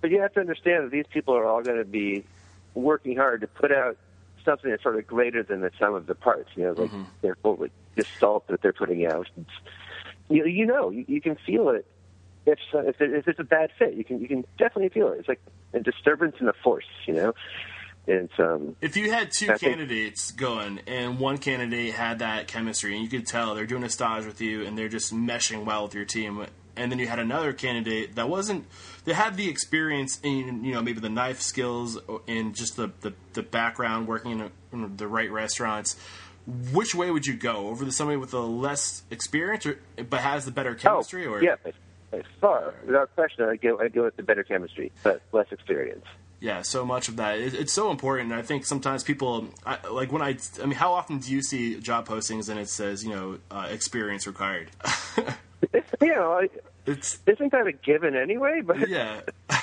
But 0.00 0.10
you 0.10 0.20
have 0.20 0.32
to 0.34 0.40
understand 0.40 0.84
that 0.84 0.90
these 0.92 1.06
people 1.12 1.34
are 1.34 1.44
all 1.44 1.62
going 1.62 1.78
to 1.78 1.84
be 1.84 2.24
working 2.74 3.16
hard 3.16 3.40
to 3.40 3.48
put 3.48 3.72
out 3.72 3.96
something 4.44 4.70
that's 4.70 4.82
sort 4.82 4.96
of 4.96 5.06
greater 5.06 5.42
than 5.42 5.60
the 5.60 5.70
sum 5.78 5.94
of 5.94 6.06
the 6.06 6.14
parts. 6.14 6.50
You 6.54 6.64
know, 6.64 6.72
like 6.72 6.90
mm-hmm. 6.90 7.02
their 7.22 7.36
whole 7.42 7.66
gestalt 7.96 8.46
that 8.46 8.62
they're 8.62 8.72
putting 8.72 9.04
out. 9.04 9.28
You, 10.30 10.46
you 10.46 10.64
know, 10.64 10.90
you, 10.90 11.04
you 11.08 11.20
can 11.20 11.36
feel 11.44 11.70
it 11.70 11.86
if 12.46 12.58
uh, 12.72 12.78
if, 12.86 13.00
it, 13.00 13.12
if 13.12 13.28
it's 13.28 13.40
a 13.40 13.44
bad 13.44 13.70
fit. 13.78 13.94
You 13.94 14.04
can 14.04 14.20
you 14.20 14.28
can 14.28 14.44
definitely 14.58 14.88
feel 14.88 15.08
it. 15.08 15.18
It's 15.18 15.28
like 15.28 15.40
a 15.74 15.80
disturbance 15.80 16.36
in 16.40 16.46
the 16.46 16.54
force. 16.64 16.86
You 17.06 17.14
know, 17.14 17.34
it's 18.06 18.32
um. 18.38 18.76
If 18.80 18.96
you 18.96 19.10
had 19.10 19.32
two 19.32 19.46
I 19.46 19.56
think- 19.56 19.72
candidates 19.72 20.30
going, 20.30 20.80
and 20.86 21.18
one 21.18 21.38
candidate 21.38 21.94
had 21.94 22.20
that 22.20 22.46
chemistry, 22.46 22.94
and 22.94 23.02
you 23.02 23.10
could 23.10 23.26
tell 23.26 23.54
they're 23.54 23.66
doing 23.66 23.82
a 23.84 23.90
stage 23.90 24.24
with 24.24 24.40
you, 24.40 24.64
and 24.64 24.78
they're 24.78 24.88
just 24.88 25.12
meshing 25.12 25.64
well 25.64 25.82
with 25.84 25.94
your 25.94 26.04
team, 26.04 26.46
and 26.76 26.90
then 26.90 26.98
you 26.98 27.08
had 27.08 27.18
another 27.18 27.52
candidate 27.52 28.14
that 28.14 28.28
wasn't, 28.28 28.64
that 29.04 29.14
had 29.14 29.36
the 29.36 29.48
experience 29.48 30.18
in, 30.22 30.64
you 30.64 30.72
know, 30.72 30.80
maybe 30.80 31.00
the 31.00 31.10
knife 31.10 31.40
skills 31.40 31.98
and 32.28 32.54
just 32.54 32.76
the 32.76 32.92
the, 33.00 33.12
the 33.32 33.42
background 33.42 34.06
working 34.06 34.30
in, 34.30 34.40
a, 34.40 34.50
in 34.72 34.96
the 34.96 35.08
right 35.08 35.30
restaurants. 35.30 35.96
Which 36.72 36.94
way 36.94 37.10
would 37.10 37.26
you 37.26 37.34
go? 37.34 37.68
Over 37.68 37.84
to 37.84 37.92
somebody 37.92 38.16
with 38.16 38.34
a 38.34 38.40
less 38.40 39.02
experience, 39.10 39.66
or, 39.66 39.78
but 40.08 40.20
has 40.20 40.44
the 40.44 40.50
better 40.50 40.70
oh, 40.70 40.74
chemistry, 40.74 41.26
oh, 41.26 41.32
or 41.32 41.42
yeah, 41.42 41.56
far 42.40 42.74
without 42.86 43.14
question, 43.14 43.44
I 43.44 43.56
go 43.56 43.78
I 43.80 43.88
go 43.88 44.04
with 44.04 44.16
the 44.16 44.22
better 44.22 44.42
chemistry, 44.42 44.92
but 45.02 45.22
less 45.32 45.46
experience. 45.50 46.04
Yeah, 46.40 46.62
so 46.62 46.86
much 46.86 47.08
of 47.08 47.16
that. 47.16 47.38
It, 47.38 47.54
it's 47.54 47.72
so 47.72 47.90
important. 47.90 48.32
I 48.32 48.42
think 48.42 48.64
sometimes 48.64 49.04
people, 49.04 49.48
I, 49.66 49.78
like 49.88 50.10
when 50.10 50.22
I, 50.22 50.38
I 50.62 50.66
mean, 50.66 50.72
how 50.72 50.94
often 50.94 51.18
do 51.18 51.30
you 51.30 51.42
see 51.42 51.78
job 51.78 52.08
postings 52.08 52.48
and 52.48 52.58
it 52.58 52.68
says, 52.68 53.04
you 53.04 53.10
know, 53.10 53.38
uh, 53.50 53.68
experience 53.70 54.26
required? 54.26 54.70
you 56.00 56.14
know, 56.14 56.32
I, 56.32 56.48
it's 56.86 57.18
isn't 57.26 57.52
that 57.52 57.66
a 57.66 57.72
given 57.72 58.16
anyway? 58.16 58.62
But 58.66 58.88
yeah, 58.88 59.20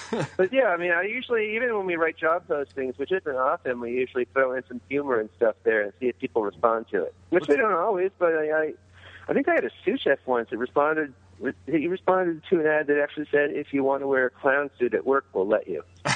But 0.38 0.54
yeah, 0.54 0.68
I 0.68 0.78
mean, 0.78 0.92
I 0.92 1.04
usually 1.04 1.56
even 1.56 1.76
when 1.76 1.86
we 1.86 1.96
write 1.96 2.18
job 2.18 2.48
postings, 2.48 2.98
which 2.98 3.12
isn't 3.12 3.36
often, 3.36 3.80
we 3.80 3.92
usually 3.92 4.26
throw 4.34 4.54
in 4.54 4.64
some 4.68 4.82
humor 4.90 5.20
and 5.20 5.30
stuff 5.36 5.56
there 5.64 5.82
and 5.82 5.94
see 6.00 6.08
if 6.08 6.18
people 6.20 6.44
respond 6.44 6.88
to 6.92 7.04
it. 7.04 7.14
Which 7.30 7.48
they 7.48 7.56
don't 7.56 7.74
always, 7.74 8.12
but 8.18 8.34
I, 8.34 8.52
I, 8.52 8.74
I 9.28 9.34
think 9.34 9.50
I 9.50 9.56
had 9.56 9.66
a 9.66 9.72
sous 9.84 10.02
chef 10.02 10.20
once 10.26 10.50
that 10.50 10.58
responded. 10.58 11.14
He 11.66 11.88
responded 11.88 12.42
to 12.50 12.60
an 12.60 12.66
ad 12.66 12.88
that 12.88 13.00
actually 13.02 13.28
said, 13.32 13.52
"If 13.52 13.74
you 13.74 13.84
want 13.84 14.02
to 14.02 14.08
wear 14.08 14.26
a 14.26 14.30
clown 14.30 14.70
suit 14.80 14.94
at 14.94 15.06
work, 15.06 15.26
we'll 15.34 15.48
let 15.48 15.68
you." 15.68 15.84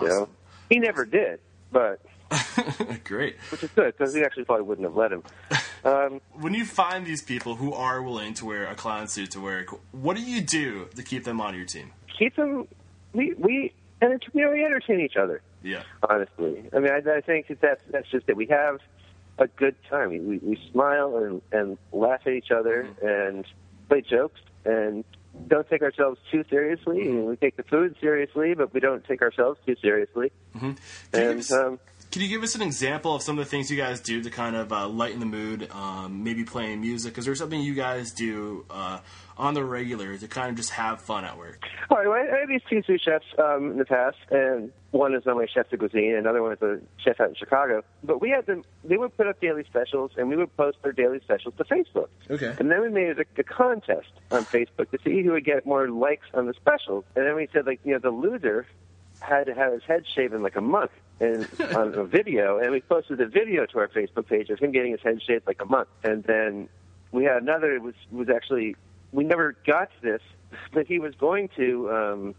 You 0.00 0.08
know, 0.08 0.28
he 0.68 0.78
never 0.78 1.06
did, 1.06 1.40
but 1.72 2.02
great. 3.04 3.36
which 3.50 3.62
is 3.62 3.70
good 3.74 3.96
because 3.96 4.14
he 4.14 4.22
actually 4.22 4.44
probably 4.44 4.64
wouldn't 4.66 4.86
have 4.86 4.96
let 4.96 5.12
him. 5.12 5.22
Um, 5.84 6.20
When 6.32 6.52
you 6.52 6.64
find 6.64 7.06
these 7.06 7.22
people 7.22 7.54
who 7.54 7.72
are 7.72 8.02
willing 8.02 8.34
to 8.34 8.44
wear 8.44 8.66
a 8.66 8.74
clown 8.74 9.06
suit 9.06 9.30
to 9.32 9.40
work, 9.40 9.68
what 9.92 10.16
do 10.16 10.22
you 10.22 10.40
do 10.40 10.88
to 10.96 11.02
keep 11.04 11.22
them 11.22 11.40
on 11.40 11.54
your 11.54 11.64
team? 11.64 11.92
keep 12.18 12.34
them. 12.34 12.66
We 13.12 13.34
we 13.38 13.72
and 14.00 14.20
you 14.34 14.44
know 14.44 14.50
we 14.50 14.64
entertain 14.64 15.00
each 15.00 15.16
other. 15.16 15.42
Yeah, 15.62 15.82
honestly. 16.08 16.68
I 16.74 16.80
mean, 16.80 16.90
I, 16.90 17.18
I 17.18 17.20
think 17.20 17.46
that 17.48 17.60
that's, 17.60 17.82
that's 17.90 18.10
just 18.10 18.26
that 18.26 18.36
we 18.36 18.46
have 18.46 18.80
a 19.38 19.46
good 19.46 19.76
time. 19.88 20.10
We, 20.10 20.18
we, 20.20 20.38
we 20.38 20.58
smile 20.72 21.16
and, 21.18 21.40
and 21.52 21.78
laugh 21.92 22.22
at 22.26 22.32
each 22.32 22.50
other 22.50 22.88
and 23.00 23.44
play 23.88 24.02
jokes 24.02 24.40
and 24.64 25.04
don't 25.48 25.68
take 25.68 25.82
ourselves 25.82 26.18
too 26.30 26.44
seriously. 26.48 27.02
And 27.02 27.26
we 27.26 27.36
take 27.36 27.56
the 27.56 27.62
food 27.62 27.94
seriously, 28.00 28.54
but 28.54 28.72
we 28.72 28.80
don't 28.80 29.04
take 29.04 29.22
ourselves 29.22 29.58
too 29.66 29.76
seriously. 29.82 30.32
Can 30.58 30.68
you 30.70 30.74
give 31.12 31.20
And 31.30 31.38
us- 31.40 31.52
um, 31.52 31.78
Can 32.10 32.22
you 32.22 32.28
give 32.28 32.42
us 32.42 32.54
an 32.54 32.62
example 32.62 33.14
of 33.14 33.20
some 33.22 33.38
of 33.38 33.44
the 33.44 33.50
things 33.50 33.70
you 33.70 33.76
guys 33.76 34.00
do 34.00 34.22
to 34.22 34.30
kind 34.30 34.56
of 34.56 34.72
uh, 34.72 34.88
lighten 34.88 35.20
the 35.20 35.26
mood? 35.26 35.68
Um, 35.72 36.24
maybe 36.24 36.44
playing 36.44 36.80
music. 36.80 37.18
Is 37.18 37.26
there 37.26 37.34
something 37.34 37.60
you 37.60 37.74
guys 37.74 38.12
do 38.12 38.64
uh, 38.70 39.00
on 39.36 39.54
the 39.54 39.64
regular 39.64 40.16
to 40.16 40.28
kind 40.28 40.50
of 40.50 40.56
just 40.56 40.70
have 40.70 41.00
fun 41.00 41.24
at 41.24 41.36
work? 41.36 41.62
All 41.90 41.98
right, 41.98 42.08
well, 42.08 42.16
I 42.16 42.40
had 42.40 42.48
these 42.48 42.62
two 42.68 42.82
sous 42.86 43.00
chefs 43.00 43.26
um, 43.38 43.72
in 43.72 43.78
the 43.78 43.84
past, 43.84 44.16
and 44.30 44.72
one 44.90 45.14
is 45.14 45.24
my 45.26 45.46
chef 45.52 45.68
de 45.70 45.76
cuisine, 45.76 46.10
and 46.10 46.18
another 46.18 46.42
one 46.42 46.52
is 46.52 46.62
a 46.62 46.80
chef 47.02 47.20
out 47.20 47.28
in 47.28 47.34
Chicago. 47.34 47.82
But 48.02 48.20
we 48.20 48.30
had 48.30 48.46
them; 48.46 48.64
they 48.84 48.96
would 48.96 49.16
put 49.16 49.26
up 49.26 49.40
daily 49.40 49.64
specials, 49.64 50.12
and 50.16 50.28
we 50.28 50.36
would 50.36 50.54
post 50.56 50.78
their 50.82 50.92
daily 50.92 51.20
specials 51.20 51.54
to 51.58 51.64
Facebook. 51.64 52.08
Okay. 52.30 52.54
And 52.58 52.70
then 52.70 52.80
we 52.80 52.88
made 52.88 53.18
a, 53.18 53.24
a 53.38 53.42
contest 53.42 54.10
on 54.30 54.44
Facebook 54.44 54.90
to 54.90 54.98
see 55.04 55.22
who 55.22 55.32
would 55.32 55.44
get 55.44 55.66
more 55.66 55.88
likes 55.88 56.26
on 56.34 56.46
the 56.46 56.54
specials. 56.54 57.04
And 57.14 57.26
then 57.26 57.36
we 57.36 57.48
said, 57.52 57.66
like, 57.66 57.80
you 57.84 57.92
know, 57.92 57.98
the 57.98 58.10
loser 58.10 58.66
had 59.20 59.46
to 59.46 59.54
have 59.54 59.72
his 59.72 59.82
head 59.82 60.04
shaven 60.14 60.42
like 60.42 60.56
a 60.56 60.60
monk 60.60 60.90
and 61.20 61.48
on 61.74 61.94
a 61.94 62.04
video, 62.04 62.58
and 62.58 62.72
we 62.72 62.80
posted 62.80 63.20
a 63.20 63.26
video 63.26 63.66
to 63.66 63.78
our 63.78 63.88
Facebook 63.88 64.26
page 64.28 64.50
of 64.50 64.58
him 64.58 64.72
getting 64.72 64.92
his 64.92 65.00
head 65.02 65.20
shaved 65.22 65.46
like 65.46 65.60
a 65.60 65.66
monk. 65.66 65.88
And 66.04 66.24
then 66.24 66.68
we 67.12 67.24
had 67.24 67.42
another. 67.42 67.74
It 67.74 67.82
was 67.82 67.94
was 68.10 68.28
actually 68.28 68.76
we 69.16 69.24
never 69.24 69.56
got 69.66 69.90
to 69.90 70.02
this, 70.02 70.22
but 70.72 70.86
he 70.86 70.98
was 71.00 71.14
going 71.16 71.48
to. 71.56 71.90
um 71.90 72.34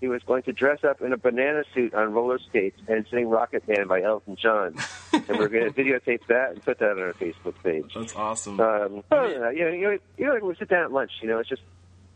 he 0.00 0.08
was 0.08 0.20
going 0.24 0.42
to 0.42 0.52
dress 0.52 0.82
up 0.82 1.00
in 1.00 1.12
a 1.12 1.16
banana 1.16 1.62
suit 1.72 1.94
on 1.94 2.12
roller 2.12 2.40
skates 2.40 2.76
and 2.88 3.06
sing 3.08 3.28
Rocket 3.28 3.68
Man 3.68 3.86
by 3.86 4.02
Elton 4.02 4.34
John. 4.34 4.74
and 5.12 5.38
we're 5.38 5.46
going 5.46 5.72
to 5.72 5.80
videotape 5.80 6.26
that 6.26 6.50
and 6.50 6.60
put 6.60 6.80
that 6.80 6.90
on 6.90 6.98
our 6.98 7.12
Facebook 7.12 7.54
page. 7.62 7.94
That's 7.94 8.16
awesome. 8.16 8.58
Um, 8.58 9.04
yeah, 9.12 9.28
you 9.28 9.38
know, 9.38 9.70
you 9.70 9.80
know, 9.82 9.98
you 10.18 10.26
know, 10.26 10.38
we 10.42 10.56
sit 10.56 10.70
down 10.70 10.82
at 10.82 10.90
lunch. 10.90 11.12
You 11.20 11.28
know, 11.28 11.38
it's 11.38 11.48
just 11.48 11.62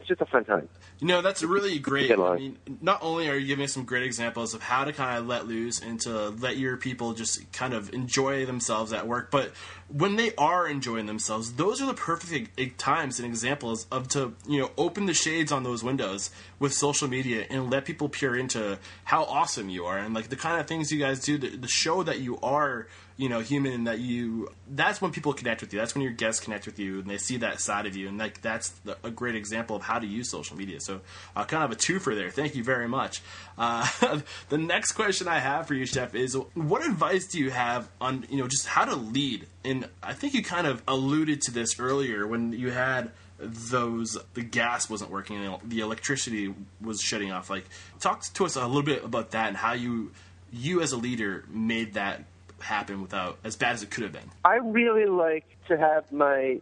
it's 0.08 0.20
just 0.20 0.28
a 0.28 0.30
fun 0.30 0.44
time. 0.44 0.68
You 1.00 1.08
know, 1.08 1.20
that's 1.20 1.42
really 1.42 1.78
great. 1.78 2.12
I 2.12 2.36
mean, 2.36 2.58
not 2.80 3.02
only 3.02 3.28
are 3.28 3.36
you 3.36 3.46
giving 3.46 3.64
us 3.64 3.72
some 3.72 3.84
great 3.84 4.04
examples 4.04 4.54
of 4.54 4.62
how 4.62 4.84
to 4.84 4.92
kind 4.92 5.18
of 5.18 5.26
let 5.26 5.46
loose 5.46 5.80
and 5.80 6.00
to 6.02 6.30
let 6.30 6.56
your 6.56 6.76
people 6.76 7.12
just 7.12 7.52
kind 7.52 7.74
of 7.74 7.92
enjoy 7.92 8.46
themselves 8.46 8.92
at 8.92 9.06
work, 9.06 9.30
but 9.30 9.52
when 9.88 10.16
they 10.16 10.34
are 10.36 10.68
enjoying 10.68 11.06
themselves, 11.06 11.54
those 11.54 11.82
are 11.82 11.86
the 11.86 11.94
perfect 11.94 12.78
times 12.78 13.18
and 13.18 13.26
examples 13.26 13.86
of 13.90 14.08
to, 14.08 14.34
you 14.48 14.60
know, 14.60 14.70
open 14.78 15.06
the 15.06 15.14
shades 15.14 15.50
on 15.50 15.64
those 15.64 15.82
windows 15.82 16.30
with 16.58 16.72
social 16.72 17.08
media 17.08 17.44
and 17.50 17.70
let 17.70 17.84
people 17.84 18.08
peer 18.08 18.36
into 18.36 18.78
how 19.04 19.24
awesome 19.24 19.68
you 19.68 19.84
are 19.84 19.98
and 19.98 20.14
like 20.14 20.28
the 20.28 20.36
kind 20.36 20.60
of 20.60 20.66
things 20.66 20.92
you 20.92 21.00
guys 21.00 21.20
do, 21.20 21.36
the, 21.36 21.56
the 21.56 21.68
show 21.68 22.02
that 22.02 22.20
you 22.20 22.38
are 22.42 22.86
you 23.16 23.28
know 23.28 23.40
human 23.40 23.84
that 23.84 23.98
you 23.98 24.48
that's 24.68 25.00
when 25.00 25.10
people 25.10 25.32
connect 25.32 25.60
with 25.62 25.72
you. 25.72 25.78
That's 25.78 25.94
when 25.94 26.02
your 26.02 26.12
guests 26.12 26.40
connect 26.40 26.66
with 26.66 26.78
you 26.78 27.00
and 27.00 27.08
they 27.08 27.18
see 27.18 27.38
that 27.38 27.60
side 27.60 27.86
of 27.86 27.96
you. 27.96 28.08
And 28.08 28.18
like 28.18 28.42
that's 28.42 28.70
the, 28.84 28.96
a 29.02 29.10
great 29.10 29.34
example 29.34 29.76
of 29.76 29.82
how 29.82 29.98
to 29.98 30.06
use 30.06 30.30
social 30.30 30.56
media. 30.56 30.80
So 30.80 31.00
uh, 31.34 31.44
kind 31.44 31.64
of 31.64 31.72
a 31.72 31.76
twofer 31.76 32.14
there. 32.14 32.30
Thank 32.30 32.54
you 32.54 32.62
very 32.62 32.88
much. 32.88 33.22
Uh, 33.56 33.88
the 34.48 34.58
next 34.58 34.92
question 34.92 35.28
i 35.28 35.38
have 35.38 35.66
for 35.66 35.74
you 35.74 35.86
chef 35.86 36.14
is 36.14 36.36
what 36.54 36.84
advice 36.84 37.26
do 37.26 37.38
you 37.38 37.50
have 37.50 37.88
on 38.00 38.26
you 38.28 38.36
know 38.36 38.48
just 38.48 38.66
how 38.66 38.84
to 38.84 38.94
lead? 38.94 39.46
And 39.64 39.88
i 40.02 40.12
think 40.12 40.34
you 40.34 40.42
kind 40.42 40.66
of 40.66 40.82
alluded 40.86 41.40
to 41.42 41.52
this 41.52 41.80
earlier 41.80 42.26
when 42.26 42.52
you 42.52 42.70
had 42.70 43.10
those 43.38 44.16
the 44.34 44.42
gas 44.42 44.88
wasn't 44.88 45.10
working 45.10 45.56
the 45.64 45.80
electricity 45.80 46.54
was 46.80 47.00
shutting 47.00 47.32
off. 47.32 47.48
Like 47.48 47.64
talk 48.00 48.22
to 48.34 48.44
us 48.44 48.56
a 48.56 48.66
little 48.66 48.82
bit 48.82 49.04
about 49.04 49.30
that 49.30 49.48
and 49.48 49.56
how 49.56 49.72
you 49.72 50.12
you 50.52 50.80
as 50.82 50.92
a 50.92 50.96
leader 50.96 51.44
made 51.48 51.94
that 51.94 52.24
happen 52.60 53.02
without 53.02 53.38
as 53.44 53.56
bad 53.56 53.74
as 53.74 53.82
it 53.82 53.90
could 53.90 54.04
have 54.04 54.12
been. 54.12 54.30
I 54.44 54.56
really 54.56 55.06
like 55.06 55.44
to 55.68 55.76
have 55.76 56.10
my 56.12 56.60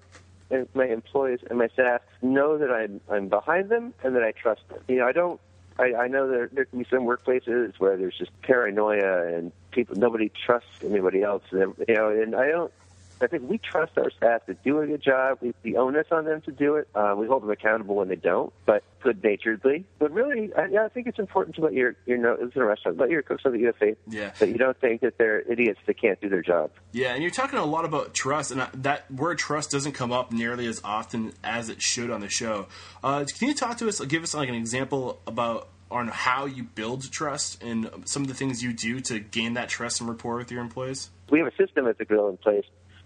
my 0.74 0.86
employees 0.86 1.40
and 1.48 1.58
my 1.58 1.68
staff 1.68 2.02
know 2.22 2.58
that 2.58 2.70
I'm 2.70 3.00
I'm 3.10 3.28
behind 3.28 3.68
them 3.68 3.94
and 4.02 4.14
that 4.16 4.22
I 4.22 4.32
trust 4.32 4.68
them. 4.68 4.78
You 4.88 4.96
know, 4.96 5.06
I 5.06 5.12
don't. 5.12 5.40
I, 5.76 5.94
I 5.94 6.08
know 6.08 6.28
there 6.28 6.48
there 6.52 6.64
can 6.66 6.78
be 6.78 6.86
some 6.88 7.00
workplaces 7.00 7.74
where 7.78 7.96
there's 7.96 8.16
just 8.16 8.30
paranoia 8.42 9.34
and 9.34 9.50
people 9.72 9.96
nobody 9.96 10.30
trusts 10.46 10.68
anybody 10.84 11.22
else. 11.22 11.42
And, 11.50 11.74
you 11.88 11.94
know, 11.94 12.10
and 12.10 12.36
I 12.36 12.48
don't. 12.48 12.72
I 13.20 13.26
think 13.26 13.48
we 13.48 13.58
trust 13.58 13.96
our 13.96 14.10
staff 14.10 14.46
to 14.46 14.54
do 14.54 14.80
a 14.80 14.86
good 14.86 15.02
job. 15.02 15.38
We, 15.40 15.54
we 15.62 15.76
onus 15.76 16.06
on 16.10 16.24
them 16.24 16.40
to 16.42 16.52
do 16.52 16.76
it. 16.76 16.88
Uh, 16.94 17.14
we 17.16 17.26
hold 17.26 17.42
them 17.42 17.50
accountable 17.50 17.94
when 17.94 18.08
they 18.08 18.16
don't, 18.16 18.52
but 18.66 18.82
good 19.02 19.22
naturedly. 19.22 19.84
But 19.98 20.10
really, 20.12 20.52
I, 20.54 20.66
yeah, 20.66 20.84
I 20.84 20.88
think 20.88 21.06
it's 21.06 21.18
important 21.18 21.56
to 21.56 21.62
let 21.62 21.72
your 21.72 21.94
your 22.06 22.18
know 22.18 22.36
it's 22.38 22.56
a 22.56 22.64
restaurant. 22.64 22.98
Let 22.98 23.10
your 23.10 23.22
cooks 23.22 23.44
know 23.44 23.52
that 23.52 23.58
you 23.58 23.66
have 23.66 23.76
faith. 23.76 23.98
Yeah. 24.08 24.32
That 24.38 24.48
you 24.48 24.58
don't 24.58 24.78
think 24.80 25.02
that 25.02 25.18
they're 25.18 25.40
idiots 25.40 25.80
that 25.86 26.00
can't 26.00 26.20
do 26.20 26.28
their 26.28 26.42
job. 26.42 26.70
Yeah, 26.92 27.14
and 27.14 27.22
you're 27.22 27.30
talking 27.30 27.58
a 27.58 27.64
lot 27.64 27.84
about 27.84 28.14
trust, 28.14 28.50
and 28.50 28.66
that 28.82 29.10
word 29.10 29.38
trust 29.38 29.70
doesn't 29.70 29.92
come 29.92 30.12
up 30.12 30.32
nearly 30.32 30.66
as 30.66 30.80
often 30.84 31.32
as 31.42 31.68
it 31.68 31.80
should 31.80 32.10
on 32.10 32.20
the 32.20 32.28
show. 32.28 32.66
Uh, 33.02 33.24
can 33.24 33.48
you 33.48 33.54
talk 33.54 33.78
to 33.78 33.88
us, 33.88 34.00
give 34.00 34.22
us 34.22 34.34
like 34.34 34.48
an 34.48 34.54
example 34.54 35.20
about 35.26 35.68
on 35.90 36.08
how 36.08 36.46
you 36.46 36.64
build 36.64 37.10
trust 37.12 37.62
and 37.62 37.88
some 38.04 38.22
of 38.22 38.28
the 38.28 38.34
things 38.34 38.62
you 38.62 38.72
do 38.72 38.98
to 38.98 39.20
gain 39.20 39.54
that 39.54 39.68
trust 39.68 40.00
and 40.00 40.08
rapport 40.08 40.36
with 40.36 40.50
your 40.50 40.60
employees? 40.60 41.10
we 41.30 41.38
have 41.38 41.48
a 41.48 41.56
system 41.56 41.86
at 41.86 41.98
the 41.98 42.04
grill 42.04 42.28
in 42.28 42.36
place 42.36 42.64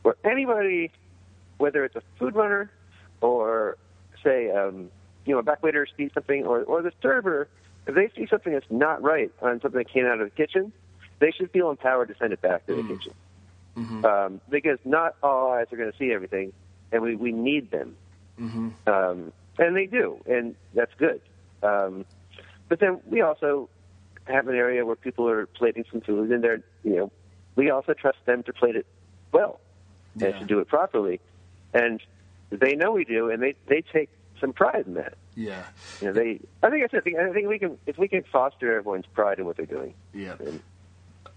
where 0.08 0.32
anybody, 0.32 0.90
whether 1.58 1.84
it's 1.84 1.94
a 1.94 2.02
food 2.18 2.34
runner 2.34 2.70
or 3.20 3.76
say, 4.24 4.50
um, 4.50 4.90
you 5.26 5.34
know, 5.34 5.40
a 5.40 5.42
back 5.42 5.62
waiter 5.62 5.86
sees 5.98 6.10
something, 6.14 6.46
or 6.46 6.62
or 6.62 6.80
the 6.80 6.92
server, 7.02 7.46
if 7.86 7.94
they 7.94 8.08
see 8.16 8.26
something 8.26 8.54
that's 8.54 8.70
not 8.70 9.02
right 9.02 9.30
on 9.42 9.60
something 9.60 9.76
that 9.76 9.90
came 9.90 10.06
out 10.06 10.18
of 10.20 10.30
the 10.30 10.34
kitchen, 10.34 10.72
they 11.18 11.30
should 11.30 11.50
feel 11.50 11.68
empowered 11.68 12.08
to 12.08 12.14
send 12.18 12.32
it 12.32 12.40
back 12.40 12.64
to 12.66 12.74
the 12.74 12.82
kitchen. 12.94 13.12
Um, 14.06 14.40
because 14.48 14.78
not 14.86 15.16
all 15.22 15.52
eyes 15.52 15.66
are 15.72 15.76
going 15.76 15.92
to 15.92 15.98
see 15.98 16.10
everything, 16.10 16.54
and 16.90 17.02
we, 17.02 17.14
we 17.14 17.30
need 17.30 17.70
them. 17.70 17.94
Um, 18.88 19.32
and 19.58 19.76
they 19.76 19.84
do, 19.84 20.18
and 20.26 20.54
that's 20.72 20.92
good. 20.96 21.20
Um, 21.62 22.06
but 22.70 22.80
then 22.80 23.00
we 23.10 23.20
also 23.20 23.68
have 24.24 24.48
an 24.48 24.54
area 24.54 24.86
where 24.86 24.96
people 24.96 25.28
are 25.28 25.44
plating 25.44 25.84
some 25.92 26.00
food, 26.00 26.30
and 26.30 26.42
they're, 26.42 26.62
you 26.82 26.96
know, 26.96 27.12
we 27.56 27.68
also 27.68 27.92
trust 27.92 28.18
them 28.24 28.42
to 28.44 28.54
plate 28.54 28.74
it 28.74 28.86
well 29.32 29.60
and 30.22 30.40
to 30.40 30.44
do 30.46 30.58
it 30.60 30.68
properly. 30.68 31.20
And 31.72 32.00
they 32.50 32.74
know 32.74 32.92
we 32.92 33.04
do, 33.04 33.30
and 33.30 33.42
they, 33.42 33.54
they 33.66 33.82
take 33.82 34.10
some 34.40 34.52
pride 34.52 34.84
in 34.86 34.94
that. 34.94 35.14
Yeah, 35.34 35.64
You 36.00 36.08
know, 36.08 36.12
they. 36.14 36.40
I 36.62 36.70
think 36.70 36.90
that's 36.90 37.06
it. 37.06 37.14
I 37.16 37.32
think 37.32 37.48
we 37.48 37.58
can, 37.58 37.78
if 37.86 37.96
we 37.98 38.08
can 38.08 38.24
foster 38.24 38.76
everyone's 38.76 39.06
pride 39.06 39.38
in 39.38 39.44
what 39.46 39.56
they're 39.56 39.66
doing. 39.66 39.94
yeah. 40.12 40.34
And, 40.40 40.60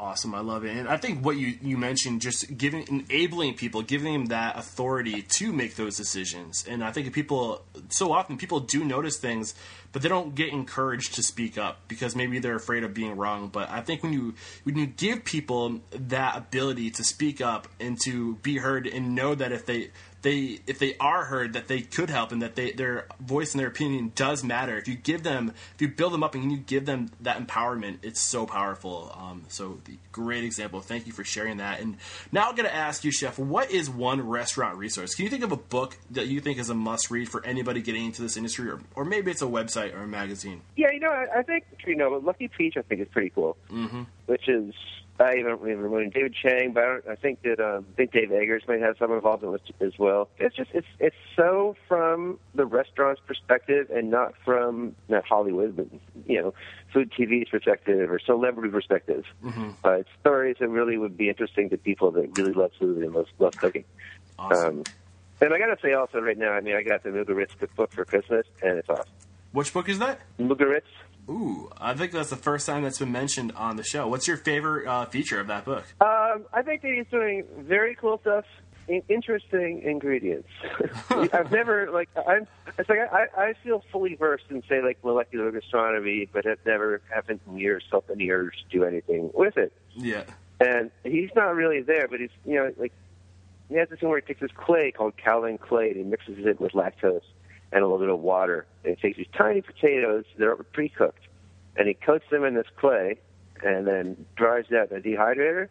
Awesome, 0.02 0.34
I 0.34 0.40
love 0.40 0.66
it, 0.66 0.76
and 0.76 0.90
I 0.90 0.98
think 0.98 1.24
what 1.24 1.38
you 1.38 1.60
you 1.62 1.78
mentioned, 1.78 2.22
just 2.22 2.58
giving 2.58 2.88
enabling 2.88 3.54
people, 3.54 3.84
giving 3.84 4.14
them 4.14 4.26
that 4.26 4.58
authority 4.58 5.22
to 5.22 5.54
make 5.54 5.76
those 5.76 5.96
decisions, 5.96 6.66
and 6.68 6.84
I 6.84 6.92
think 6.92 7.14
people 7.14 7.62
so 7.90 8.12
often 8.12 8.36
people 8.36 8.62
do 8.62 8.84
notice 8.84 9.20
things, 9.20 9.54
but 9.92 10.02
they 10.02 10.10
don't 10.10 10.34
get 10.34 10.50
encouraged 10.50 11.14
to 11.16 11.24
speak 11.24 11.56
up 11.56 11.82
because 11.88 12.16
maybe 12.16 12.40
they're 12.40 12.56
afraid 12.56 12.84
of 12.84 12.96
being 12.96 13.16
wrong. 13.16 13.50
But 13.50 13.70
I 13.70 13.82
think 13.82 14.02
when 14.02 14.12
you 14.12 14.34
when 14.64 14.76
you 14.76 14.88
give 14.88 15.24
people 15.24 15.82
that 15.92 16.36
ability 16.36 16.90
to 16.92 17.04
speak 17.04 17.40
up 17.40 17.68
and 17.80 17.96
to 18.02 18.38
be 18.38 18.58
heard 18.58 18.88
and 18.88 19.14
know 19.14 19.36
that 19.36 19.52
if 19.52 19.68
they 19.68 19.92
they 20.22 20.60
if 20.68 20.80
they 20.80 20.96
are 21.00 21.26
heard 21.26 21.54
that 21.54 21.68
they 21.68 21.82
could 21.82 22.10
help 22.10 22.32
and 22.32 22.42
that 22.42 22.56
they 22.56 22.72
their 22.72 23.08
voice 23.20 23.54
and 23.54 23.60
their 23.60 23.68
opinion 23.68 24.12
does 24.16 24.44
matter 24.44 24.78
if 24.78 24.88
you 24.88 24.96
give 24.96 25.24
them 25.24 25.54
if 25.76 25.82
you 25.82 25.88
build 25.88 26.14
them 26.14 26.24
up 26.24 26.36
and 26.36 26.52
you 26.52 26.58
give 26.58 26.86
them 26.86 27.10
that 27.22 27.38
empowerment 27.38 27.98
it's 28.02 28.22
so 28.22 28.46
powerful 28.46 29.16
um, 29.18 29.44
so 29.48 29.80
the 29.86 29.98
great 30.12 30.44
example 30.44 30.82
thank 30.82 31.08
you 31.08 31.14
for 31.14 31.24
sharing 31.24 31.58
that 31.58 31.80
and 31.80 31.98
now 32.32 32.50
i'm 32.50 32.56
going 32.56 32.68
to 32.68 32.76
ask 32.76 33.04
you 33.04 33.12
chef 33.12 33.40
what 33.40 33.72
is 33.72 33.90
one 33.90 34.22
restaurant 34.22 34.78
resource 34.78 35.16
can 35.16 35.24
you 35.24 35.32
think 35.32 35.44
of 35.44 35.52
a 35.52 35.58
book 35.58 35.98
that 36.10 36.28
you 36.28 36.40
think 36.40 36.58
is 36.60 36.70
a 36.70 36.76
must 36.76 37.10
read 37.10 37.28
for 37.28 37.46
anybody 37.46 37.82
getting 37.82 38.06
into 38.06 38.22
this 38.22 38.38
industry 38.38 38.70
or, 38.70 38.80
or 38.96 39.06
maybe 39.06 39.32
it's 39.32 39.42
a 39.42 39.46
website 39.46 39.94
or 39.96 40.04
a 40.04 40.08
magazine 40.08 40.62
yeah, 40.82 40.92
you 40.92 41.00
know, 41.00 41.12
I, 41.12 41.40
I 41.40 41.44
think 41.44 41.66
you 41.86 41.96
know, 41.96 42.20
Lucky 42.24 42.48
Peach. 42.48 42.76
I 42.78 42.82
think 42.82 43.02
is 43.02 43.08
pretty 43.10 43.30
cool. 43.30 43.56
Mm-hmm. 43.72 44.04
Which 44.26 44.48
is 44.48 44.74
I 45.22 45.36
even 45.36 45.60
remember 45.60 46.06
David 46.06 46.34
Chang, 46.34 46.74
but 46.74 46.84
I, 46.84 46.88
don't, 46.88 47.08
I 47.10 47.16
think 47.16 47.42
that 47.44 47.60
um, 47.60 47.86
I 47.94 47.96
think 47.96 48.12
Dave 48.12 48.32
Eggers 48.32 48.64
might 48.68 48.82
have 48.82 48.98
some 48.98 49.12
involvement 49.12 49.54
with 49.54 49.62
as 49.82 49.98
well. 50.00 50.30
It's 50.38 50.56
just 50.56 50.72
it's 50.74 50.88
it's 51.00 51.16
so 51.36 51.76
from 51.88 52.40
the 52.56 52.66
restaurant's 52.66 53.22
perspective 53.26 53.90
and 53.92 54.10
not 54.10 54.34
from 54.44 54.96
not 55.10 55.26
Hollywood, 55.26 55.76
but 55.76 55.88
you 56.26 56.42
know, 56.42 56.54
food 56.94 57.12
TV's 57.12 57.50
perspective 57.50 58.10
or 58.10 58.20
celebrity 58.20 58.70
perspective. 58.70 59.26
Mm-hmm. 59.44 59.72
Uh, 59.84 59.92
it's 59.92 60.10
stories 60.20 60.58
that 60.60 60.70
really 60.70 60.98
would 60.98 61.18
be 61.18 61.30
interesting 61.30 61.70
to 61.70 61.78
people 61.78 62.12
that 62.12 62.38
really 62.38 62.54
love 62.54 62.72
food 62.80 63.04
and 63.04 63.14
love, 63.14 63.28
love 63.40 63.56
cooking. 63.58 63.86
awesome 64.40 64.80
Um, 64.80 64.84
and 65.42 65.54
I 65.54 65.58
got 65.58 65.76
to 65.76 65.78
say 65.82 65.94
also 65.94 66.20
right 66.20 66.38
now, 66.38 66.52
I 66.52 66.62
mean, 66.62 66.76
I 66.76 66.84
got 66.84 67.02
the 67.04 67.10
Mugaritz 67.10 67.58
cookbook 67.58 67.92
for 67.92 68.06
Christmas, 68.06 68.46
and 68.62 68.78
it's 68.78 68.90
awesome. 68.90 69.06
which 69.52 69.74
book 69.74 69.90
is 69.90 69.98
that 70.00 70.20
Mugaritz. 70.40 70.84
Ooh 71.30 71.70
i 71.78 71.94
think 71.94 72.12
that's 72.12 72.30
the 72.30 72.36
first 72.36 72.66
time 72.66 72.84
that's 72.84 73.00
been 73.00 73.12
mentioned 73.12 73.52
on 73.56 73.76
the 73.78 73.84
show 73.84 74.08
what's 74.08 74.28
your 74.28 74.38
favorite 74.38 74.88
uh, 74.88 75.06
feature 75.06 75.40
of 75.40 75.48
that 75.48 75.66
book 75.66 75.84
Um, 76.02 76.46
I 76.54 76.62
think 76.64 76.82
that 76.82 76.92
he's 76.94 77.08
doing 77.12 77.44
very 77.60 77.96
cool 77.96 78.20
stuff. 78.22 78.46
in- 78.88 79.04
Interesting 79.10 79.82
ingredients. 79.84 80.50
I've 81.10 81.52
never 81.52 81.90
like 81.92 82.10
I'm. 82.28 82.48
It's 82.78 82.90
like 82.90 83.00
I, 83.12 83.28
I 83.38 83.54
feel 83.64 83.84
fully 83.92 84.16
versed 84.16 84.46
in 84.50 84.64
say 84.68 84.82
like 84.82 84.98
molecular 85.04 85.52
gastronomy, 85.52 86.28
but 86.34 86.46
have 86.46 86.58
never 86.66 87.02
haven't 87.14 87.42
in 87.48 87.58
years 87.58 87.84
felt 87.92 88.06
any 88.12 88.30
urge 88.32 88.54
to 88.64 88.78
do 88.80 88.84
anything 88.84 89.30
with 89.34 89.58
it. 89.58 89.72
yeah 89.96 90.24
And 90.60 90.90
he's 91.04 91.30
not 91.36 91.56
really 91.56 91.82
there, 91.82 92.08
but 92.08 92.20
he's 92.20 92.32
you 92.46 92.56
know 92.56 92.74
like 92.78 92.92
he 93.70 93.76
has 93.76 93.88
this 93.90 94.00
thing 94.00 94.10
where 94.10 94.20
he 94.20 94.26
takes 94.26 94.42
this 94.42 94.52
clay 94.56 94.92
called 94.92 95.14
kaolin 95.16 95.60
clay 95.60 95.90
and 95.90 95.98
he 95.98 96.04
mixes 96.04 96.46
it 96.46 96.60
with 96.60 96.72
lactose 96.74 97.22
and 97.72 97.82
a 97.84 97.86
little 97.86 98.00
bit 98.00 98.10
of 98.10 98.20
water. 98.20 98.66
And 98.84 98.96
he 98.96 99.02
takes 99.02 99.18
these 99.18 99.28
tiny 99.38 99.62
potatoes 99.62 100.26
that 100.38 100.48
are 100.48 100.56
pre-cooked, 100.56 101.24
and 101.76 101.88
he 101.88 101.94
coats 101.94 102.26
them 102.32 102.44
in 102.44 102.54
this 102.54 102.68
clay, 102.78 103.18
and 103.64 103.86
then 103.88 104.26
dries 104.36 104.66
out 104.72 104.92
in 104.92 104.98
a 104.98 105.02
dehydrator, 105.02 105.70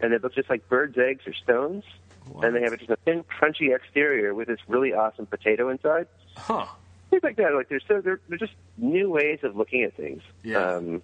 and 0.00 0.12
they 0.12 0.18
look 0.18 0.34
just 0.34 0.50
like 0.50 0.68
birds' 0.68 0.96
eggs 0.98 1.26
or 1.26 1.32
stones. 1.34 1.84
What? 2.30 2.44
And 2.44 2.54
they 2.54 2.60
have 2.62 2.76
just 2.78 2.90
a 2.90 2.96
thin, 2.96 3.24
crunchy 3.24 3.74
exterior 3.74 4.34
with 4.34 4.46
this 4.48 4.60
really 4.68 4.92
awesome 4.92 5.26
potato 5.26 5.68
inside. 5.70 6.06
Huh. 6.36 6.66
Things 7.08 7.22
like 7.24 7.36
that. 7.36 7.54
Like 7.54 7.68
there's 7.68 7.82
so 7.88 8.00
they're, 8.00 8.20
they're 8.28 8.38
just 8.38 8.52
new 8.76 9.10
ways 9.10 9.40
of 9.42 9.56
looking 9.56 9.82
at 9.82 9.96
things 9.96 10.22
Yeah. 10.44 10.74
um, 10.76 11.02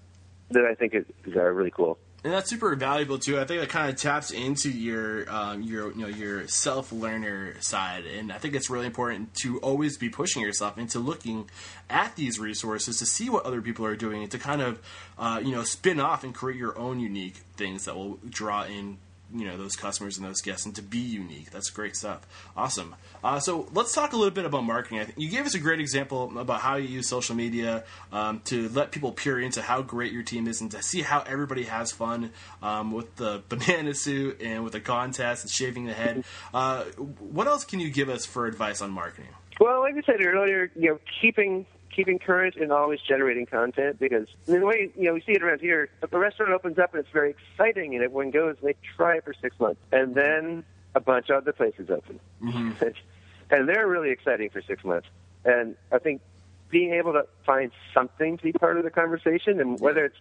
that 0.51 0.65
I 0.65 0.75
think 0.75 0.95
is, 0.95 1.05
is 1.25 1.35
uh, 1.35 1.41
really 1.41 1.73
cool. 1.73 1.99
And 2.27 2.35
that's 2.35 2.51
super 2.51 2.75
valuable 2.75 3.21
too. 3.21 3.39
I 3.39 3.45
think 3.45 3.61
that 3.61 3.69
kind 3.69 3.89
of 3.89 3.95
taps 3.95 4.33
into 4.33 4.69
your 4.69 5.31
um, 5.33 5.62
your 5.62 5.93
you 5.93 6.01
know 6.01 6.09
your 6.09 6.49
self 6.49 6.91
learner 6.91 7.55
side, 7.61 8.05
and 8.05 8.33
I 8.33 8.39
think 8.39 8.57
it's 8.57 8.69
really 8.69 8.87
important 8.87 9.33
to 9.43 9.61
always 9.61 9.97
be 9.97 10.09
pushing 10.09 10.43
yourself 10.43 10.77
into 10.77 10.99
looking 10.99 11.49
at 11.89 12.17
these 12.17 12.41
resources 12.41 12.99
to 12.99 13.07
see 13.07 13.31
what 13.31 13.45
other 13.47 13.62
people 13.62 13.87
are 13.87 13.95
doing, 13.95 14.23
and 14.23 14.31
to 14.33 14.41
kind 14.41 14.61
of 14.61 14.83
uh, 15.17 15.41
you 15.41 15.53
know 15.53 15.62
spin 15.62 16.01
off 16.01 16.25
and 16.25 16.35
create 16.35 16.59
your 16.59 16.77
own 16.77 16.99
unique 16.99 17.37
things 17.57 17.85
that 17.85 17.95
will 17.95 18.19
draw 18.29 18.65
in 18.65 18.99
you 19.35 19.47
know 19.47 19.57
those 19.57 19.77
customers 19.77 20.17
and 20.17 20.27
those 20.27 20.41
guests, 20.41 20.67
and 20.67 20.75
to 20.77 20.83
be 20.83 20.99
unique. 20.99 21.51
That's 21.51 21.71
great 21.71 21.97
stuff. 21.97 22.27
Awesome. 22.57 22.95
Uh, 23.25 23.41
so 23.41 23.69
let's 23.73 23.95
talk 23.95 24.12
a 24.12 24.17
little 24.17 24.33
bit 24.33 24.45
about 24.45 24.65
marketing. 24.65 25.01
I 25.01 25.05
think 25.05 25.19
you 25.19 25.29
gave 25.29 25.47
us 25.47 25.55
a 25.55 25.59
great 25.59 25.81
example 25.81 26.39
about 26.39 26.61
how 26.61 26.77
you 26.77 26.89
use 26.89 27.09
social 27.09 27.35
media 27.35 27.85
um, 28.12 28.41
to 28.47 28.69
let 28.69 28.93
people 28.93 29.12
peer 29.12 29.41
into 29.41 29.62
how 29.62 29.83
great 29.83 30.12
your 30.12 30.23
team 30.23 30.47
is 30.47 30.61
and 30.61 30.71
to 30.71 30.83
see 30.83 31.03
how 31.03 31.23
everybody 31.23 31.65
has 31.65 31.93
fun 31.93 32.31
um, 32.62 32.93
with 32.93 33.17
the 33.17 33.43
banana 33.49 33.95
suit 33.95 34.41
and 34.41 34.65
with 34.65 34.73
the 34.73 34.81
contest 34.81 35.45
and 35.45 35.51
shaving 35.51 35.87
the 35.87 35.95
head. 35.95 36.25
Uh, 36.55 36.85
what 36.85 37.47
else 37.47 37.65
can 37.65 37.81
you 37.81 37.91
give 37.91 38.09
us 38.09 38.25
for 38.25 38.47
advice 38.47 38.81
on 38.81 38.91
marketing? 38.91 39.31
Well, 39.59 39.81
like 39.81 39.95
I 39.95 40.03
said 40.03 40.25
earlier, 40.25 40.71
you 40.77 40.91
know, 40.91 40.99
keeping 41.21 41.67
keeping 41.97 42.19
current 42.19 42.57
and 42.57 42.71
always 42.71 43.01
generating 43.01 43.47
content 43.47 43.99
because 43.99 44.29
the 44.45 44.61
way 44.61 44.93
you 44.95 45.05
know 45.05 45.15
we 45.15 45.23
see 45.23 45.33
it 45.33 45.43
around 45.43 45.61
here, 45.61 45.89
if 46.03 46.13
a 46.13 46.19
restaurant 46.19 46.53
opens 46.53 46.79
up 46.79 46.93
and 46.93 47.01
it's 47.01 47.13
very 47.13 47.31
exciting 47.31 47.95
and 47.95 48.05
everyone 48.05 48.31
goes, 48.31 48.57
they 48.63 48.75
try 48.97 49.17
it 49.17 49.25
for 49.25 49.33
six 49.41 49.59
months, 49.59 49.81
and 49.91 50.15
then 50.15 50.63
a 50.95 51.01
bunch 51.01 51.31
of 51.31 51.37
other 51.37 51.53
places 51.53 51.89
open, 51.91 52.21
mm-hmm. 52.43 52.71
and 53.51 53.69
they're 53.69 53.89
really 53.89 54.11
exciting 54.11 54.51
for 54.51 54.61
six 54.61 54.85
months. 54.85 55.09
And 55.45 55.75
I 55.91 55.99
think 55.99 56.21
being 56.69 56.93
able 56.93 57.15
to 57.15 57.27
find 57.47 57.73
something 57.95 58.37
to 58.37 58.43
be 58.43 58.53
part 58.53 58.77
of 58.77 58.85
the 58.85 58.91
conversation, 58.91 59.59
and 59.59 59.81
whether 59.81 60.05
it's 60.05 60.19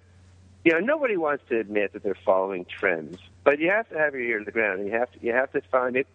you 0.64 0.72
know 0.72 0.80
nobody 0.80 1.18
wants 1.18 1.44
to 1.50 1.60
admit 1.60 1.92
that 1.94 2.04
they're 2.04 2.18
following 2.26 2.66
trends, 2.66 3.18
but 3.44 3.60
you 3.60 3.70
have 3.70 3.90
to 3.90 3.98
have 3.98 4.14
your 4.14 4.24
ear 4.24 4.40
to 4.40 4.46
the 4.46 4.52
ground. 4.52 4.80
And 4.80 4.88
you 4.88 4.94
have 4.96 5.12
to 5.12 5.20
you 5.22 5.34
have 5.34 5.52
to 5.52 5.62
find 5.70 5.98
it. 5.98 6.08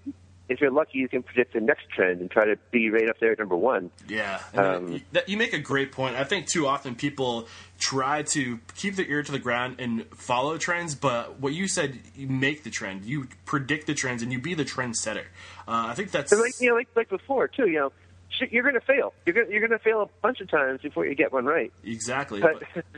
If 0.51 0.61
you're 0.61 0.73
lucky, 0.73 0.99
you 0.99 1.09
can 1.09 1.23
predict 1.23 1.53
the 1.55 1.61
next 1.61 1.89
trend 1.91 2.21
and 2.21 2.29
try 2.29 2.45
to 2.45 2.57
be 2.73 2.91
right 2.91 3.09
up 3.09 3.21
there 3.21 3.31
at 3.33 3.39
number 3.39 3.57
one. 3.57 3.93
Yeah, 4.09 4.41
Um, 4.53 4.95
you, 4.95 5.01
that, 5.13 5.29
you 5.29 5.37
make 5.37 5.53
a 5.53 5.61
great 5.61 5.93
point. 5.93 6.17
I 6.17 6.25
think 6.25 6.49
too 6.49 6.67
often 6.67 6.97
people 6.97 7.47
try 7.79 8.23
to 8.23 8.59
keep 8.75 8.97
their 8.97 9.07
ear 9.07 9.23
to 9.23 9.31
the 9.31 9.39
ground 9.39 9.77
and 9.79 10.05
follow 10.11 10.59
trends, 10.59 10.97
but 10.97 11.39
what 11.39 11.53
you 11.53 11.69
said, 11.69 12.01
you 12.17 12.27
make 12.27 12.65
the 12.65 12.71
trend, 12.71 13.05
you 13.05 13.29
predict 13.45 13.87
the 13.87 13.95
trends, 13.95 14.23
and 14.23 14.33
you 14.33 14.41
be 14.41 14.55
the 14.55 14.65
trend 14.65 14.97
setter. 14.97 15.27
Uh, 15.69 15.87
I 15.87 15.95
think 15.95 16.11
that's 16.11 16.33
like 16.33 16.61
you 16.61 16.71
know, 16.71 16.75
like 16.75 16.89
like 16.97 17.09
before 17.09 17.47
too. 17.47 17.69
You 17.69 17.79
know, 17.79 17.93
you're 18.51 18.63
going 18.63 18.75
to 18.75 18.81
fail. 18.81 19.13
You're 19.27 19.35
going 19.35 19.51
you're 19.51 19.61
going 19.61 19.79
to 19.79 19.79
fail 19.79 20.03
a 20.03 20.09
bunch 20.23 20.41
of 20.41 20.51
times 20.51 20.81
before 20.81 21.07
you 21.07 21.15
get 21.15 21.33
one 21.33 21.45
right. 21.45 21.73
exactly. 21.85 22.41
But 22.41 22.63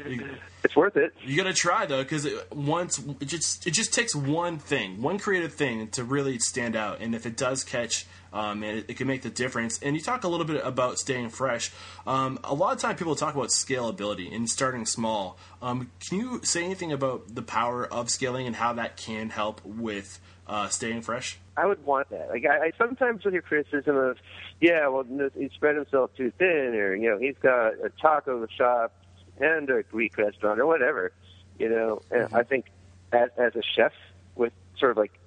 it's 0.64 0.76
worth 0.76 0.96
it. 0.96 1.12
you 1.24 1.36
got 1.36 1.44
to 1.44 1.52
try 1.52 1.86
though, 1.86 2.02
because 2.02 2.28
once 2.50 3.02
it 3.20 3.26
just 3.26 3.66
it 3.66 3.72
just 3.72 3.92
takes 3.92 4.14
one 4.14 4.58
thing, 4.58 5.02
one 5.02 5.18
creative 5.18 5.54
thing 5.54 5.88
to 5.88 6.04
really 6.04 6.38
stand 6.38 6.76
out, 6.76 7.00
and 7.00 7.14
if 7.14 7.26
it 7.26 7.36
does 7.36 7.64
catch. 7.64 8.06
Um, 8.34 8.62
and 8.62 8.78
it, 8.78 8.86
it 8.88 8.96
can 8.96 9.06
make 9.08 9.20
the 9.20 9.28
difference. 9.28 9.78
And 9.82 9.94
you 9.94 10.00
talk 10.00 10.24
a 10.24 10.28
little 10.28 10.46
bit 10.46 10.64
about 10.64 10.98
staying 10.98 11.28
fresh. 11.28 11.70
Um, 12.06 12.38
a 12.44 12.54
lot 12.54 12.74
of 12.74 12.80
time 12.80 12.96
people 12.96 13.14
talk 13.14 13.34
about 13.34 13.48
scalability 13.48 14.34
and 14.34 14.48
starting 14.48 14.86
small. 14.86 15.36
Um, 15.60 15.90
can 16.00 16.18
you 16.18 16.40
say 16.42 16.64
anything 16.64 16.92
about 16.92 17.34
the 17.34 17.42
power 17.42 17.84
of 17.84 18.08
scaling 18.08 18.46
and 18.46 18.56
how 18.56 18.72
that 18.72 18.96
can 18.96 19.28
help 19.28 19.62
with 19.66 20.18
uh, 20.46 20.68
staying 20.68 21.02
fresh? 21.02 21.38
I 21.56 21.66
would 21.66 21.84
want 21.84 22.08
that. 22.10 22.28
Like 22.30 22.44
I, 22.46 22.66
I 22.66 22.72
sometimes 22.78 23.24
with 23.24 23.34
your 23.34 23.42
criticism 23.42 23.96
of, 23.96 24.16
yeah, 24.62 24.86
well, 24.86 25.04
he 25.36 25.50
spread 25.52 25.74
himself 25.74 26.14
too 26.16 26.32
thin, 26.38 26.74
or 26.76 26.94
you 26.94 27.10
know, 27.10 27.18
he's 27.18 27.34
got 27.42 27.72
a 27.84 27.90
taco 28.00 28.46
shop 28.46 28.94
and 29.40 29.68
a 29.68 29.82
Greek 29.82 30.16
restaurant, 30.16 30.60
or 30.60 30.66
whatever. 30.66 31.12
You 31.58 31.68
know, 31.68 32.00
and 32.12 32.26
mm-hmm. 32.26 32.36
I 32.36 32.44
think 32.44 32.66
as 33.12 33.30
as 33.36 33.56
a 33.56 33.62
chef 33.74 33.92
with 34.36 34.52
sort 34.78 34.92
of 34.92 34.98
like 34.98 35.18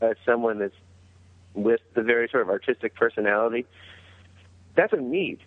as 0.00 0.14
someone 0.24 0.60
that's 0.60 0.76
with 1.54 1.80
the 1.94 2.02
very 2.02 2.28
sort 2.28 2.42
of 2.42 2.50
artistic 2.50 2.94
personality, 2.94 3.66
that's 4.76 4.92
a 4.92 5.00
need. 5.00 5.40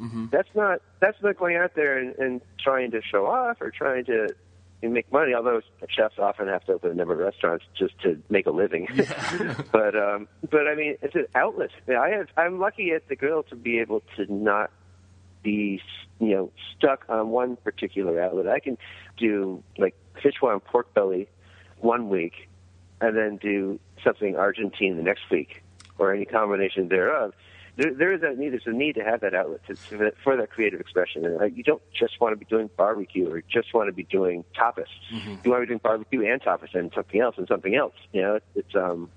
Mm-hmm. 0.00 0.28
That's 0.30 0.48
not 0.54 0.80
that's 0.98 1.20
not 1.22 1.36
going 1.36 1.56
out 1.56 1.74
there 1.74 1.98
and, 1.98 2.14
and 2.16 2.40
trying 2.58 2.92
to 2.92 3.02
show 3.02 3.26
off 3.26 3.60
or 3.60 3.70
trying 3.70 4.06
to 4.06 4.34
make 4.82 5.10
money. 5.12 5.34
Although 5.34 5.60
chefs 5.88 6.18
often 6.18 6.48
have 6.48 6.64
to 6.66 6.72
open 6.74 6.90
a 6.90 6.94
number 6.94 7.14
of 7.14 7.18
restaurants 7.18 7.64
just 7.76 7.98
to 8.02 8.20
make 8.28 8.46
a 8.46 8.50
living. 8.50 8.88
but 9.72 9.96
um, 9.96 10.28
but 10.50 10.68
I 10.68 10.74
mean, 10.74 10.96
it's 11.02 11.14
an 11.14 11.26
outlet. 11.34 11.70
I 11.88 12.10
have 12.10 12.28
I'm 12.36 12.58
lucky 12.58 12.92
at 12.92 13.08
the 13.08 13.16
grill 13.16 13.42
to 13.44 13.56
be 13.56 13.80
able 13.80 14.02
to 14.16 14.32
not 14.32 14.70
be 15.42 15.80
you 16.20 16.34
know 16.34 16.52
stuck 16.76 17.04
on 17.08 17.30
one 17.30 17.56
particular 17.56 18.20
outlet. 18.20 18.48
I 18.48 18.60
can 18.60 18.78
do 19.16 19.62
like 19.76 19.94
Sichuan 20.22 20.54
and 20.54 20.64
pork 20.64 20.94
belly 20.94 21.28
one 21.78 22.08
week, 22.08 22.48
and 23.00 23.16
then 23.16 23.36
do 23.36 23.80
something 24.04 24.36
Argentine 24.36 24.96
the 24.96 25.02
next 25.02 25.30
week, 25.30 25.62
or 25.98 26.12
any 26.14 26.24
combination 26.24 26.88
thereof. 26.88 27.34
There, 27.78 27.94
there 27.94 28.12
is 28.12 28.22
a 28.22 28.38
need. 28.38 28.50
There's 28.50 28.66
a 28.66 28.72
need 28.72 28.96
to 28.96 29.04
have 29.04 29.20
that 29.20 29.34
outlet 29.34 29.60
to, 29.68 29.74
to, 29.96 30.12
for 30.22 30.36
that 30.36 30.50
creative 30.50 30.80
expression. 30.80 31.24
And 31.24 31.40
uh, 31.40 31.44
you 31.44 31.62
don't 31.62 31.80
just 31.92 32.20
want 32.20 32.32
to 32.32 32.36
be 32.36 32.44
doing 32.44 32.68
barbecue 32.76 33.32
or 33.32 33.40
just 33.40 33.72
want 33.72 33.88
to 33.88 33.92
be 33.92 34.02
doing 34.02 34.44
tapas. 34.56 34.86
You 35.44 35.50
want 35.50 35.62
to 35.62 35.66
be 35.66 35.66
doing 35.66 35.80
barbecue 35.82 36.30
and 36.30 36.42
tapas 36.42 36.74
and 36.74 36.92
something 36.92 37.20
else 37.20 37.36
and 37.38 37.46
something 37.46 37.74
else. 37.74 37.94
You 38.12 38.22
know, 38.22 38.34
it's, 38.34 38.46
it's 38.56 38.74
um, 38.74 39.10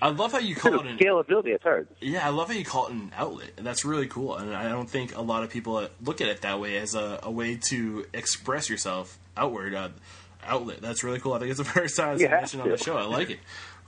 I 0.00 0.10
love 0.10 0.32
how 0.32 0.40
you 0.40 0.54
call 0.54 0.80
it 0.80 0.86
an 0.86 0.98
scalability. 0.98 1.54
It's 1.54 1.62
hard. 1.62 1.88
Yeah, 2.00 2.26
I 2.26 2.30
love 2.30 2.48
how 2.48 2.54
you 2.54 2.64
call 2.66 2.88
it 2.88 2.92
an 2.92 3.12
outlet. 3.16 3.52
And 3.56 3.66
that's 3.66 3.84
really 3.84 4.08
cool. 4.08 4.36
And 4.36 4.54
I 4.54 4.68
don't 4.68 4.90
think 4.90 5.16
a 5.16 5.22
lot 5.22 5.42
of 5.42 5.48
people 5.50 5.88
look 6.02 6.20
at 6.20 6.28
it 6.28 6.42
that 6.42 6.60
way 6.60 6.76
as 6.76 6.94
a, 6.94 7.18
a 7.22 7.30
way 7.30 7.56
to 7.68 8.06
express 8.12 8.68
yourself 8.68 9.18
outward. 9.36 9.74
Uh, 9.74 9.88
outlet. 10.44 10.80
That's 10.80 11.04
really 11.04 11.20
cool. 11.20 11.34
I 11.34 11.38
think 11.38 11.50
it's 11.50 11.58
the 11.58 11.64
first 11.80 11.96
time 11.96 12.14
it's 12.14 12.22
mentioned 12.22 12.62
on 12.62 12.68
the 12.68 12.76
show. 12.76 12.96
I 12.96 13.04
like 13.04 13.30
it. 13.30 13.38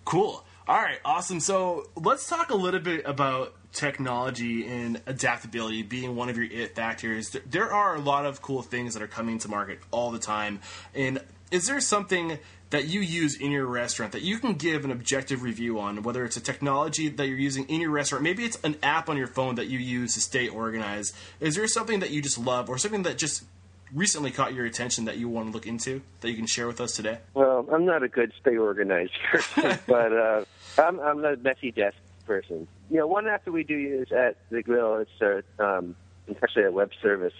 Cool. 0.04 0.44
All 0.66 0.80
right, 0.80 0.98
awesome. 1.04 1.40
So 1.40 1.90
let's 1.94 2.26
talk 2.28 2.50
a 2.50 2.56
little 2.56 2.80
bit 2.80 3.02
about 3.04 3.54
technology 3.74 4.66
and 4.66 5.00
adaptability 5.06 5.82
being 5.82 6.16
one 6.16 6.28
of 6.28 6.36
your 6.36 6.46
it 6.46 6.74
factors. 6.74 7.36
There- 7.44 7.64
are 7.74 7.96
a 7.96 8.00
lot 8.00 8.24
of 8.24 8.40
cool 8.40 8.62
things 8.62 8.94
that 8.94 9.02
are 9.02 9.08
coming 9.08 9.38
to 9.40 9.48
market 9.48 9.80
all 9.90 10.10
the 10.12 10.18
time. 10.18 10.60
And 10.94 11.20
is 11.50 11.66
there 11.66 11.80
something 11.80 12.38
that 12.70 12.86
you 12.86 13.00
use 13.00 13.36
in 13.36 13.50
your 13.50 13.66
restaurant 13.66 14.12
that 14.12 14.22
you 14.22 14.38
can 14.38 14.54
give 14.54 14.84
an 14.84 14.90
objective 14.90 15.42
review 15.42 15.78
on, 15.78 16.02
whether 16.02 16.24
it's 16.24 16.36
a 16.36 16.40
technology 16.40 17.08
that 17.08 17.26
you're 17.26 17.38
using 17.38 17.64
in 17.68 17.80
your 17.80 17.90
restaurant, 17.90 18.22
maybe 18.22 18.44
it's 18.44 18.58
an 18.64 18.76
app 18.82 19.08
on 19.08 19.16
your 19.16 19.26
phone 19.26 19.56
that 19.56 19.66
you 19.66 19.78
use 19.78 20.14
to 20.14 20.20
stay 20.20 20.48
organized. 20.48 21.14
Is 21.40 21.56
there 21.56 21.66
something 21.66 22.00
that 22.00 22.10
you 22.10 22.22
just 22.22 22.38
love 22.38 22.68
or 22.68 22.78
something 22.78 23.02
that 23.04 23.18
just 23.18 23.44
recently 23.92 24.30
caught 24.30 24.54
your 24.54 24.66
attention 24.66 25.04
that 25.04 25.16
you 25.16 25.28
want 25.28 25.48
to 25.48 25.52
look 25.52 25.66
into 25.66 26.02
that 26.20 26.30
you 26.30 26.36
can 26.36 26.46
share 26.46 26.66
with 26.66 26.80
us 26.80 26.92
today? 26.92 27.18
Well, 27.34 27.66
I'm 27.72 27.84
not 27.84 28.02
a 28.02 28.08
good 28.08 28.32
stay 28.40 28.56
organized 28.56 29.14
person, 29.30 29.78
but 29.86 30.12
uh, 30.12 30.44
I'm, 30.78 31.00
I'm 31.00 31.24
a 31.24 31.36
messy 31.36 31.70
desk 31.70 31.96
person. 32.26 32.66
You 32.90 32.98
know, 32.98 33.06
one 33.06 33.26
app 33.26 33.44
that 33.44 33.52
we 33.52 33.64
do 33.64 33.76
use 33.76 34.12
at 34.12 34.36
the 34.50 34.62
grill, 34.62 34.96
it's 34.96 35.20
a, 35.20 35.42
um, 35.64 35.96
it's 36.26 36.42
actually 36.42 36.64
a 36.64 36.72
web 36.72 36.90
service. 37.02 37.34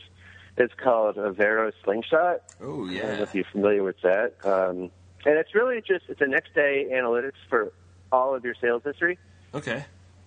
It's 0.56 0.74
called 0.74 1.16
Avero 1.16 1.72
Slingshot. 1.82 2.42
Oh 2.60 2.86
yeah. 2.88 2.98
I 2.98 3.06
don't 3.06 3.16
know 3.16 3.22
if 3.24 3.34
you're 3.34 3.44
familiar 3.50 3.82
with 3.82 4.00
that. 4.02 4.34
Um, 4.44 4.90
and 5.26 5.38
it's 5.38 5.54
really 5.54 5.80
just 5.80 6.04
it's 6.08 6.20
a 6.20 6.26
next 6.26 6.54
day 6.54 6.86
analytics 6.92 7.32
for 7.48 7.72
all 8.12 8.34
of 8.34 8.44
your 8.44 8.54
sales 8.60 8.82
history. 8.84 9.18
Okay. 9.54 9.84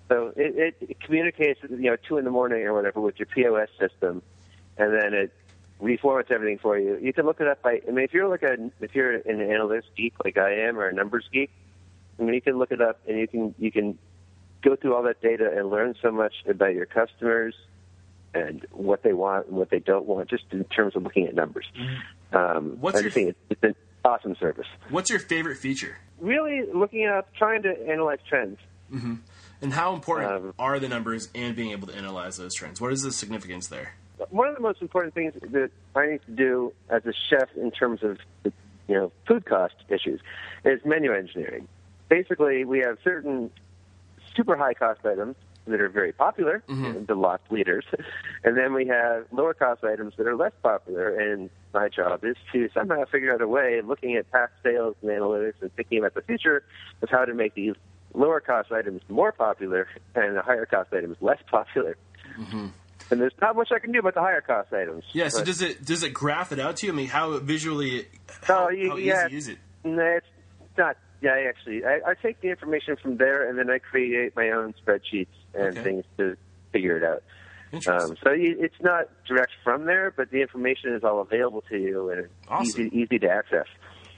So 0.09 0.33
it, 0.35 0.55
it, 0.57 0.89
it 0.89 0.99
communicates, 1.01 1.59
you 1.69 1.77
know, 1.77 1.97
two 2.07 2.17
in 2.17 2.25
the 2.25 2.31
morning 2.31 2.63
or 2.63 2.73
whatever 2.73 3.01
with 3.01 3.19
your 3.19 3.25
POS 3.27 3.69
system, 3.79 4.21
and 4.77 4.93
then 4.93 5.13
it 5.13 5.33
reformats 5.81 6.31
everything 6.31 6.57
for 6.59 6.77
you. 6.77 6.97
You 6.97 7.13
can 7.13 7.25
look 7.25 7.41
it 7.41 7.47
up 7.47 7.61
by. 7.61 7.81
I 7.87 7.91
mean, 7.91 8.05
if 8.05 8.13
you're 8.13 8.27
like 8.27 8.43
a 8.43 8.57
if 8.81 8.95
you're 8.95 9.15
an 9.15 9.39
analytics 9.39 9.83
geek 9.95 10.13
like 10.23 10.37
I 10.37 10.53
am 10.61 10.77
or 10.77 10.87
a 10.87 10.93
numbers 10.93 11.25
geek, 11.31 11.51
I 12.19 12.23
mean, 12.23 12.33
you 12.33 12.41
can 12.41 12.57
look 12.57 12.71
it 12.71 12.81
up 12.81 12.99
and 13.07 13.17
you 13.19 13.27
can 13.27 13.55
you 13.59 13.71
can 13.71 13.97
go 14.63 14.75
through 14.75 14.95
all 14.95 15.03
that 15.03 15.21
data 15.21 15.51
and 15.55 15.69
learn 15.69 15.95
so 16.01 16.11
much 16.11 16.33
about 16.47 16.73
your 16.73 16.85
customers 16.85 17.55
and 18.33 18.65
what 18.71 19.03
they 19.03 19.13
want 19.13 19.47
and 19.47 19.55
what 19.55 19.69
they 19.69 19.79
don't 19.79 20.05
want, 20.05 20.29
just 20.29 20.43
in 20.51 20.63
terms 20.65 20.95
of 20.95 21.03
looking 21.03 21.27
at 21.27 21.33
numbers. 21.35 21.65
Um, 22.33 22.77
What's 22.79 22.97
I 22.97 23.01
your- 23.01 23.11
think 23.11 23.29
it's, 23.29 23.39
it's 23.49 23.63
an 23.63 23.75
awesome 24.03 24.35
service. 24.39 24.67
What's 24.89 25.09
your 25.09 25.19
favorite 25.19 25.57
feature? 25.57 25.97
Really 26.19 26.63
looking 26.73 27.05
up, 27.07 27.33
trying 27.35 27.63
to 27.63 27.69
analyze 27.87 28.19
trends. 28.27 28.59
And 29.61 29.73
how 29.73 29.93
important 29.93 30.31
Um, 30.31 30.53
are 30.57 30.79
the 30.79 30.87
numbers 30.87 31.29
and 31.35 31.55
being 31.55 31.71
able 31.71 31.87
to 31.87 31.95
analyze 31.95 32.37
those 32.37 32.53
trends? 32.55 32.79
What 32.79 32.93
is 32.93 33.01
the 33.01 33.11
significance 33.11 33.67
there? 33.67 33.93
one 34.31 34.47
of 34.47 34.55
the 34.55 34.61
most 34.61 34.81
important 34.81 35.13
things 35.13 35.31
that 35.51 35.69
I 35.95 36.07
need 36.07 36.21
to 36.25 36.31
do 36.31 36.73
as 36.89 37.05
a 37.05 37.13
chef 37.29 37.49
in 37.55 37.69
terms 37.69 38.01
of 38.01 38.17
you 38.43 38.51
know 38.95 39.11
food 39.27 39.45
cost 39.45 39.75
issues 39.89 40.19
is 40.65 40.83
menu 40.85 41.13
engineering. 41.13 41.67
Basically, 42.09 42.65
we 42.65 42.79
have 42.79 42.97
certain 43.03 43.51
super 44.37 44.55
high 44.55 44.73
cost 44.73 45.01
items 45.05 45.35
that 45.65 45.81
are 45.81 45.89
very 45.89 46.13
popular, 46.13 46.63
mm-hmm. 46.69 47.03
the 47.05 47.15
loss 47.15 47.41
leaders, 47.49 47.83
and 48.45 48.55
then 48.55 48.73
we 48.73 48.87
have 48.87 49.25
lower 49.33 49.53
cost 49.53 49.83
items 49.83 50.13
that 50.17 50.25
are 50.25 50.35
less 50.35 50.53
popular. 50.63 51.09
And 51.19 51.49
my 51.73 51.89
job 51.89 52.23
is 52.23 52.37
to 52.53 52.69
somehow 52.73 53.03
figure 53.11 53.33
out 53.33 53.41
a 53.41 53.47
way, 53.47 53.81
looking 53.83 54.15
at 54.15 54.31
past 54.31 54.53
sales 54.63 54.95
and 55.01 55.11
analytics, 55.11 55.61
and 55.61 55.73
thinking 55.73 55.99
about 55.99 56.13
the 56.13 56.21
future 56.21 56.63
of 57.01 57.09
how 57.09 57.25
to 57.25 57.33
make 57.33 57.53
these 57.55 57.73
lower 58.13 58.39
cost 58.39 58.71
items 58.71 59.01
more 59.09 59.33
popular 59.33 59.87
and 60.15 60.37
the 60.37 60.41
higher 60.41 60.65
cost 60.65 60.93
items 60.93 61.17
less 61.19 61.39
popular. 61.51 61.97
Mm-hmm. 62.39 62.67
And 63.09 63.21
there's 63.21 63.33
not 63.41 63.55
much 63.55 63.69
I 63.73 63.79
can 63.79 63.91
do 63.91 63.99
about 63.99 64.15
the 64.15 64.21
higher 64.21 64.41
cost 64.41 64.71
items. 64.73 65.03
Yeah. 65.13 65.29
So 65.29 65.43
does 65.43 65.61
it 65.61 65.83
does 65.85 66.03
it 66.03 66.13
graph 66.13 66.51
it 66.51 66.59
out 66.59 66.77
to 66.77 66.87
you? 66.87 66.93
I 66.93 66.95
mean, 66.95 67.07
how 67.07 67.37
visually? 67.39 68.05
Oh, 68.05 68.33
how, 68.43 68.65
Oh, 68.65 68.69
you- 68.69 68.89
how 68.91 68.95
yeah. 68.97 69.27
easy 69.27 69.37
is 69.37 69.47
it? 69.49 69.57
No, 69.83 70.01
it's 70.17 70.25
not. 70.77 70.97
Yeah, 71.21 71.31
I 71.31 71.47
actually, 71.49 71.83
I, 71.83 71.99
I 72.11 72.13
take 72.21 72.41
the 72.41 72.49
information 72.49 72.95
from 73.01 73.17
there, 73.17 73.49
and 73.49 73.57
then 73.57 73.69
I 73.69 73.79
create 73.79 74.35
my 74.35 74.49
own 74.51 74.73
spreadsheets 74.85 75.27
and 75.53 75.77
Okay. 75.77 75.83
things 75.83 76.03
to 76.17 76.37
figure 76.71 76.97
it 76.97 77.03
out. 77.03 77.23
Um, 77.87 78.15
so 78.23 78.31
you, 78.31 78.55
it's 78.59 78.79
not 78.81 79.05
direct 79.27 79.51
from 79.63 79.85
there, 79.85 80.13
but 80.15 80.31
the 80.31 80.41
information 80.41 80.93
is 80.93 81.03
all 81.03 81.19
available 81.21 81.63
to 81.69 81.77
you 81.77 82.09
and 82.11 82.27
Awesome. 82.47 82.85
easy, 82.87 82.97
easy 83.01 83.19
to 83.19 83.27
access. 83.29 83.65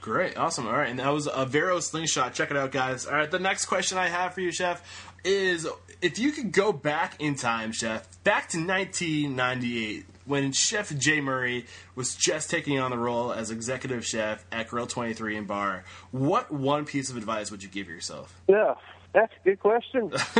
Great, 0.02 0.38
awesome. 0.38 0.68
All 0.68 0.74
right, 0.74 0.90
and 0.90 1.00
that 1.00 1.10
was 1.12 1.28
Avero 1.28 1.82
Slingshot. 1.82 2.34
Check 2.34 2.52
it 2.52 2.58
out, 2.58 2.72
guys. 2.72 3.06
All 3.06 3.14
right, 3.16 3.30
the 3.30 3.40
next 3.40 3.66
question 3.66 3.98
I 3.98 4.08
have 4.08 4.34
for 4.34 4.42
you, 4.42 4.52
Chef, 4.52 4.82
is 5.26 5.68
if 6.02 6.20
you 6.20 6.32
could 6.32 6.52
go 6.52 6.72
back 6.72 7.20
in 7.20 7.36
time, 7.36 7.72
Chef, 7.72 8.08
back 8.24 8.50
to 8.50 8.58
1998 8.66 10.06
when 10.30 10.52
Chef 10.52 10.96
Jay 10.96 11.22
Murray 11.22 11.65
was 11.96 12.15
just 12.15 12.52
taking 12.52 12.80
on 12.80 12.92
the 12.92 12.98
role 13.00 13.34
as 13.34 13.50
executive 13.50 14.06
chef 14.06 14.46
at 14.52 14.68
Grill 14.68 14.86
23 14.86 15.36
and 15.36 15.48
Bar, 15.48 15.84
what 16.12 16.52
one 16.52 16.86
piece 16.86 17.10
of 17.10 17.18
advice 17.18 17.50
would 17.50 17.63
you 17.63 17.70
give 17.70 17.89
yourself? 17.89 18.39
Yeah, 18.48 18.76
that's 19.12 19.34
a 19.42 19.50
good 19.50 19.60
question. 19.60 20.12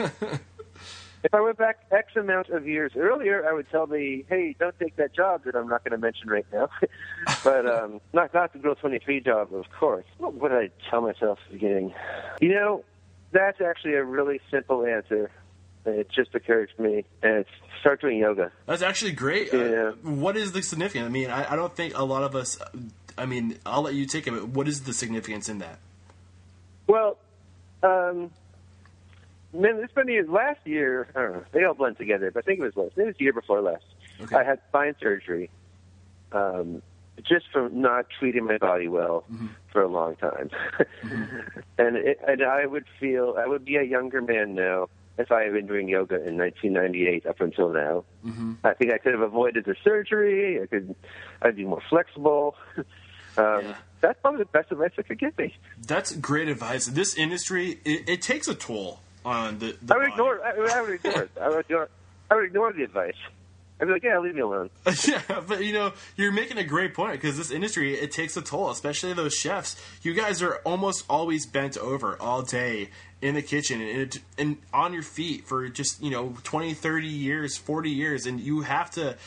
if 1.24 1.34
I 1.34 1.42
went 1.42 1.58
back 1.58 1.80
X 1.92 2.16
amount 2.16 2.50
of 2.50 2.68
years 2.68 2.92
earlier, 2.96 3.50
I 3.50 3.54
would 3.54 3.68
tell 3.72 3.88
me, 3.88 4.26
"Hey, 4.30 4.56
don't 4.60 4.78
take 4.78 4.96
that 4.98 5.12
job 5.16 5.44
that 5.46 5.56
I'm 5.56 5.68
not 5.68 5.84
going 5.84 5.92
to 5.92 5.98
mention 5.98 6.30
right 6.30 6.46
now." 6.54 6.70
but 7.44 7.66
um, 7.66 8.00
not 8.14 8.32
not 8.32 8.54
the 8.54 8.60
Grill 8.60 8.76
23 8.76 9.22
job, 9.22 9.52
of 9.56 9.66
course. 9.72 10.06
What 10.20 10.36
would 10.36 10.52
I 10.52 10.70
tell 10.88 11.02
myself 11.02 11.40
at 11.46 11.52
the 11.52 11.54
beginning? 11.58 11.96
You 12.40 12.50
know, 12.50 12.86
that's 13.32 13.60
actually 13.60 13.96
a 13.96 14.04
really 14.04 14.40
simple 14.52 14.86
answer. 14.86 15.32
It 15.92 16.10
just 16.10 16.34
occurred 16.36 16.70
to 16.76 16.82
me, 16.82 17.06
and 17.22 17.46
start 17.80 18.02
doing 18.02 18.20
yoga. 18.20 18.52
That's 18.66 18.82
actually 18.82 19.14
great. 19.14 19.52
Yeah. 19.54 19.60
Uh, 19.60 19.92
what 20.04 20.38
is 20.38 20.52
the 20.52 20.62
significance? 20.62 21.06
I 21.06 21.10
mean, 21.10 21.30
I, 21.30 21.54
I 21.54 21.56
don't 21.56 21.76
think 21.76 21.98
a 21.98 22.04
lot 22.04 22.24
of 22.24 22.36
us. 22.36 22.60
I 23.18 23.26
mean, 23.26 23.58
I'll 23.66 23.82
let 23.82 23.94
you 23.94 24.06
take 24.06 24.28
it. 24.28 24.32
But 24.32 24.50
what 24.50 24.68
is 24.68 24.84
the 24.84 24.94
significance 24.94 25.50
in 25.50 25.60
that? 25.60 25.80
Well, 26.88 27.18
um, 27.84 28.32
man, 29.54 29.80
it's 29.84 29.94
been 29.94 30.08
years. 30.08 30.30
Last 30.30 30.60
year, 30.66 31.08
I 31.16 31.22
don't 31.22 31.34
know. 31.34 31.44
They 31.52 31.64
all 31.64 31.74
blend 31.74 31.98
together, 31.98 32.32
but 32.32 32.44
I 32.44 32.46
think 32.46 32.60
it 32.60 32.64
was 32.64 32.76
last. 32.76 32.98
It 32.98 33.06
was 33.06 33.16
the 33.18 33.24
year 33.24 33.34
before 33.34 33.62
last. 33.62 33.84
Okay. 34.22 34.36
I 34.36 34.44
had 34.44 34.60
spine 34.68 34.96
surgery, 35.00 35.50
um, 36.32 36.82
just 37.24 37.46
from 37.52 37.82
not 37.82 38.08
treating 38.20 38.46
my 38.46 38.58
body 38.58 38.88
well 38.88 39.24
for 39.72 39.82
a 39.82 39.88
long 39.88 40.18
time, 40.18 40.50
and 41.78 41.96
it, 41.96 42.20
and 42.28 42.44
I 42.44 42.66
would 42.66 42.86
feel 43.00 43.36
I 43.38 43.48
would 43.48 43.64
be 43.64 43.78
a 43.78 43.84
younger 43.84 44.22
man 44.22 44.56
now 44.56 44.90
if 45.20 45.32
I 45.32 45.44
had 45.44 45.54
been 45.54 45.68
doing 45.68 45.88
yoga 45.90 46.16
in 46.16 46.38
1998 46.38 47.26
up 47.28 47.42
until 47.42 47.70
now. 47.70 48.06
I 48.64 48.74
think 48.74 48.92
I 48.94 48.98
could 48.98 49.12
have 49.12 49.22
avoided 49.22 49.66
the 49.66 49.76
surgery. 49.84 50.62
I 50.62 50.66
could, 50.66 50.96
I'd 51.42 51.56
be 51.56 51.66
more 51.66 51.84
flexible. 51.90 52.56
Um, 53.38 53.64
Yeah. 53.64 53.76
That's 54.02 54.20
probably 54.22 54.40
the 54.40 54.46
best 54.46 54.72
advice 54.72 54.92
I 54.98 55.04
could 55.04 55.20
give 55.20 55.38
me. 55.38 55.54
That's 55.86 56.16
great 56.16 56.48
advice. 56.50 56.88
This 56.88 57.16
industry, 57.16 57.80
it, 57.86 58.10
it 58.10 58.22
takes 58.22 58.48
a 58.48 58.56
toll 58.56 59.02
on 59.24 59.60
the. 59.60 59.78
the 59.82 59.94
I 59.94 59.98
would 59.98 60.08
ignore. 60.08 60.42
I, 60.44 60.78
I 60.78 60.82
would 60.82 60.94
ignore 60.96 61.22
it. 61.24 61.32
I 61.40 61.50
would 61.50 61.60
ignore. 61.60 61.90
I 62.32 62.36
would 62.36 62.46
ignore 62.46 62.74
the 62.74 62.84
advice. 62.84 63.14
I'd 63.80 63.86
be 63.86 63.94
like, 63.94 64.04
"Yeah, 64.04 64.20
leave 64.20 64.36
me 64.36 64.42
alone." 64.42 64.70
yeah, 65.08 65.42
but 65.48 65.64
you 65.64 65.74
know, 65.74 65.94
you're 66.18 66.32
making 66.32 66.58
a 66.58 66.64
great 66.64 66.94
point 66.94 67.14
because 67.14 67.38
this 67.38 67.52
industry 67.52 67.94
it 67.96 68.12
takes 68.12 68.36
a 68.36 68.42
toll, 68.42 68.70
especially 68.70 69.14
those 69.14 69.34
chefs. 69.34 69.82
You 70.02 70.14
guys 70.14 70.42
are 70.42 70.56
almost 70.66 71.06
always 71.10 71.46
bent 71.46 71.78
over 71.78 72.22
all 72.22 72.42
day 72.42 72.90
in 73.22 73.36
the 73.36 73.42
kitchen 73.42 73.82
and, 73.82 74.00
it, 74.02 74.20
and 74.38 74.58
on 74.74 74.94
your 74.94 75.04
feet 75.04 75.46
for 75.46 75.68
just 75.70 76.02
you 76.02 76.10
know 76.10 76.36
20, 76.44 76.74
30 76.74 77.08
years, 77.08 77.58
40 77.58 77.90
years, 77.90 78.26
and 78.26 78.40
you 78.40 78.62
have 78.62 78.92
to 78.92 79.18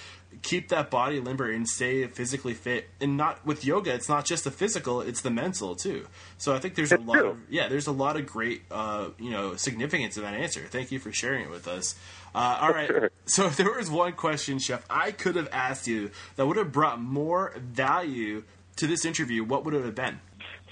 keep 0.40 0.68
that 0.68 0.90
body 0.90 1.20
limber 1.20 1.50
and 1.50 1.68
stay 1.68 2.06
physically 2.06 2.54
fit. 2.54 2.88
And 3.00 3.16
not 3.16 3.44
with 3.44 3.64
yoga, 3.64 3.92
it's 3.92 4.08
not 4.08 4.24
just 4.24 4.44
the 4.44 4.50
physical; 4.50 5.00
it's 5.00 5.20
the 5.20 5.30
mental 5.30 5.74
too. 5.74 6.06
So 6.38 6.54
I 6.54 6.58
think 6.58 6.74
there's 6.74 6.92
a 6.92 6.98
lot 6.98 7.18
true. 7.18 7.28
of 7.30 7.40
yeah, 7.50 7.68
there's 7.68 7.86
a 7.86 7.92
lot 7.92 8.16
of 8.16 8.26
great 8.26 8.62
uh, 8.70 9.08
you 9.18 9.30
know 9.30 9.56
significance 9.56 10.16
in 10.16 10.22
that 10.22 10.34
answer. 10.34 10.62
Thank 10.68 10.92
you 10.92 10.98
for 10.98 11.12
sharing 11.12 11.44
it 11.44 11.50
with 11.50 11.68
us. 11.68 11.94
Uh, 12.34 12.58
all 12.62 12.70
right. 12.70 12.88
Sure. 12.88 13.10
So 13.26 13.46
if 13.46 13.56
there 13.56 13.70
was 13.70 13.90
one 13.90 14.12
question, 14.12 14.58
Chef, 14.58 14.84
I 14.88 15.10
could 15.10 15.36
have 15.36 15.48
asked 15.52 15.86
you 15.86 16.10
that 16.36 16.46
would 16.46 16.56
have 16.56 16.72
brought 16.72 17.00
more 17.00 17.54
value 17.58 18.44
to 18.76 18.86
this 18.86 19.04
interview, 19.04 19.44
what 19.44 19.64
would 19.64 19.74
it 19.74 19.84
have 19.84 19.94
been? 19.94 20.20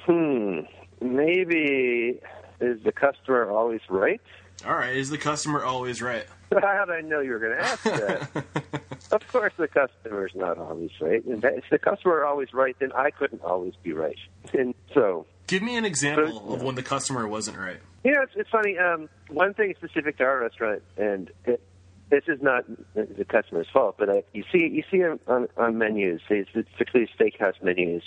Hmm. 0.07 0.61
Maybe 1.03 2.21
is 2.61 2.83
the 2.83 2.93
customer 2.93 3.51
always 3.51 3.81
right? 3.89 4.21
All 4.67 4.75
right, 4.75 4.95
is 4.97 5.11
the 5.11 5.19
customer 5.19 5.65
always 5.65 6.03
right? 6.03 6.27
How 6.53 6.85
did 6.85 6.95
I 6.95 7.01
know 7.01 7.21
you 7.21 7.31
were 7.31 7.39
going 7.39 7.57
to 7.57 7.65
ask 7.65 7.83
that? 7.85 8.45
of 9.13 9.27
course, 9.29 9.53
the 9.57 9.69
customer's 9.69 10.33
not 10.35 10.59
always 10.59 10.91
right. 11.01 11.25
And 11.25 11.45
if 11.45 11.65
the 11.71 11.79
customer 11.79 12.23
is 12.23 12.27
always 12.29 12.53
right, 12.53 12.77
then 12.79 12.93
I 12.93 13.11
couldn't 13.11 13.43
always 13.43 13.75
be 13.83 13.93
right. 13.93 14.19
And 14.53 14.75
so, 14.95 15.27
Give 15.47 15.63
me 15.63 15.77
an 15.77 15.85
example 15.85 16.55
of 16.55 16.63
when 16.63 16.77
the 16.77 16.83
customer 16.83 17.27
wasn't 17.27 17.59
right. 17.59 17.81
you 18.05 18.13
know, 18.13 18.23
it's, 18.23 18.33
it's 18.37 18.51
funny. 18.51 18.79
Um, 18.79 19.09
one 19.29 19.53
thing 19.55 19.75
specific 19.77 20.19
to 20.19 20.25
our 20.25 20.41
restaurant, 20.41 20.83
and 20.97 21.31
it, 21.45 21.61
this 22.09 22.25
is 22.29 22.41
not 22.41 22.65
the 22.95 23.25
customer's 23.25 23.69
fault, 23.73 23.97
but 23.99 24.11
I, 24.11 24.23
you 24.33 24.45
see, 24.53 24.69
you 24.69 24.85
see 24.91 25.03
on, 25.05 25.19
on, 25.27 25.49
on 25.57 25.79
menus, 25.79 26.21
particularly 26.29 27.11
steakhouse 27.19 27.61
menus, 27.63 28.03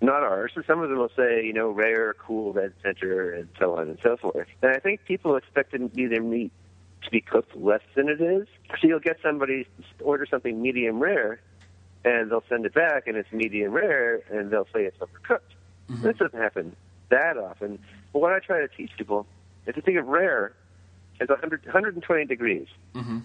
not 0.00 0.22
ours. 0.22 0.52
So 0.54 0.62
some 0.66 0.82
of 0.82 0.88
them 0.88 0.98
will 0.98 1.10
say, 1.16 1.44
you 1.44 1.52
know, 1.52 1.70
rare, 1.70 2.14
cool, 2.14 2.52
red 2.52 2.72
center, 2.82 3.32
and 3.32 3.48
so 3.58 3.76
on 3.76 3.88
and 3.88 3.98
so 4.02 4.16
forth. 4.16 4.48
And 4.62 4.72
I 4.74 4.78
think 4.78 5.04
people 5.06 5.36
expect 5.36 5.72
to 5.72 5.88
be 5.88 6.06
their 6.06 6.22
meat 6.22 6.52
to 7.06 7.10
be 7.10 7.20
cooked 7.22 7.56
less 7.56 7.80
than 7.94 8.08
it 8.08 8.20
is. 8.20 8.46
So 8.80 8.86
you'll 8.86 9.00
get 9.00 9.18
somebody 9.22 9.66
order 10.00 10.26
something 10.26 10.60
medium 10.60 11.00
rare, 11.00 11.40
and 12.04 12.30
they'll 12.30 12.44
send 12.48 12.66
it 12.66 12.74
back, 12.74 13.06
and 13.06 13.16
it's 13.16 13.32
medium 13.32 13.72
rare, 13.72 14.20
and 14.30 14.50
they'll 14.50 14.68
say 14.74 14.84
it's 14.84 14.98
overcooked. 14.98 15.40
This 15.88 16.16
doesn't 16.16 16.38
happen 16.38 16.76
that 17.08 17.36
often. 17.36 17.78
But 18.12 18.18
what 18.18 18.32
I 18.32 18.40
try 18.40 18.60
to 18.60 18.68
teach 18.68 18.90
people 18.98 19.26
is 19.66 19.74
to 19.74 19.80
think 19.80 19.96
of 19.98 20.06
rare 20.06 20.52
as 21.20 21.28
100, 21.28 21.64
120 21.64 22.24
degrees. 22.24 22.66
Mhm. 22.94 23.22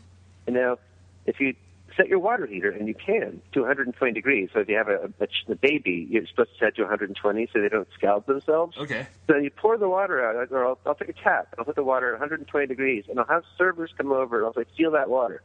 And 0.48 0.56
now, 0.56 0.78
if 1.26 1.40
you 1.40 1.56
set 1.96 2.08
your 2.08 2.20
water 2.20 2.46
heater, 2.46 2.70
and 2.70 2.88
you 2.88 2.94
can, 2.96 3.42
to 3.54 3.62
120 3.62 4.14
degrees, 4.14 4.50
so 4.54 4.60
if 4.60 4.70
you 4.70 4.76
have 4.76 4.88
a, 4.88 5.12
a, 5.20 5.52
a 5.52 5.56
baby, 5.56 6.08
you're 6.10 6.26
supposed 6.28 6.52
to 6.52 6.66
set 6.66 6.76
to 6.76 6.84
120 6.84 7.50
so 7.52 7.62
they 7.62 7.70
don't 7.70 7.88
scald 7.98 8.26
themselves. 8.28 8.78
Okay. 8.78 9.08
So 9.28 9.38
you 9.38 9.50
pour 9.52 9.78
the 9.78 9.90
water 9.90 10.26
out, 10.26 10.52
or 10.52 10.66
I'll, 10.66 10.80
I'll 10.86 10.96
take 10.96 11.10
a 11.10 11.14
tap 11.14 11.48
and 11.52 11.60
I'll 11.60 11.66
put 11.66 11.76
the 11.76 11.84
water 11.84 12.08
at 12.08 12.20
120 12.20 12.68
degrees, 12.68 13.06
and 13.10 13.20
I'll 13.20 13.26
have 13.28 13.44
servers 13.58 13.92
come 13.98 14.12
over 14.12 14.38
and 14.38 14.46
I'll 14.46 14.54
say, 14.54 14.70
feel 14.78 14.92
that 14.92 15.10
water, 15.10 15.42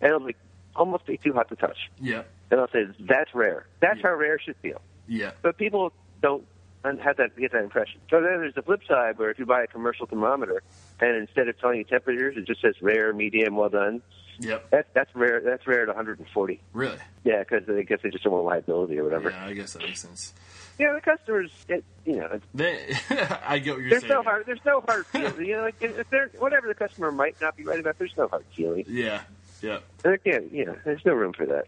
and 0.00 0.08
it'll 0.12 0.26
be 0.26 0.36
almost 0.76 1.06
be 1.06 1.16
too 1.16 1.32
hot 1.32 1.48
to 1.48 1.56
touch. 1.56 1.90
Yeah. 2.00 2.22
And 2.50 2.60
I'll 2.60 2.70
say, 2.70 2.86
that's 3.00 3.34
rare. 3.34 3.66
That's 3.80 3.98
Yeah. 3.98 4.08
how 4.08 4.14
rare 4.14 4.38
should 4.38 4.56
feel. 4.62 4.80
Yeah. 5.08 5.32
But 5.42 5.58
people 5.58 5.92
don't 6.22 6.44
have 6.84 7.16
that 7.18 7.36
get 7.36 7.52
that 7.52 7.62
impression. 7.62 8.00
So 8.10 8.20
then 8.22 8.40
there's 8.40 8.54
the 8.54 8.62
flip 8.62 8.80
side 8.88 9.18
where 9.18 9.30
if 9.30 9.38
you 9.38 9.46
buy 9.46 9.62
a 9.62 9.66
commercial 9.66 10.06
thermometer 10.06 10.62
and 11.00 11.16
instead 11.16 11.48
of 11.48 11.58
telling 11.60 11.78
you 11.78 11.84
temperatures, 11.84 12.36
it 12.36 12.46
just 12.46 12.60
says 12.62 12.74
rare, 12.80 13.12
medium, 13.12 13.56
well 13.56 13.68
done. 13.68 14.02
Yep. 14.40 14.70
That's 14.70 14.88
that's 14.94 15.14
rare. 15.14 15.40
That's 15.40 15.66
rare 15.66 15.82
at 15.82 15.88
140. 15.88 16.60
Really? 16.72 16.96
Yeah, 17.24 17.40
because 17.40 17.68
I 17.68 17.82
guess 17.82 18.00
they 18.02 18.10
just 18.10 18.24
don't 18.24 18.32
want 18.32 18.46
liability 18.46 18.98
or 18.98 19.04
whatever. 19.04 19.30
Yeah, 19.30 19.44
I 19.46 19.52
guess 19.52 19.74
that 19.74 19.82
makes 19.82 20.00
sense. 20.00 20.32
Yeah, 20.78 20.94
the 20.94 21.00
customers, 21.02 21.50
it, 21.68 21.84
you 22.06 22.16
know, 22.16 22.40
They, 22.54 22.96
I 23.46 23.58
get 23.58 23.74
what 23.74 23.80
you're 23.82 23.90
there's 23.90 24.00
saying. 24.02 24.14
no 24.14 24.22
hard, 24.22 24.46
there's 24.46 24.64
no 24.64 24.80
hard 24.80 25.04
feeling. 25.06 25.44
You 25.44 25.56
know, 25.56 25.62
like 25.64 25.74
if 25.82 26.08
there, 26.08 26.30
whatever 26.38 26.68
the 26.68 26.74
customer 26.74 27.12
might 27.12 27.38
not 27.40 27.54
be 27.54 27.64
right 27.64 27.78
about, 27.78 27.98
there's 27.98 28.16
no 28.16 28.28
hard 28.28 28.44
feeling. 28.56 28.84
Yeah. 28.88 29.20
Yeah. 29.60 29.80
And 30.04 30.14
again, 30.14 30.48
you 30.50 30.64
know, 30.64 30.76
there's 30.84 31.04
no 31.04 31.12
room 31.12 31.34
for 31.34 31.44
that. 31.44 31.66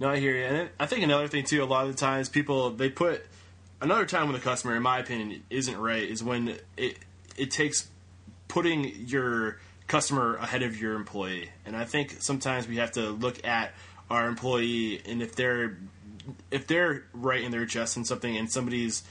No, 0.00 0.08
I 0.08 0.18
hear 0.18 0.34
you. 0.34 0.44
And 0.44 0.70
I 0.80 0.86
think 0.86 1.02
another 1.04 1.28
thing 1.28 1.44
too. 1.44 1.62
A 1.62 1.66
lot 1.66 1.86
of 1.86 1.92
the 1.92 1.98
times, 1.98 2.30
people 2.30 2.70
they 2.70 2.88
put 2.88 3.26
another 3.82 4.06
time 4.06 4.24
when 4.24 4.32
the 4.32 4.40
customer, 4.40 4.74
in 4.74 4.82
my 4.82 5.00
opinion, 5.00 5.42
isn't 5.50 5.76
right 5.76 6.02
is 6.02 6.24
when 6.24 6.56
it 6.78 6.98
it 7.36 7.50
takes 7.50 7.88
putting 8.48 8.84
your 9.06 9.58
customer 9.86 10.36
ahead 10.36 10.62
of 10.62 10.80
your 10.80 10.94
employee. 10.94 11.50
And 11.64 11.76
I 11.76 11.84
think 11.84 12.16
sometimes 12.20 12.66
we 12.66 12.76
have 12.76 12.92
to 12.92 13.10
look 13.10 13.44
at 13.46 13.72
our 14.10 14.28
employee 14.28 15.02
and 15.06 15.22
if 15.22 15.34
they're 15.34 15.78
if 16.50 16.66
they're 16.66 17.04
right 17.12 17.44
and 17.44 17.52
they're 17.52 17.62
adjusting 17.62 18.04
something 18.04 18.36
and 18.36 18.50
somebody's 18.50 19.04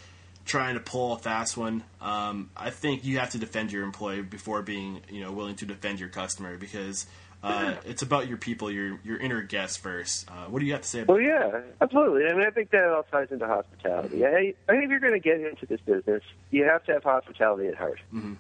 trying 0.46 0.76
to 0.76 0.80
pull 0.80 1.14
a 1.14 1.18
fast 1.18 1.58
one, 1.58 1.84
um, 2.02 2.50
I 2.56 2.70
think 2.70 3.04
you 3.06 3.20
have 3.20 3.32
to 3.32 3.38
defend 3.38 3.72
your 3.72 3.84
employee 3.84 4.22
before 4.22 4.62
being 4.62 5.02
you 5.10 5.22
know 5.22 5.32
willing 5.32 5.56
to 5.58 5.66
defend 5.66 6.00
your 6.00 6.10
customer 6.10 6.58
because. 6.58 7.06
Uh, 7.46 7.76
it's 7.86 8.02
about 8.02 8.28
your 8.28 8.38
people, 8.38 8.72
your 8.72 9.00
your 9.04 9.20
inner 9.20 9.42
guests 9.42 9.78
first. 9.78 10.30
Uh, 10.30 10.46
what 10.46 10.60
do 10.60 10.66
you 10.66 10.74
have 10.74 10.82
to 10.82 10.88
say 10.88 11.02
about 11.02 11.14
Well, 11.14 11.22
yeah, 11.22 11.62
absolutely. 11.80 12.26
I 12.26 12.34
mean, 12.34 12.46
I 12.46 12.50
think 12.50 12.72
that 12.72 12.86
all 12.86 13.04
ties 13.04 13.28
into 13.32 13.46
hospitality. 13.46 14.26
I, 14.26 14.30
I 14.68 14.72
think 14.72 14.84
if 14.86 14.90
you're 14.90 15.00
going 15.00 15.14
to 15.14 15.20
get 15.20 15.40
into 15.40 15.66
this 15.68 15.80
business, 15.82 16.24
you 16.50 16.64
have 16.64 16.84
to 16.86 16.94
have 16.94 17.04
hospitality 17.04 17.68
at 17.68 17.76
heart. 17.76 18.00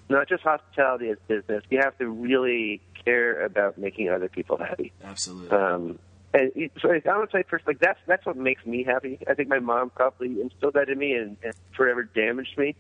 Not 0.10 0.28
just 0.28 0.44
hospitality 0.44 1.10
as 1.10 1.18
business. 1.28 1.64
You 1.70 1.80
have 1.84 1.98
to 2.00 2.10
really 2.10 2.82
care 3.04 3.46
about 3.46 3.78
making 3.78 4.10
other 4.10 4.28
people 4.28 4.58
happy. 4.58 4.92
Absolutely. 5.04 5.56
Um, 5.56 6.00
and 6.34 6.70
so 6.82 6.90
I'm 6.90 7.22
a 7.22 7.28
type 7.28 7.48
person 7.48 7.66
like 7.68 7.80
that's 7.80 8.00
that's 8.08 8.26
what 8.26 8.36
makes 8.36 8.66
me 8.66 8.84
happy. 8.84 9.20
I 9.28 9.36
think 9.36 9.48
my 9.50 9.60
mom 9.60 9.90
probably 9.92 10.42
instilled 10.42 10.74
that 10.74 10.90
in 10.90 10.98
me 10.98 11.14
and, 11.14 11.38
and 11.44 11.54
forever 11.76 12.04
damaged 12.04 12.58
me. 12.58 12.76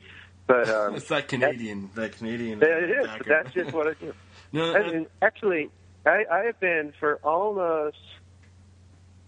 But 0.47 0.69
um, 0.69 0.95
it's 0.95 1.07
that 1.07 1.27
Canadian, 1.27 1.89
that 1.95 2.17
Canadian. 2.17 2.61
it 2.61 2.89
is. 2.89 3.07
But 3.17 3.27
that's 3.27 3.53
just 3.53 3.73
what 3.73 3.87
I 3.87 3.93
do. 3.93 4.13
no, 4.51 4.73
and 4.75 5.07
actually, 5.21 5.69
I, 6.05 6.23
I 6.31 6.39
have 6.45 6.59
been 6.59 6.93
for 6.99 7.15
almost 7.23 7.97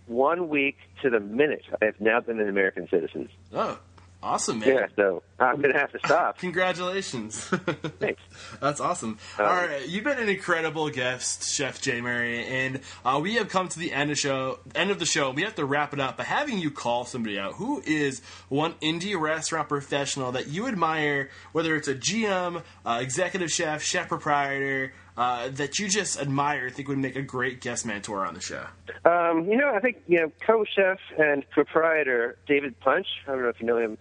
one 0.07 0.49
week 0.49 0.77
to 1.01 1.09
the 1.09 1.19
minute. 1.19 1.63
I 1.81 1.85
have 1.85 1.99
now 1.99 2.21
been 2.21 2.39
an 2.39 2.47
American 2.49 2.87
citizen. 2.89 3.29
oh, 3.53 3.77
awesome, 4.23 4.59
man. 4.59 4.69
Yeah, 4.69 4.87
so 4.95 5.23
I'm 5.39 5.57
going 5.61 5.73
to 5.73 5.79
have 5.79 5.91
to 5.91 5.99
stop. 5.99 6.37
Congratulations. 6.39 7.39
Thanks. 7.99 8.21
That's 8.61 8.79
awesome. 8.79 9.17
Um, 9.37 9.45
All 9.45 9.55
right, 9.55 9.87
you've 9.87 10.03
been 10.03 10.17
an 10.17 10.29
incredible 10.29 10.89
guest, 10.89 11.49
Chef 11.51 11.81
Jay 11.81 11.99
Murray, 12.01 12.45
and 12.45 12.79
uh, 13.03 13.19
we 13.21 13.35
have 13.35 13.49
come 13.49 13.67
to 13.67 13.79
the 13.79 13.91
end 13.91 14.11
of 14.11 14.17
show, 14.17 14.59
end 14.75 14.91
of 14.91 14.99
the 14.99 15.05
show. 15.05 15.31
We 15.31 15.43
have 15.43 15.55
to 15.55 15.65
wrap 15.65 15.93
it 15.93 15.99
up 15.99 16.17
by 16.17 16.23
having 16.23 16.57
you 16.57 16.71
call 16.71 17.05
somebody 17.05 17.37
out. 17.37 17.53
Who 17.55 17.81
is 17.85 18.21
one 18.49 18.73
indie 18.81 19.19
restaurant 19.19 19.67
professional 19.67 20.31
that 20.33 20.47
you 20.47 20.67
admire, 20.67 21.29
whether 21.51 21.75
it's 21.75 21.87
a 21.87 21.95
GM, 21.95 22.63
uh, 22.85 22.99
executive 23.01 23.51
chef, 23.51 23.83
chef 23.83 24.07
proprietor, 24.07 24.93
uh, 25.17 25.49
that 25.49 25.79
you 25.79 25.89
just 25.89 26.19
admire, 26.19 26.69
think 26.69 26.87
would 26.87 26.97
make 26.97 27.15
a 27.15 27.21
great 27.21 27.59
guest 27.59 27.85
mentor 27.85 28.25
on 28.25 28.33
the 28.35 28.41
show? 28.41 28.65
Um, 29.03 29.49
you 29.49 29.57
know, 29.57 29.73
I 29.73 29.79
think 29.79 29.97
you 30.07 30.19
know 30.19 30.31
co-chef 30.45 30.99
and 31.17 31.49
proprietor 31.49 32.37
David 32.47 32.79
Punch. 32.79 33.07
I 33.27 33.31
don't 33.31 33.41
know 33.41 33.49
if 33.49 33.59
you 33.59 33.65
know 33.65 33.77
him. 33.77 33.97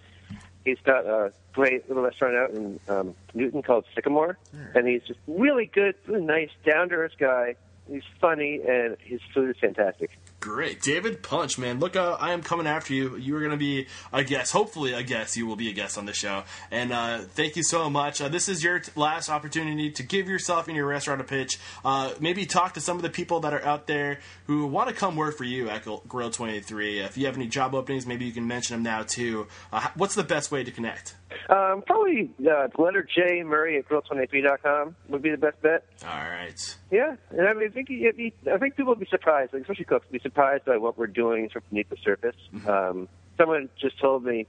He's 0.65 0.79
got 0.85 1.07
a 1.07 1.33
great 1.53 1.89
little 1.89 2.03
restaurant 2.03 2.37
out 2.37 2.51
in 2.51 2.81
um, 2.89 3.15
Newton 3.35 3.63
called 3.63 3.85
Sycamore, 3.95 4.37
and 4.75 4.87
he's 4.87 5.03
just 5.03 5.21
really 5.27 5.67
good, 5.67 5.95
really 6.07 6.25
nice, 6.25 6.51
down 6.65 6.91
to 6.91 6.97
earth 6.97 7.15
guy. 7.19 7.55
He's 7.89 8.03
funny, 8.21 8.61
and 8.67 8.97
his 9.01 9.21
food 9.33 9.51
is 9.51 9.57
fantastic. 9.61 10.11
Great, 10.41 10.83
David 10.83 11.23
Punch, 11.23 11.57
man. 11.57 11.79
Look, 11.79 11.97
uh, 11.97 12.17
I 12.21 12.33
am 12.33 12.43
coming 12.43 12.67
after 12.67 12.93
you. 12.93 13.17
You 13.17 13.37
are 13.37 13.41
going 13.41 13.53
to 13.53 13.57
be 13.57 13.87
a 14.13 14.25
guest. 14.25 14.53
Hopefully, 14.53 14.93
a 14.93 15.03
guest. 15.03 15.37
You 15.37 15.47
will 15.47 15.57
be 15.57 15.71
a 15.71 15.73
guest 15.73 15.97
on 15.97 16.05
the 16.05 16.13
show. 16.13 16.43
And 16.71 16.93
uh, 16.93 17.21
thank 17.21 17.57
you 17.57 17.63
so 17.63 17.89
much. 17.89 18.21
Uh, 18.21 18.29
this 18.29 18.49
is 18.49 18.63
your 18.63 18.81
t- 18.81 18.91
last 18.97 19.29
opportunity 19.29 19.91
to 19.93 20.03
give 20.03 20.29
yourself 20.29 20.67
and 20.67 20.77
your 20.77 20.87
restaurant 20.87 21.21
a 21.21 21.25
pitch. 21.25 21.59
Uh, 21.85 22.13
maybe 22.21 22.45
talk 22.45 22.75
to 22.75 22.81
some 22.81 22.97
of 22.97 23.03
the 23.03 23.11
people 23.11 23.41
that 23.41 23.55
are 23.55 23.65
out 23.65 23.87
there 23.87 24.19
who 24.47 24.67
want 24.67 24.89
to 24.89 24.95
come 24.95 25.17
work 25.17 25.37
for 25.37 25.45
you 25.45 25.69
at 25.69 25.85
Grill 26.09 26.31
Twenty 26.31 26.61
Three. 26.61 27.01
If 27.01 27.17
you 27.17 27.27
have 27.27 27.37
any 27.37 27.47
job 27.47 27.75
openings, 27.75 28.07
maybe 28.07 28.25
you 28.25 28.33
can 28.33 28.47
mention 28.47 28.75
them 28.75 28.83
now 28.83 29.03
too. 29.05 29.47
Uh, 29.73 29.89
what's 29.95 30.15
the 30.15 30.25
best 30.25 30.51
way 30.51 30.65
to 30.65 30.71
connect? 30.71 31.15
Um, 31.49 31.83
probably 31.87 32.31
uh, 32.49 32.69
letter 32.79 33.03
J 33.15 33.43
Murray 33.43 33.79
at 33.79 33.89
grill23.com 33.89 34.97
would 35.09 35.23
be 35.23 35.31
the 35.31 35.37
best 35.37 35.61
bet. 35.63 35.85
All 36.05 36.09
right. 36.09 36.77
Yeah, 36.91 37.17
and 37.31 37.49
I 37.49 37.53
mean, 37.53 37.69
I 37.69 37.71
think 37.73 37.89
be, 37.89 38.33
I 38.53 38.59
think 38.59 38.77
people 38.77 38.93
would 38.93 39.01
be 39.01 39.07
surprised, 39.11 39.53
like 39.53 39.63
especially 39.63 39.85
cooks, 39.87 40.07
would 40.07 40.13
be 40.21 40.23
surprised 40.23 40.65
by 40.65 40.77
what 40.77 40.97
we're 40.99 41.07
doing 41.09 41.49
of 41.55 41.69
beneath 41.71 41.89
the 41.89 41.97
surface. 42.05 42.37
Um, 42.67 43.09
someone 43.39 43.69
just 43.81 43.99
told 44.01 44.25
me 44.25 44.47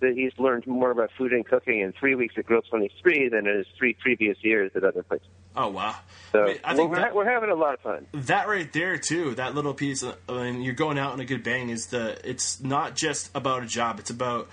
that 0.00 0.14
he's 0.14 0.32
learned 0.38 0.66
more 0.66 0.90
about 0.90 1.10
food 1.18 1.30
and 1.32 1.44
cooking 1.46 1.80
in 1.80 1.92
three 1.92 2.14
weeks 2.14 2.34
at 2.38 2.46
Grill 2.46 2.62
23 2.62 3.28
than 3.28 3.46
in 3.46 3.56
his 3.58 3.66
three 3.78 3.92
previous 4.00 4.38
years 4.42 4.70
at 4.74 4.82
other 4.82 5.02
places. 5.02 5.26
Oh 5.54 5.68
wow. 5.68 5.94
So 6.32 6.44
I 6.44 6.46
mean, 6.46 6.58
I 6.64 6.70
we're, 6.72 6.76
think 6.76 6.90
we're, 6.90 6.96
that- 6.96 7.08
ha- 7.10 7.14
we're 7.16 7.30
having 7.30 7.50
a 7.50 7.54
lot 7.54 7.74
of 7.74 7.80
fun. 7.80 8.06
that 8.14 8.48
right 8.48 8.72
there 8.72 8.96
too 8.96 9.34
that 9.34 9.54
little 9.56 9.74
piece 9.74 10.02
I 10.04 10.14
and 10.28 10.64
you're 10.64 10.74
going 10.74 10.96
out 10.96 11.12
on 11.12 11.20
a 11.20 11.24
good 11.24 11.42
bang 11.42 11.68
is 11.70 11.86
the 11.86 12.16
it's 12.26 12.60
not 12.62 12.94
just 12.94 13.30
about 13.34 13.64
a 13.64 13.66
job 13.66 13.98
it's 13.98 14.10
about 14.10 14.48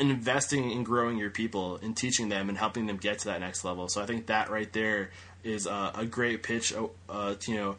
investing 0.00 0.70
in 0.70 0.82
growing 0.82 1.18
your 1.18 1.30
people 1.30 1.78
and 1.82 1.96
teaching 1.96 2.28
them 2.28 2.48
and 2.48 2.56
helping 2.56 2.86
them 2.86 2.96
get 2.96 3.18
to 3.18 3.26
that 3.26 3.40
next 3.40 3.64
level 3.64 3.88
so 3.88 4.00
i 4.00 4.06
think 4.06 4.26
that 4.26 4.50
right 4.50 4.72
there 4.72 5.10
is 5.44 5.66
uh, 5.66 5.92
a 5.94 6.06
great 6.06 6.42
pitch 6.42 6.72
uh, 6.72 6.86
uh, 7.08 7.34
you 7.46 7.56
know 7.56 7.76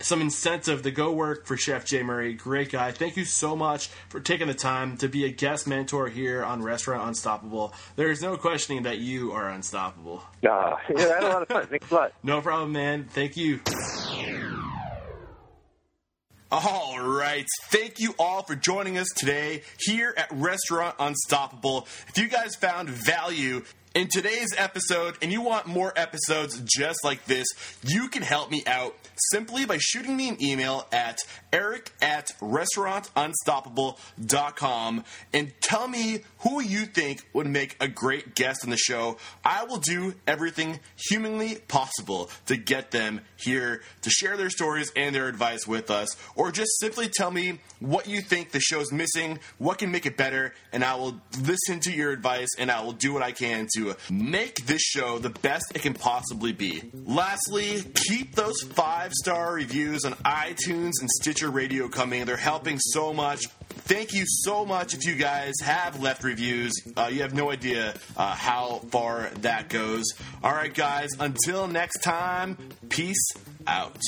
some 0.00 0.20
incentive 0.20 0.82
to 0.82 0.90
go 0.90 1.12
work 1.12 1.46
for 1.46 1.56
Chef 1.56 1.84
Jay 1.84 2.02
Murray. 2.02 2.32
Great 2.32 2.70
guy. 2.70 2.90
Thank 2.90 3.16
you 3.16 3.24
so 3.24 3.54
much 3.54 3.88
for 4.08 4.20
taking 4.20 4.48
the 4.48 4.54
time 4.54 4.96
to 4.98 5.08
be 5.08 5.24
a 5.24 5.30
guest 5.30 5.66
mentor 5.66 6.08
here 6.08 6.42
on 6.42 6.62
Restaurant 6.62 7.06
Unstoppable. 7.06 7.74
There 7.96 8.10
is 8.10 8.22
no 8.22 8.36
questioning 8.36 8.84
that 8.84 8.98
you 8.98 9.32
are 9.32 9.48
unstoppable. 9.48 10.22
Uh, 10.42 10.76
yeah, 10.88 11.04
I 11.04 11.14
had 11.14 11.22
a 11.22 11.28
lot 11.28 11.42
of 11.42 11.48
fun. 11.48 11.66
Thanks 11.66 11.90
a 11.90 11.94
lot. 11.94 12.12
No 12.22 12.40
problem, 12.40 12.72
man. 12.72 13.04
Thank 13.04 13.36
you. 13.36 13.60
All 16.52 16.98
right. 16.98 17.46
Thank 17.66 18.00
you 18.00 18.12
all 18.18 18.42
for 18.42 18.56
joining 18.56 18.98
us 18.98 19.06
today 19.14 19.62
here 19.78 20.12
at 20.16 20.26
Restaurant 20.32 20.96
Unstoppable. 20.98 21.86
If 22.08 22.18
you 22.18 22.26
guys 22.26 22.56
found 22.56 22.90
value 22.90 23.62
in 23.94 24.08
today's 24.08 24.48
episode 24.56 25.16
and 25.20 25.30
you 25.32 25.42
want 25.42 25.66
more 25.66 25.92
episodes 25.96 26.60
just 26.60 27.04
like 27.04 27.24
this, 27.24 27.48
you 27.82 28.06
can 28.08 28.22
help 28.22 28.48
me 28.50 28.62
out 28.66 28.94
simply 29.30 29.66
by 29.66 29.76
shooting 29.78 30.16
me 30.16 30.28
an 30.28 30.42
email 30.42 30.88
at 30.92 31.18
eric 31.52 31.90
at 32.00 32.32
restaurantunstoppable.com 32.40 35.04
and 35.32 35.52
tell 35.60 35.88
me 35.88 36.20
who 36.38 36.62
you 36.62 36.86
think 36.86 37.26
would 37.32 37.48
make 37.48 37.76
a 37.80 37.88
great 37.88 38.36
guest 38.36 38.62
on 38.64 38.70
the 38.70 38.76
show. 38.76 39.16
I 39.44 39.64
will 39.64 39.78
do 39.78 40.14
everything 40.26 40.78
humanly 41.08 41.56
possible 41.68 42.30
to 42.46 42.56
get 42.56 42.92
them 42.92 43.20
here 43.36 43.82
to 44.02 44.10
share 44.10 44.36
their 44.36 44.50
stories 44.50 44.92
and 44.96 45.14
their 45.14 45.28
advice 45.28 45.66
with 45.66 45.90
us, 45.90 46.08
or 46.36 46.52
just 46.52 46.78
simply 46.78 47.08
tell 47.08 47.30
me 47.30 47.60
what 47.80 48.06
you 48.06 48.20
think 48.20 48.50
the 48.52 48.60
show's 48.60 48.92
missing, 48.92 49.38
what 49.58 49.78
can 49.78 49.90
make 49.90 50.04
it 50.06 50.16
better, 50.16 50.54
and 50.72 50.84
I 50.84 50.94
will 50.94 51.20
listen 51.42 51.80
to 51.80 51.92
your 51.92 52.12
advice 52.12 52.50
and 52.58 52.70
I 52.70 52.82
will 52.82 52.92
do 52.92 53.12
what 53.12 53.22
I 53.22 53.32
can 53.32 53.66
to 53.80 53.96
make 54.12 54.66
this 54.66 54.82
show 54.82 55.18
the 55.18 55.30
best 55.30 55.64
it 55.74 55.82
can 55.82 55.94
possibly 55.94 56.52
be. 56.52 56.82
Lastly, 57.06 57.82
keep 57.94 58.34
those 58.34 58.60
five 58.62 59.12
star 59.12 59.54
reviews 59.54 60.04
on 60.04 60.12
iTunes 60.24 60.92
and 61.00 61.10
Stitcher 61.10 61.50
Radio 61.50 61.88
coming. 61.88 62.24
They're 62.24 62.36
helping 62.36 62.78
so 62.78 63.12
much. 63.12 63.46
Thank 63.68 64.12
you 64.12 64.24
so 64.26 64.64
much 64.64 64.94
if 64.94 65.04
you 65.04 65.16
guys 65.16 65.54
have 65.62 66.00
left 66.00 66.22
reviews. 66.22 66.72
Uh, 66.96 67.10
you 67.12 67.22
have 67.22 67.34
no 67.34 67.50
idea 67.50 67.94
uh, 68.16 68.34
how 68.34 68.80
far 68.90 69.30
that 69.40 69.68
goes. 69.68 70.04
All 70.44 70.52
right, 70.52 70.72
guys, 70.72 71.10
until 71.18 71.66
next 71.66 72.02
time, 72.02 72.56
peace 72.88 73.32
out. 73.66 73.98